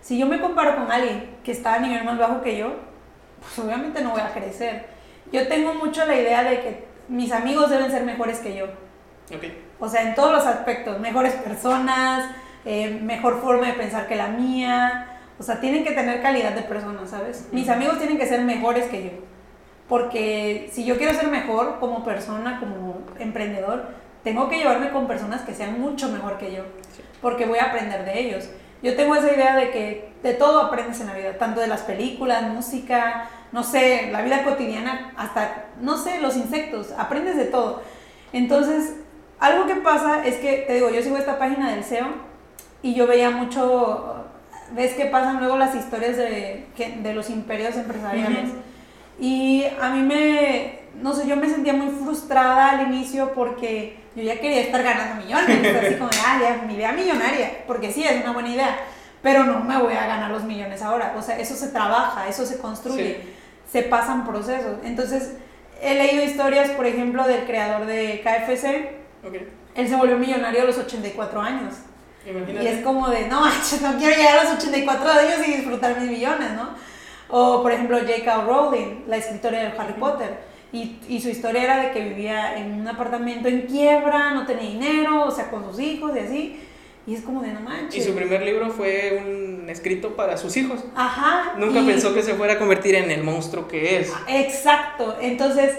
Si 0.00 0.18
yo 0.18 0.26
me 0.26 0.40
comparo 0.40 0.76
con 0.76 0.90
alguien 0.90 1.36
que 1.44 1.52
está 1.52 1.74
a 1.74 1.78
nivel 1.78 2.04
más 2.04 2.18
bajo 2.18 2.40
que 2.40 2.56
yo, 2.56 2.74
pues 3.40 3.58
obviamente 3.58 4.02
no 4.02 4.10
voy 4.10 4.20
a 4.20 4.32
crecer. 4.32 4.86
Yo 5.32 5.48
tengo 5.48 5.74
mucho 5.74 6.04
la 6.04 6.16
idea 6.16 6.44
de 6.44 6.60
que 6.60 6.84
mis 7.08 7.32
amigos 7.32 7.70
deben 7.70 7.90
ser 7.90 8.04
mejores 8.04 8.38
que 8.38 8.56
yo. 8.56 8.66
Okay. 9.34 9.62
O 9.78 9.88
sea, 9.88 10.02
en 10.02 10.14
todos 10.14 10.32
los 10.32 10.46
aspectos, 10.46 10.98
mejores 11.00 11.34
personas, 11.34 12.30
eh, 12.64 12.98
mejor 13.02 13.40
forma 13.40 13.66
de 13.66 13.72
pensar 13.74 14.06
que 14.06 14.16
la 14.16 14.28
mía. 14.28 15.15
O 15.38 15.42
sea, 15.42 15.60
tienen 15.60 15.84
que 15.84 15.92
tener 15.92 16.22
calidad 16.22 16.52
de 16.52 16.62
persona, 16.62 17.06
¿sabes? 17.06 17.48
Mis 17.52 17.68
amigos 17.68 17.98
tienen 17.98 18.18
que 18.18 18.26
ser 18.26 18.42
mejores 18.42 18.86
que 18.86 19.04
yo. 19.04 19.10
Porque 19.88 20.68
si 20.72 20.84
yo 20.84 20.96
quiero 20.96 21.14
ser 21.14 21.28
mejor 21.28 21.78
como 21.78 22.04
persona, 22.04 22.58
como 22.58 23.02
emprendedor, 23.18 23.88
tengo 24.24 24.48
que 24.48 24.58
llevarme 24.58 24.90
con 24.90 25.06
personas 25.06 25.42
que 25.42 25.54
sean 25.54 25.80
mucho 25.80 26.08
mejor 26.08 26.36
que 26.36 26.52
yo, 26.52 26.64
porque 27.22 27.46
voy 27.46 27.58
a 27.58 27.66
aprender 27.66 28.04
de 28.04 28.18
ellos. 28.18 28.48
Yo 28.82 28.96
tengo 28.96 29.14
esa 29.14 29.32
idea 29.32 29.54
de 29.54 29.70
que 29.70 30.12
de 30.22 30.34
todo 30.34 30.60
aprendes 30.60 31.00
en 31.00 31.06
la 31.06 31.14
vida, 31.14 31.38
tanto 31.38 31.60
de 31.60 31.68
las 31.68 31.82
películas, 31.82 32.42
música, 32.42 33.28
no 33.52 33.62
sé, 33.62 34.08
la 34.10 34.22
vida 34.22 34.42
cotidiana, 34.42 35.12
hasta, 35.16 35.66
no 35.80 35.96
sé, 35.96 36.20
los 36.20 36.36
insectos, 36.36 36.92
aprendes 36.98 37.36
de 37.36 37.44
todo. 37.44 37.82
Entonces, 38.32 38.96
algo 39.38 39.66
que 39.66 39.76
pasa 39.76 40.26
es 40.26 40.36
que, 40.36 40.64
te 40.66 40.74
digo, 40.74 40.90
yo 40.90 41.02
sigo 41.02 41.16
esta 41.16 41.38
página 41.38 41.70
del 41.70 41.84
SEO 41.84 42.08
y 42.82 42.94
yo 42.94 43.06
veía 43.06 43.30
mucho, 43.30 44.25
ves 44.72 44.94
que 44.94 45.06
pasan 45.06 45.38
luego 45.38 45.56
las 45.56 45.74
historias 45.74 46.16
de, 46.16 46.66
de 47.02 47.14
los 47.14 47.30
imperios 47.30 47.76
empresariales. 47.76 48.50
Y 49.18 49.64
a 49.80 49.90
mí 49.90 50.02
me, 50.02 50.80
no 51.00 51.14
sé, 51.14 51.26
yo 51.26 51.36
me 51.36 51.48
sentía 51.48 51.72
muy 51.72 51.90
frustrada 52.02 52.70
al 52.70 52.86
inicio 52.88 53.32
porque 53.34 53.98
yo 54.14 54.22
ya 54.22 54.38
quería 54.40 54.60
estar 54.60 54.82
ganando 54.82 55.24
millones, 55.24 55.76
así 55.84 55.94
como, 55.96 56.10
ah, 56.26 56.38
ya, 56.40 56.66
mi 56.66 56.74
idea 56.74 56.92
millonaria, 56.92 57.64
porque 57.66 57.92
sí, 57.92 58.04
es 58.04 58.22
una 58.22 58.32
buena 58.32 58.50
idea, 58.50 58.76
pero 59.22 59.44
no 59.44 59.60
me 59.60 59.78
voy 59.78 59.94
a 59.94 60.06
ganar 60.06 60.30
los 60.30 60.44
millones 60.44 60.82
ahora, 60.82 61.14
o 61.16 61.22
sea, 61.22 61.38
eso 61.38 61.54
se 61.54 61.68
trabaja, 61.68 62.28
eso 62.28 62.44
se 62.44 62.58
construye, 62.58 63.20
se 63.70 63.82
pasan 63.82 64.26
procesos. 64.26 64.78
Entonces, 64.84 65.36
he 65.80 65.94
leído 65.94 66.24
historias, 66.24 66.70
por 66.70 66.86
ejemplo, 66.86 67.26
del 67.26 67.44
creador 67.44 67.86
de 67.86 68.22
KFC, 68.22 68.90
él 69.74 69.88
se 69.88 69.96
volvió 69.96 70.16
millonario 70.18 70.62
a 70.62 70.64
los 70.64 70.78
84 70.78 71.40
años. 71.40 71.74
Y 72.26 72.66
es 72.66 72.82
como 72.82 73.08
de, 73.08 73.28
no 73.28 73.40
manches, 73.40 73.80
no 73.82 73.96
quiero 73.96 74.16
llegar 74.16 74.38
a 74.38 74.44
los 74.44 74.54
84 74.54 75.10
años 75.10 75.46
y 75.46 75.52
disfrutar 75.52 76.00
mis 76.00 76.10
millones, 76.10 76.52
¿no? 76.52 76.70
O, 77.28 77.62
por 77.62 77.72
ejemplo, 77.72 77.98
J.K. 77.98 78.44
Rowling, 78.44 79.04
la 79.06 79.16
escritora 79.16 79.58
de 79.58 79.66
Harry 79.78 79.94
Potter. 79.94 80.38
Y, 80.72 80.98
y, 81.08 81.20
su 81.20 81.28
historia 81.28 81.62
era 81.62 81.80
de 81.80 81.92
que 81.92 82.00
vivía 82.00 82.58
en 82.58 82.80
un 82.80 82.88
apartamento 82.88 83.48
en 83.48 83.62
quiebra, 83.62 84.34
no 84.34 84.44
tenía 84.44 84.68
dinero, 84.68 85.24
o 85.24 85.30
sea, 85.30 85.48
con 85.50 85.64
sus 85.64 85.80
hijos 85.80 86.12
y 86.14 86.18
así. 86.18 86.60
Y 87.06 87.14
es 87.14 87.22
como 87.22 87.40
de 87.40 87.52
no 87.52 87.60
manches. 87.60 88.02
Y 88.02 88.06
su 88.06 88.14
primer 88.14 88.42
libro 88.42 88.70
fue 88.70 89.22
un 89.24 89.70
escrito 89.70 90.16
para 90.16 90.36
sus 90.36 90.56
hijos. 90.56 90.84
Ajá. 90.96 91.54
Nunca 91.56 91.80
pensó 91.86 92.12
que 92.12 92.22
se 92.22 92.34
fuera 92.34 92.54
a 92.54 92.58
convertir 92.58 92.96
en 92.96 93.12
el 93.12 93.22
monstruo 93.22 93.68
que 93.68 94.00
es. 94.00 94.12
Exacto. 94.28 95.16
Entonces, 95.20 95.76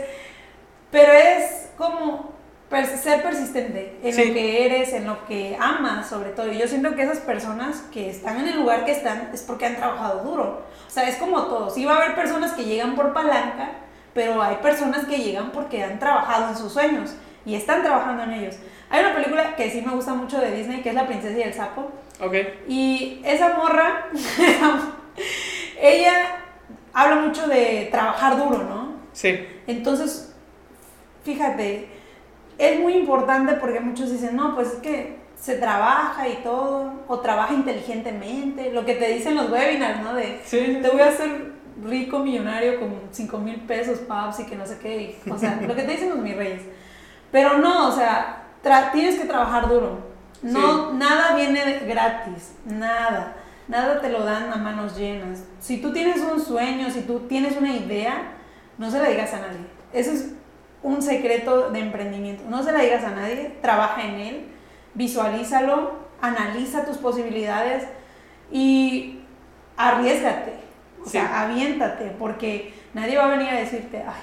pero 0.90 1.12
es 1.12 1.70
como 1.78 2.37
ser 2.70 3.24
persistente 3.24 3.98
en 4.04 4.18
lo 4.18 4.34
que 4.34 4.66
eres, 4.66 4.94
en 4.94 5.08
lo 5.08 5.26
que 5.26 5.58
amas, 5.60 6.10
sobre 6.10 6.32
todo. 6.32 6.52
Yo 6.52 6.68
siento 6.68 6.96
que 6.96 7.04
esas 7.04 7.20
personas 7.20 7.84
que 7.94 8.10
están 8.10 8.40
en 8.42 8.50
el 8.50 8.58
lugar 8.58 8.86
que 8.86 8.92
están 8.92 9.30
es 9.34 9.42
porque 9.42 9.66
han 9.66 9.78
trabajado 9.78 10.24
duro. 10.24 10.66
O 10.86 10.90
sea, 10.90 11.08
es 11.08 11.16
como 11.16 11.44
todo. 11.44 11.70
Sí 11.70 11.86
va 11.86 11.94
a 11.94 11.98
haber 11.98 12.16
personas 12.16 12.54
que 12.54 12.66
llegan 12.66 12.96
por 12.96 13.14
palanca, 13.14 13.72
pero 14.14 14.42
hay 14.42 14.58
personas 14.58 15.06
que 15.06 15.18
llegan 15.18 15.52
porque 15.52 15.84
han 15.84 16.00
trabajado 16.00 16.50
en 16.50 16.58
sus 16.58 16.74
sueños 16.74 17.14
y 17.46 17.56
están 17.56 17.84
trabajando 17.84 18.24
en 18.24 18.34
ellos. 18.34 18.56
Hay 18.90 19.04
una 19.04 19.16
película 19.16 19.56
que 19.56 19.70
sí 19.70 19.82
me 19.82 19.94
gusta 19.94 20.14
mucho 20.14 20.40
de 20.40 20.52
Disney, 20.52 20.82
que 20.82 20.90
es 20.90 20.96
La 20.96 21.08
princesa 21.08 21.38
y 21.38 21.42
el 21.44 21.54
sapo. 21.54 21.92
Ok. 22.20 22.36
Y 22.68 23.22
esa 23.24 23.56
morra, 23.56 24.08
ella 25.82 26.38
habla 26.94 27.16
mucho 27.18 27.48
de 27.48 27.88
trabajar 27.92 28.38
duro, 28.38 28.64
¿no? 28.64 28.94
Sí. 29.14 29.48
Entonces, 29.68 30.34
fíjate, 31.24 31.97
es 32.58 32.80
muy 32.80 32.94
importante 32.94 33.54
porque 33.54 33.80
muchos 33.80 34.12
dicen, 34.12 34.36
no, 34.36 34.56
pues 34.56 34.74
es 34.74 34.80
que 34.80 35.18
se 35.40 35.56
trabaja 35.58 36.28
y 36.28 36.38
todo, 36.44 36.92
o 37.08 37.20
trabaja 37.20 37.54
inteligentemente, 37.54 38.72
lo 38.72 38.86
que 38.86 38.96
te 38.96 39.14
dicen 39.14 39.36
los 39.36 39.52
webinars, 39.52 40.02
¿no? 40.02 40.14
De, 40.14 40.42
sí. 40.44 40.80
te 40.82 40.90
voy 40.90 41.02
a 41.02 41.10
hacer 41.10 41.52
rico 41.84 42.20
millonario 42.20 42.80
con 42.80 42.90
5 43.12 43.38
mil 43.38 43.58
pesos, 43.62 44.00
paps 44.00 44.40
y 44.40 44.46
que 44.46 44.56
no 44.56 44.66
sé 44.66 44.80
qué, 44.80 45.20
o 45.30 45.38
sea, 45.38 45.60
lo 45.68 45.76
que 45.76 45.84
te 45.84 45.92
dicen 45.92 46.10
los 46.10 46.20
mis 46.20 46.36
reyes. 46.36 46.64
Pero 47.32 47.60
no, 47.60 47.90
o 47.90 47.92
sea, 47.92 48.44
tienes 48.92 49.20
que 49.20 49.26
trabajar 49.26 49.70
duro. 49.70 50.08
No, 50.42 50.94
nada 50.94 51.36
viene 51.36 51.82
gratis, 51.88 52.54
nada. 52.66 53.36
Nada 53.68 54.00
te 54.00 54.10
lo 54.10 54.24
dan 54.24 54.52
a 54.54 54.56
manos 54.56 54.98
llenas. 54.98 55.44
Si 55.60 55.82
tú 55.82 55.92
tienes 55.92 56.22
un 56.22 56.40
sueño, 56.40 56.90
si 56.90 57.02
tú 57.02 57.22
tienes 57.28 57.58
una 57.58 57.76
idea, 57.76 58.36
no 58.78 58.90
se 58.90 59.00
la 59.00 59.10
digas 59.10 59.34
a 59.34 59.40
nadie. 59.40 59.60
Ese 59.92 60.14
es 60.14 60.34
un 60.84 61.02
secreto 61.02 61.70
de 61.72 61.80
emprendimiento. 61.80 62.44
No 62.50 62.64
se 62.64 62.72
la 62.72 62.82
digas 62.82 63.04
a 63.04 63.12
nadie, 63.12 63.58
trabaja 63.62 64.04
en 64.04 64.16
él, 64.16 64.46
visualízalo, 64.94 65.94
analiza 66.22 66.86
tus 66.86 66.98
posibilidades 66.98 67.84
y 68.52 69.20
arriesgate. 69.76 70.54
O 71.06 71.10
sea, 71.10 71.44
aviéntate, 71.44 72.12
porque 72.20 72.74
nadie 72.94 73.18
va 73.18 73.26
a 73.26 73.38
venir 73.38 73.50
a 73.50 73.60
decirte, 73.60 74.04
ay, 74.06 74.22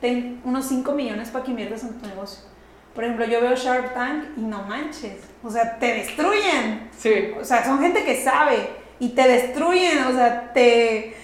ten 0.00 0.40
unos 0.44 0.66
5 0.66 0.92
millones 0.92 1.30
para 1.30 1.44
que 1.44 1.50
inviertas 1.52 1.84
en 1.84 2.00
tu 2.00 2.06
negocio. 2.06 2.50
Por 2.94 3.04
ejemplo, 3.04 3.24
yo 3.26 3.40
veo 3.40 3.54
Shark 3.54 3.94
Tank 3.94 4.24
y 4.36 4.40
no 4.40 4.62
manches. 4.62 5.22
O 5.44 5.50
sea, 5.50 5.78
te 5.78 5.94
destruyen. 5.94 6.90
Sí. 6.96 7.32
O 7.40 7.44
sea, 7.44 7.64
son 7.64 7.78
gente 7.80 8.04
que 8.04 8.20
sabe 8.22 8.68
y 8.98 9.10
te 9.10 9.28
destruyen. 9.28 10.04
O 10.04 10.12
sea, 10.12 10.52
te. 10.52 11.14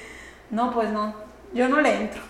No, 0.50 0.72
pues 0.72 0.90
no. 0.90 1.14
Yo 1.52 1.68
no 1.68 1.80
le 1.80 1.94
entro. 1.94 2.22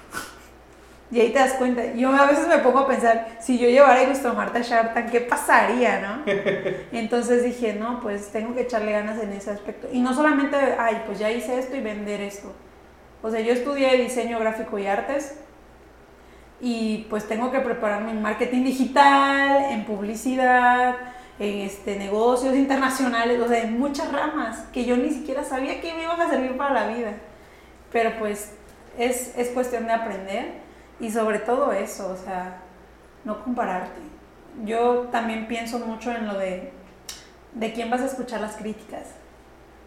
Y 1.11 1.21
ahí 1.21 1.31
te 1.31 1.39
das 1.39 1.53
cuenta. 1.55 1.95
Yo 1.95 2.11
a 2.11 2.27
veces 2.27 2.49
me 2.49 2.59
pongo 2.59 2.81
a 2.81 2.89
pensar, 2.89 3.37
si 3.39 3.59
yo 3.59 3.69
llevara 3.69 4.01
a 4.01 4.03
Ilustra 4.03 4.33
Marta 4.33 4.61
Shark 4.61 4.93
Tank, 4.93 5.11
¿qué 5.11 5.21
pasaría, 5.21 6.01
no? 6.01 6.33
Entonces 6.93 7.45
dije, 7.45 7.75
no, 7.75 8.01
pues 8.01 8.33
tengo 8.33 8.55
que 8.55 8.63
echarle 8.63 8.93
ganas 8.93 9.23
en 9.23 9.33
ese 9.33 9.51
aspecto. 9.51 9.89
Y 9.93 10.01
no 10.01 10.13
solamente, 10.15 10.57
ay, 10.79 11.03
pues 11.07 11.19
ya 11.19 11.31
hice 11.31 11.59
esto 11.59 11.77
y 11.77 11.81
vender 11.81 12.21
esto. 12.21 12.53
O 13.23 13.31
sea, 13.31 13.41
yo 13.41 13.53
estudié 13.53 13.97
diseño 13.99 14.39
gráfico 14.41 14.79
y 14.79 14.87
artes 14.87 15.39
y 16.61 17.07
pues 17.09 17.29
tengo 17.29 17.51
que 17.51 17.61
prepararme 17.61 18.11
en 18.11 18.23
marketing 18.23 18.65
digital, 18.65 19.67
en 19.71 19.85
publicidad, 19.85 20.97
en 21.39 21.61
este, 21.61 21.97
negocios 21.97 22.55
internacionales, 22.57 23.41
o 23.41 23.47
sea, 23.47 23.63
en 23.63 23.79
muchas 23.79 24.11
ramas 24.11 24.65
que 24.73 24.85
yo 24.85 24.97
ni 24.97 25.11
siquiera 25.11 25.45
sabía 25.45 25.81
que 25.81 25.95
me 25.95 26.03
iban 26.03 26.21
a 26.21 26.29
servir 26.29 26.57
para 26.57 26.75
la 26.75 26.89
vida. 26.89 27.13
Pero 27.93 28.13
pues 28.19 28.55
es, 28.99 29.37
es 29.37 29.49
cuestión 29.51 29.87
de 29.87 29.93
aprender 29.93 30.66
y 31.01 31.11
sobre 31.11 31.38
todo 31.38 31.72
eso, 31.72 32.11
o 32.12 32.16
sea, 32.16 32.59
no 33.24 33.42
compararte. 33.42 34.01
Yo 34.64 35.09
también 35.12 35.47
pienso 35.49 35.78
mucho 35.78 36.11
en 36.12 36.26
lo 36.26 36.38
de 36.38 36.72
de 37.57 37.72
quién 37.72 37.90
vas 37.90 38.03
a 38.03 38.07
escuchar 38.07 38.40
las 38.40 38.57
críticas. 38.57 39.03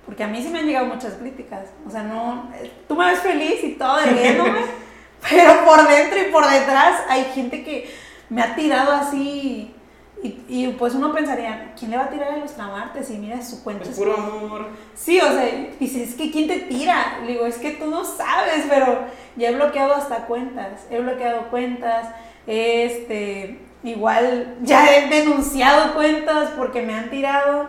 Porque 0.05 0.23
a 0.23 0.27
mí 0.27 0.41
sí 0.41 0.49
me 0.49 0.59
han 0.59 0.65
llegado 0.65 0.87
muchas 0.87 1.13
críticas. 1.13 1.69
O 1.87 1.89
sea, 1.89 2.03
no, 2.03 2.51
eh, 2.55 2.71
tú 2.87 2.95
me 2.95 3.05
ves 3.05 3.19
feliz 3.19 3.63
y 3.63 3.75
todo 3.75 3.97
riéndome. 4.01 4.59
Pero 5.29 5.65
por 5.65 5.87
dentro 5.87 6.19
y 6.19 6.31
por 6.31 6.49
detrás 6.49 7.01
hay 7.07 7.25
gente 7.25 7.63
que 7.63 7.93
me 8.29 8.41
ha 8.41 8.55
tirado 8.55 8.91
así. 8.91 9.75
Y, 10.21 10.43
y 10.49 10.75
pues 10.77 10.95
uno 10.95 11.13
pensaría, 11.13 11.73
¿quién 11.79 11.91
le 11.91 11.97
va 11.97 12.03
a 12.03 12.09
tirar 12.09 12.33
a 12.33 12.37
Ilustramarte 12.37 13.03
si 13.03 13.13
mira 13.17 13.41
su 13.41 13.63
cuenta? 13.63 13.89
Es 13.89 13.97
puro 13.97 14.15
amor. 14.15 14.67
Sí, 14.93 15.17
o 15.19 15.27
sea, 15.31 15.49
dices, 15.79 16.09
es 16.09 16.15
que 16.15 16.29
¿quién 16.29 16.47
te 16.47 16.59
tira? 16.59 17.19
Le 17.25 17.33
digo, 17.33 17.45
es 17.45 17.57
que 17.57 17.71
tú 17.71 17.85
no 17.85 18.03
sabes, 18.03 18.65
pero 18.67 18.99
ya 19.37 19.49
he 19.49 19.55
bloqueado 19.55 19.93
hasta 19.93 20.25
cuentas. 20.25 20.85
He 20.89 20.99
bloqueado 20.99 21.49
cuentas, 21.49 22.07
este, 22.47 23.59
igual 23.83 24.57
ya 24.61 24.93
he 24.93 25.07
denunciado 25.07 25.93
cuentas 25.93 26.49
porque 26.57 26.81
me 26.81 26.93
han 26.95 27.09
tirado 27.09 27.67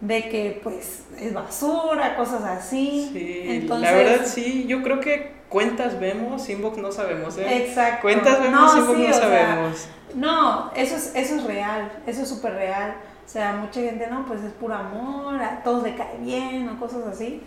de 0.00 0.28
que 0.28 0.60
pues 0.64 1.04
es 1.20 1.32
basura, 1.32 2.16
cosas 2.16 2.42
así. 2.42 3.10
Sí, 3.12 3.42
Entonces, 3.46 3.90
la 3.90 3.96
verdad 3.96 4.26
sí, 4.26 4.64
yo 4.66 4.82
creo 4.82 4.98
que 4.98 5.34
cuentas 5.48 6.00
vemos, 6.00 6.48
inbox 6.48 6.78
no 6.78 6.90
sabemos, 6.90 7.38
¿eh? 7.38 7.64
Exacto. 7.64 8.02
Cuentas 8.02 8.42
vemos, 8.42 8.76
inbox 8.76 8.98
no 8.98 9.12
sabemos. 9.12 9.88
No, 10.14 10.70
eso 10.74 10.96
es, 10.96 11.12
eso 11.14 11.36
es 11.36 11.44
real, 11.44 11.92
eso 12.06 12.22
es 12.22 12.28
súper 12.28 12.54
real. 12.54 12.96
O 13.24 13.28
sea, 13.28 13.52
mucha 13.54 13.80
gente, 13.80 14.06
no, 14.08 14.26
pues 14.26 14.42
es 14.42 14.52
puro 14.52 14.74
amor, 14.74 15.42
a 15.42 15.62
todos 15.62 15.82
le 15.82 15.94
cae 15.94 16.18
bien 16.20 16.68
o 16.68 16.78
cosas 16.78 17.06
así. 17.06 17.42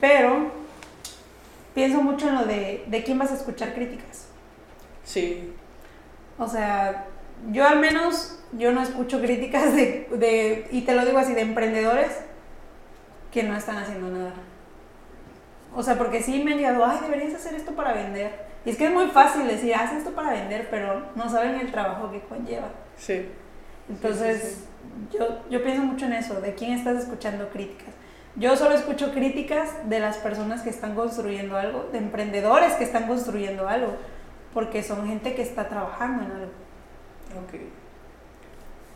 Pero 0.00 0.50
pienso 1.74 2.02
mucho 2.02 2.28
en 2.28 2.34
lo 2.34 2.44
de, 2.44 2.84
de 2.86 3.02
quién 3.02 3.18
vas 3.18 3.30
a 3.30 3.34
escuchar 3.34 3.74
críticas. 3.74 4.26
Sí. 5.04 5.52
O 6.38 6.46
sea, 6.48 7.06
yo 7.50 7.66
al 7.66 7.78
menos, 7.78 8.38
yo 8.52 8.72
no 8.72 8.82
escucho 8.82 9.20
críticas 9.20 9.74
de, 9.74 10.08
de, 10.12 10.68
y 10.70 10.82
te 10.82 10.94
lo 10.94 11.04
digo 11.04 11.18
así, 11.18 11.32
de 11.32 11.42
emprendedores 11.42 12.12
que 13.32 13.42
no 13.42 13.56
están 13.56 13.78
haciendo 13.78 14.08
nada. 14.10 14.32
O 15.74 15.82
sea, 15.82 15.96
porque 15.96 16.22
sí 16.22 16.42
me 16.42 16.52
han 16.52 16.58
llegado, 16.58 16.84
ay, 16.84 16.98
deberías 17.02 17.34
hacer 17.34 17.54
esto 17.54 17.72
para 17.72 17.92
vender. 17.92 18.32
Y 18.64 18.70
es 18.70 18.76
que 18.76 18.86
es 18.86 18.92
muy 18.92 19.06
fácil 19.06 19.46
decir, 19.46 19.74
haz 19.74 19.92
esto 19.92 20.10
para 20.10 20.32
vender, 20.32 20.68
pero 20.70 21.06
no 21.14 21.28
saben 21.30 21.54
el 21.54 21.70
trabajo 21.70 22.10
que 22.10 22.20
conlleva. 22.20 22.68
Sí. 22.96 23.26
Entonces, 23.88 24.64
Yo, 25.12 25.42
yo 25.50 25.62
pienso 25.62 25.82
mucho 25.82 26.06
en 26.06 26.14
eso, 26.14 26.40
de 26.40 26.54
quién 26.54 26.72
estás 26.72 26.98
escuchando 26.98 27.48
críticas. 27.48 27.94
Yo 28.36 28.56
solo 28.56 28.74
escucho 28.74 29.12
críticas 29.12 29.88
de 29.88 29.98
las 29.98 30.16
personas 30.18 30.62
que 30.62 30.70
están 30.70 30.94
construyendo 30.94 31.56
algo, 31.56 31.88
de 31.92 31.98
emprendedores 31.98 32.74
que 32.74 32.84
están 32.84 33.06
construyendo 33.06 33.68
algo, 33.68 33.94
porque 34.54 34.82
son 34.82 35.06
gente 35.06 35.34
que 35.34 35.42
está 35.42 35.68
trabajando 35.68 36.24
en 36.24 36.30
algo. 36.30 36.52
Ok. 37.44 37.60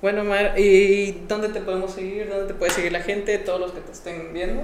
Bueno, 0.02 0.24
Mar, 0.24 0.58
¿y 0.58 1.24
dónde 1.26 1.48
te 1.48 1.60
podemos 1.60 1.92
seguir? 1.92 2.28
¿Dónde 2.28 2.46
te 2.46 2.54
puede 2.54 2.70
seguir 2.70 2.92
la 2.92 3.00
gente, 3.00 3.38
todos 3.38 3.60
los 3.60 3.72
que 3.72 3.80
te 3.80 3.92
estén 3.92 4.32
viendo? 4.32 4.62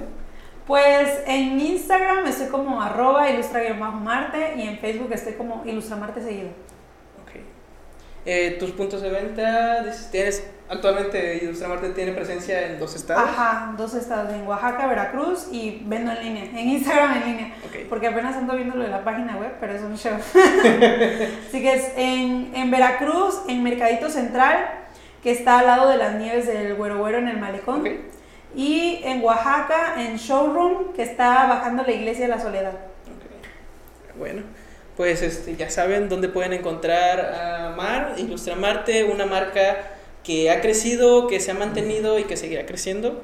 Pues 0.67 1.23
en 1.25 1.59
Instagram 1.59 2.27
estoy 2.27 2.47
como 2.47 2.81
arroba 2.81 3.29
ilustra-marte 3.29 4.53
y 4.57 4.67
en 4.67 4.77
Facebook 4.77 5.11
estoy 5.11 5.33
como 5.33 5.63
ilustramarte 5.65 6.21
seguido. 6.21 6.49
Ok. 7.23 7.41
Eh, 8.25 8.57
¿Tus 8.59 8.71
puntos 8.71 9.01
de 9.01 9.09
venta? 9.09 9.83
¿Tienes, 10.11 10.47
actualmente 10.69 11.39
Ilustramarte 11.43 11.89
tiene 11.89 12.11
presencia 12.11 12.67
en 12.67 12.79
dos 12.79 12.95
estados? 12.95 13.27
Ajá, 13.27 13.73
dos 13.75 13.95
estados, 13.95 14.31
en 14.31 14.45
Oaxaca, 14.45 14.85
Veracruz 14.85 15.47
y 15.51 15.81
vendo 15.85 16.11
en 16.11 16.23
línea, 16.23 16.43
en 16.43 16.69
Instagram 16.69 17.17
en 17.17 17.25
línea. 17.25 17.53
Okay. 17.67 17.85
Porque 17.85 18.07
apenas 18.07 18.35
ando 18.35 18.55
viendo 18.55 18.75
lo 18.75 18.83
de 18.83 18.89
la 18.89 19.03
página 19.03 19.37
web, 19.37 19.53
pero 19.59 19.73
es 19.73 19.81
un 19.81 19.97
show. 19.97 20.13
Así 21.47 21.61
que 21.61 21.73
es 21.73 21.91
en, 21.97 22.51
en 22.53 22.69
Veracruz, 22.69 23.41
en 23.47 23.63
Mercadito 23.63 24.11
Central, 24.11 24.69
que 25.23 25.31
está 25.31 25.59
al 25.59 25.65
lado 25.65 25.89
de 25.89 25.97
las 25.97 26.15
nieves 26.15 26.45
del 26.45 26.75
Güero 26.75 26.99
Güero 26.99 27.17
en 27.17 27.29
el 27.29 27.37
Malecón. 27.37 27.81
Okay. 27.81 28.20
Y 28.55 29.01
en 29.03 29.23
Oaxaca, 29.23 29.95
en 29.97 30.17
Showroom, 30.17 30.93
que 30.93 31.03
está 31.03 31.47
bajando 31.47 31.83
la 31.83 31.91
iglesia 31.91 32.25
de 32.25 32.31
la 32.35 32.41
Soledad. 32.41 32.73
Okay. 32.73 34.17
Bueno, 34.19 34.43
pues 34.97 35.21
este, 35.21 35.55
ya 35.55 35.69
saben 35.69 36.09
dónde 36.09 36.27
pueden 36.27 36.53
encontrar 36.53 37.19
a 37.19 37.73
Mar, 37.75 38.15
Ilustramarte, 38.17 39.05
una 39.05 39.25
marca 39.25 39.77
que 40.23 40.51
ha 40.51 40.61
crecido, 40.61 41.27
que 41.27 41.39
se 41.39 41.51
ha 41.51 41.53
mantenido 41.53 42.19
y 42.19 42.25
que 42.25 42.37
seguirá 42.37 42.65
creciendo. 42.65 43.21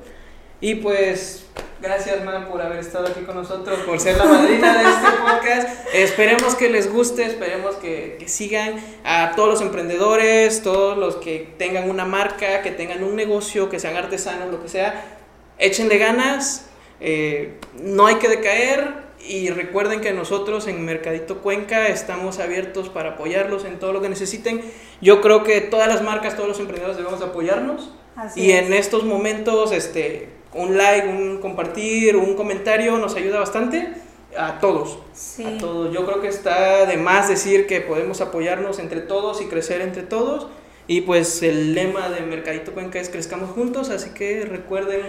Y 0.59 0.75
pues, 0.75 1.45
gracias, 1.79 2.23
man, 2.25 2.47
por 2.49 2.59
haber 2.61 2.79
estado 2.79 3.07
aquí 3.07 3.21
con 3.21 3.35
nosotros, 3.35 3.79
por 3.81 3.99
ser 3.99 4.17
la 4.17 4.25
madrina 4.25 4.75
de 4.75 4.89
este 4.89 5.07
podcast. 5.21 5.87
Esperemos 5.93 6.55
que 6.55 6.69
les 6.69 6.91
guste, 6.91 7.25
esperemos 7.25 7.75
que, 7.75 8.17
que 8.19 8.27
sigan 8.27 8.81
a 9.03 9.33
todos 9.35 9.49
los 9.49 9.61
emprendedores, 9.61 10.63
todos 10.63 10.97
los 10.97 11.17
que 11.17 11.53
tengan 11.59 11.89
una 11.89 12.05
marca, 12.05 12.63
que 12.63 12.71
tengan 12.71 13.03
un 13.03 13.15
negocio, 13.15 13.69
que 13.69 13.79
sean 13.79 13.95
artesanos, 13.95 14.49
lo 14.49 14.63
que 14.63 14.69
sea. 14.69 15.16
Échenle 15.59 15.97
ganas, 15.97 16.65
eh, 16.99 17.53
no 17.81 18.05
hay 18.05 18.15
que 18.15 18.27
decaer. 18.27 19.07
Y 19.27 19.49
recuerden 19.49 19.99
que 19.99 20.13
nosotros 20.13 20.67
en 20.67 20.85
Mercadito 20.85 21.39
Cuenca 21.39 21.87
estamos 21.87 22.39
abiertos 22.39 22.87
para 22.87 23.11
apoyarlos 23.11 23.65
en 23.65 23.77
todo 23.79 23.91
lo 23.91 24.01
que 24.01 24.09
necesiten. 24.09 24.61
Yo 25.01 25.21
creo 25.21 25.43
que 25.43 25.59
todas 25.59 25.87
las 25.87 26.01
marcas, 26.01 26.35
todos 26.35 26.47
los 26.47 26.59
emprendedores 26.59 26.97
debemos 26.97 27.21
apoyarnos. 27.21 27.91
Así 28.15 28.41
y 28.41 28.51
es. 28.51 28.65
en 28.65 28.73
estos 28.73 29.03
momentos, 29.03 29.73
este, 29.73 30.29
un 30.53 30.77
like, 30.77 31.07
un 31.07 31.39
compartir, 31.39 32.15
un 32.15 32.35
comentario 32.35 32.97
nos 32.97 33.15
ayuda 33.15 33.39
bastante 33.39 33.89
a 34.37 34.59
todos. 34.59 34.99
Sí. 35.13 35.43
A 35.43 35.57
todos. 35.57 35.93
Yo 35.93 36.05
creo 36.05 36.21
que 36.21 36.27
está 36.27 36.85
de 36.85 36.97
más 36.97 37.27
decir 37.27 37.67
que 37.67 37.81
podemos 37.81 38.21
apoyarnos 38.21 38.79
entre 38.79 39.01
todos 39.01 39.41
y 39.41 39.45
crecer 39.45 39.81
entre 39.81 40.03
todos. 40.03 40.47
Y 40.87 41.01
pues 41.01 41.43
el 41.43 41.75
lema 41.75 42.09
de 42.09 42.21
Mercadito 42.21 42.71
Cuenca 42.71 42.99
es 42.99 43.09
crezcamos 43.09 43.51
juntos, 43.51 43.89
así 43.89 44.11
que 44.11 44.45
recuerden, 44.45 45.01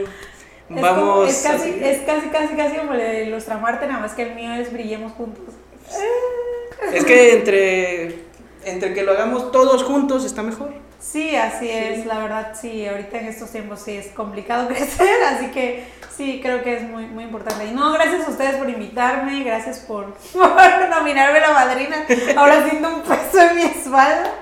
Es 0.75 0.81
vamos. 0.83 1.01
como- 1.01 1.25
es, 1.25 1.39
casi, 1.43 1.79
es 1.83 2.03
casi, 2.03 2.29
casi, 2.29 2.55
casi 2.55 2.77
como 2.77 2.93
el 2.93 2.99
de 3.01 3.25
Ilustramarte, 3.25 3.87
nada 3.87 4.01
más 4.01 4.12
que 4.12 4.23
el 4.23 4.35
mío 4.35 4.53
es 4.55 4.73
brillemos 4.73 5.12
juntos. 5.12 5.55
Es 6.93 7.05
que 7.05 7.35
entre, 7.35 8.19
entre 8.64 8.95
que 8.95 9.03
lo 9.03 9.12
hagamos 9.12 9.51
todos 9.51 9.83
juntos 9.83 10.25
está 10.25 10.43
mejor. 10.43 10.73
Sí, 11.01 11.35
así 11.37 11.66
Sí. 11.66 11.71
es, 11.73 12.07
la 12.07 12.19
verdad 12.19 12.53
sí, 12.61 12.87
ahorita 12.87 13.19
en 13.19 13.27
estos 13.29 13.51
tiempos 13.51 13.81
sí 13.81 13.97
es 13.97 14.09
complicado 14.09 14.69
crecer, 14.69 15.23
así 15.25 15.47
que 15.49 15.85
sí, 16.16 16.41
creo 16.43 16.62
que 16.62 16.77
es 16.77 16.83
muy, 16.83 17.07
muy 17.07 17.25
importante. 17.25 17.66
Y 17.66 17.71
no, 17.71 17.93
gracias 17.93 18.27
a 18.27 18.31
ustedes 18.31 18.57
por 18.57 18.69
invitarme, 18.69 19.43
gracias 19.45 19.79
por, 19.79 20.12
por 20.33 20.89
nominarme 20.91 21.41
la 21.41 21.53
madrina, 21.53 22.05
ahora 22.37 22.69
siento 22.69 22.89
un 22.89 23.03
peso 23.03 23.41
en 23.41 23.57
mi 23.57 23.62
espalda, 23.62 24.33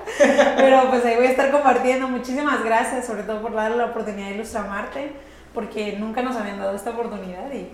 pero 0.57 0.89
pues 0.89 1.05
ahí 1.05 1.15
voy 1.15 1.27
a 1.27 1.31
estar 1.31 1.51
compartiendo, 1.51 2.07
muchísimas 2.07 2.63
gracias, 2.63 3.05
sobre 3.05 3.23
todo 3.23 3.41
por 3.41 3.53
darle 3.53 3.77
la 3.77 3.85
oportunidad 3.85 4.29
de 4.29 4.35
Ilustramarte, 4.35 5.11
porque 5.57 5.93
nunca 5.93 6.21
nos 6.21 6.35
habían 6.35 6.59
dado 6.59 6.75
esta 6.75 6.91
oportunidad 6.91 7.51
y 7.51 7.65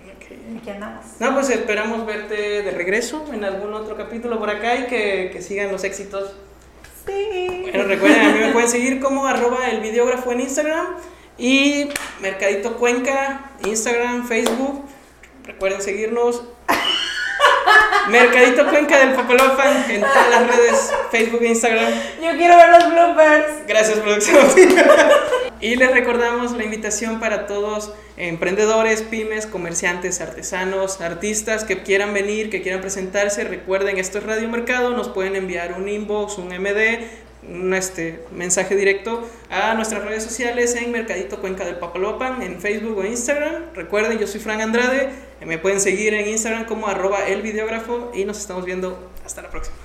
aquí 0.58 0.70
andamos. 0.70 1.04
No, 1.20 1.34
pues 1.34 1.50
esperamos 1.50 2.06
verte 2.06 2.62
de 2.62 2.70
regreso 2.70 3.26
en 3.30 3.44
algún 3.44 3.74
otro 3.74 3.94
capítulo 3.94 4.38
por 4.38 4.48
acá 4.48 4.74
y 4.76 4.86
que, 4.86 5.28
que 5.30 5.42
sigan 5.42 5.70
los 5.70 5.84
éxitos. 5.84 6.32
Sí. 7.06 7.60
Bueno, 7.60 7.84
recuerden, 7.84 8.20
a 8.22 8.32
mí 8.32 8.38
me 8.38 8.52
pueden 8.52 8.70
seguir 8.70 9.00
como 9.00 9.26
arroba 9.26 9.68
el 9.68 9.82
videógrafo 9.82 10.32
en 10.32 10.40
Instagram 10.40 10.86
y 11.36 11.90
Mercadito 12.22 12.78
Cuenca, 12.78 13.50
Instagram, 13.66 14.26
Facebook. 14.26 14.86
Recuerden 15.44 15.82
seguirnos. 15.82 16.42
Mercadito 18.08 18.66
Cuenca 18.68 18.98
del 18.98 19.14
Papalopan 19.14 19.90
en 19.90 20.00
todas 20.00 20.30
las 20.30 20.46
redes, 20.46 20.92
Facebook 21.10 21.42
e 21.42 21.48
Instagram. 21.48 21.92
Yo 22.22 22.32
quiero 22.36 22.56
ver 22.56 22.70
los 22.70 22.90
bloopers. 22.90 23.66
Gracias, 23.66 23.98
producción. 23.98 24.46
y 25.60 25.76
les 25.76 25.90
recordamos 25.90 26.52
la 26.52 26.64
invitación 26.64 27.20
para 27.20 27.46
todos 27.46 27.92
emprendedores, 28.16 29.02
pymes, 29.02 29.46
comerciantes, 29.46 30.20
artesanos, 30.20 31.00
artistas 31.00 31.64
que 31.64 31.82
quieran 31.82 32.12
venir, 32.12 32.50
que 32.50 32.62
quieran 32.62 32.80
presentarse. 32.80 33.44
Recuerden, 33.44 33.98
esto 33.98 34.18
es 34.18 34.24
Radio 34.24 34.48
Mercado, 34.48 34.90
nos 34.90 35.08
pueden 35.08 35.34
enviar 35.34 35.72
un 35.72 35.88
inbox, 35.88 36.38
un 36.38 36.48
MD, 36.48 37.08
un 37.48 37.74
este, 37.74 38.24
mensaje 38.32 38.76
directo 38.76 39.28
a 39.50 39.74
nuestras 39.74 40.04
redes 40.04 40.22
sociales 40.22 40.74
en 40.74 40.90
Mercadito 40.92 41.40
Cuenca 41.40 41.64
del 41.64 41.76
Papalopan, 41.76 42.42
en 42.42 42.60
Facebook 42.60 42.98
o 42.98 43.04
Instagram. 43.04 43.74
Recuerden, 43.74 44.18
yo 44.18 44.26
soy 44.26 44.40
Fran 44.40 44.60
Andrade, 44.60 45.10
me 45.44 45.58
pueden 45.58 45.80
seguir 45.80 46.14
en 46.14 46.28
Instagram 46.28 46.64
como 46.66 46.86
arroba 46.86 47.26
el 47.26 47.42
videógrafo 47.42 48.12
y 48.14 48.24
nos 48.24 48.38
estamos 48.38 48.64
viendo 48.64 49.10
hasta 49.24 49.42
la 49.42 49.50
próxima. 49.50 49.76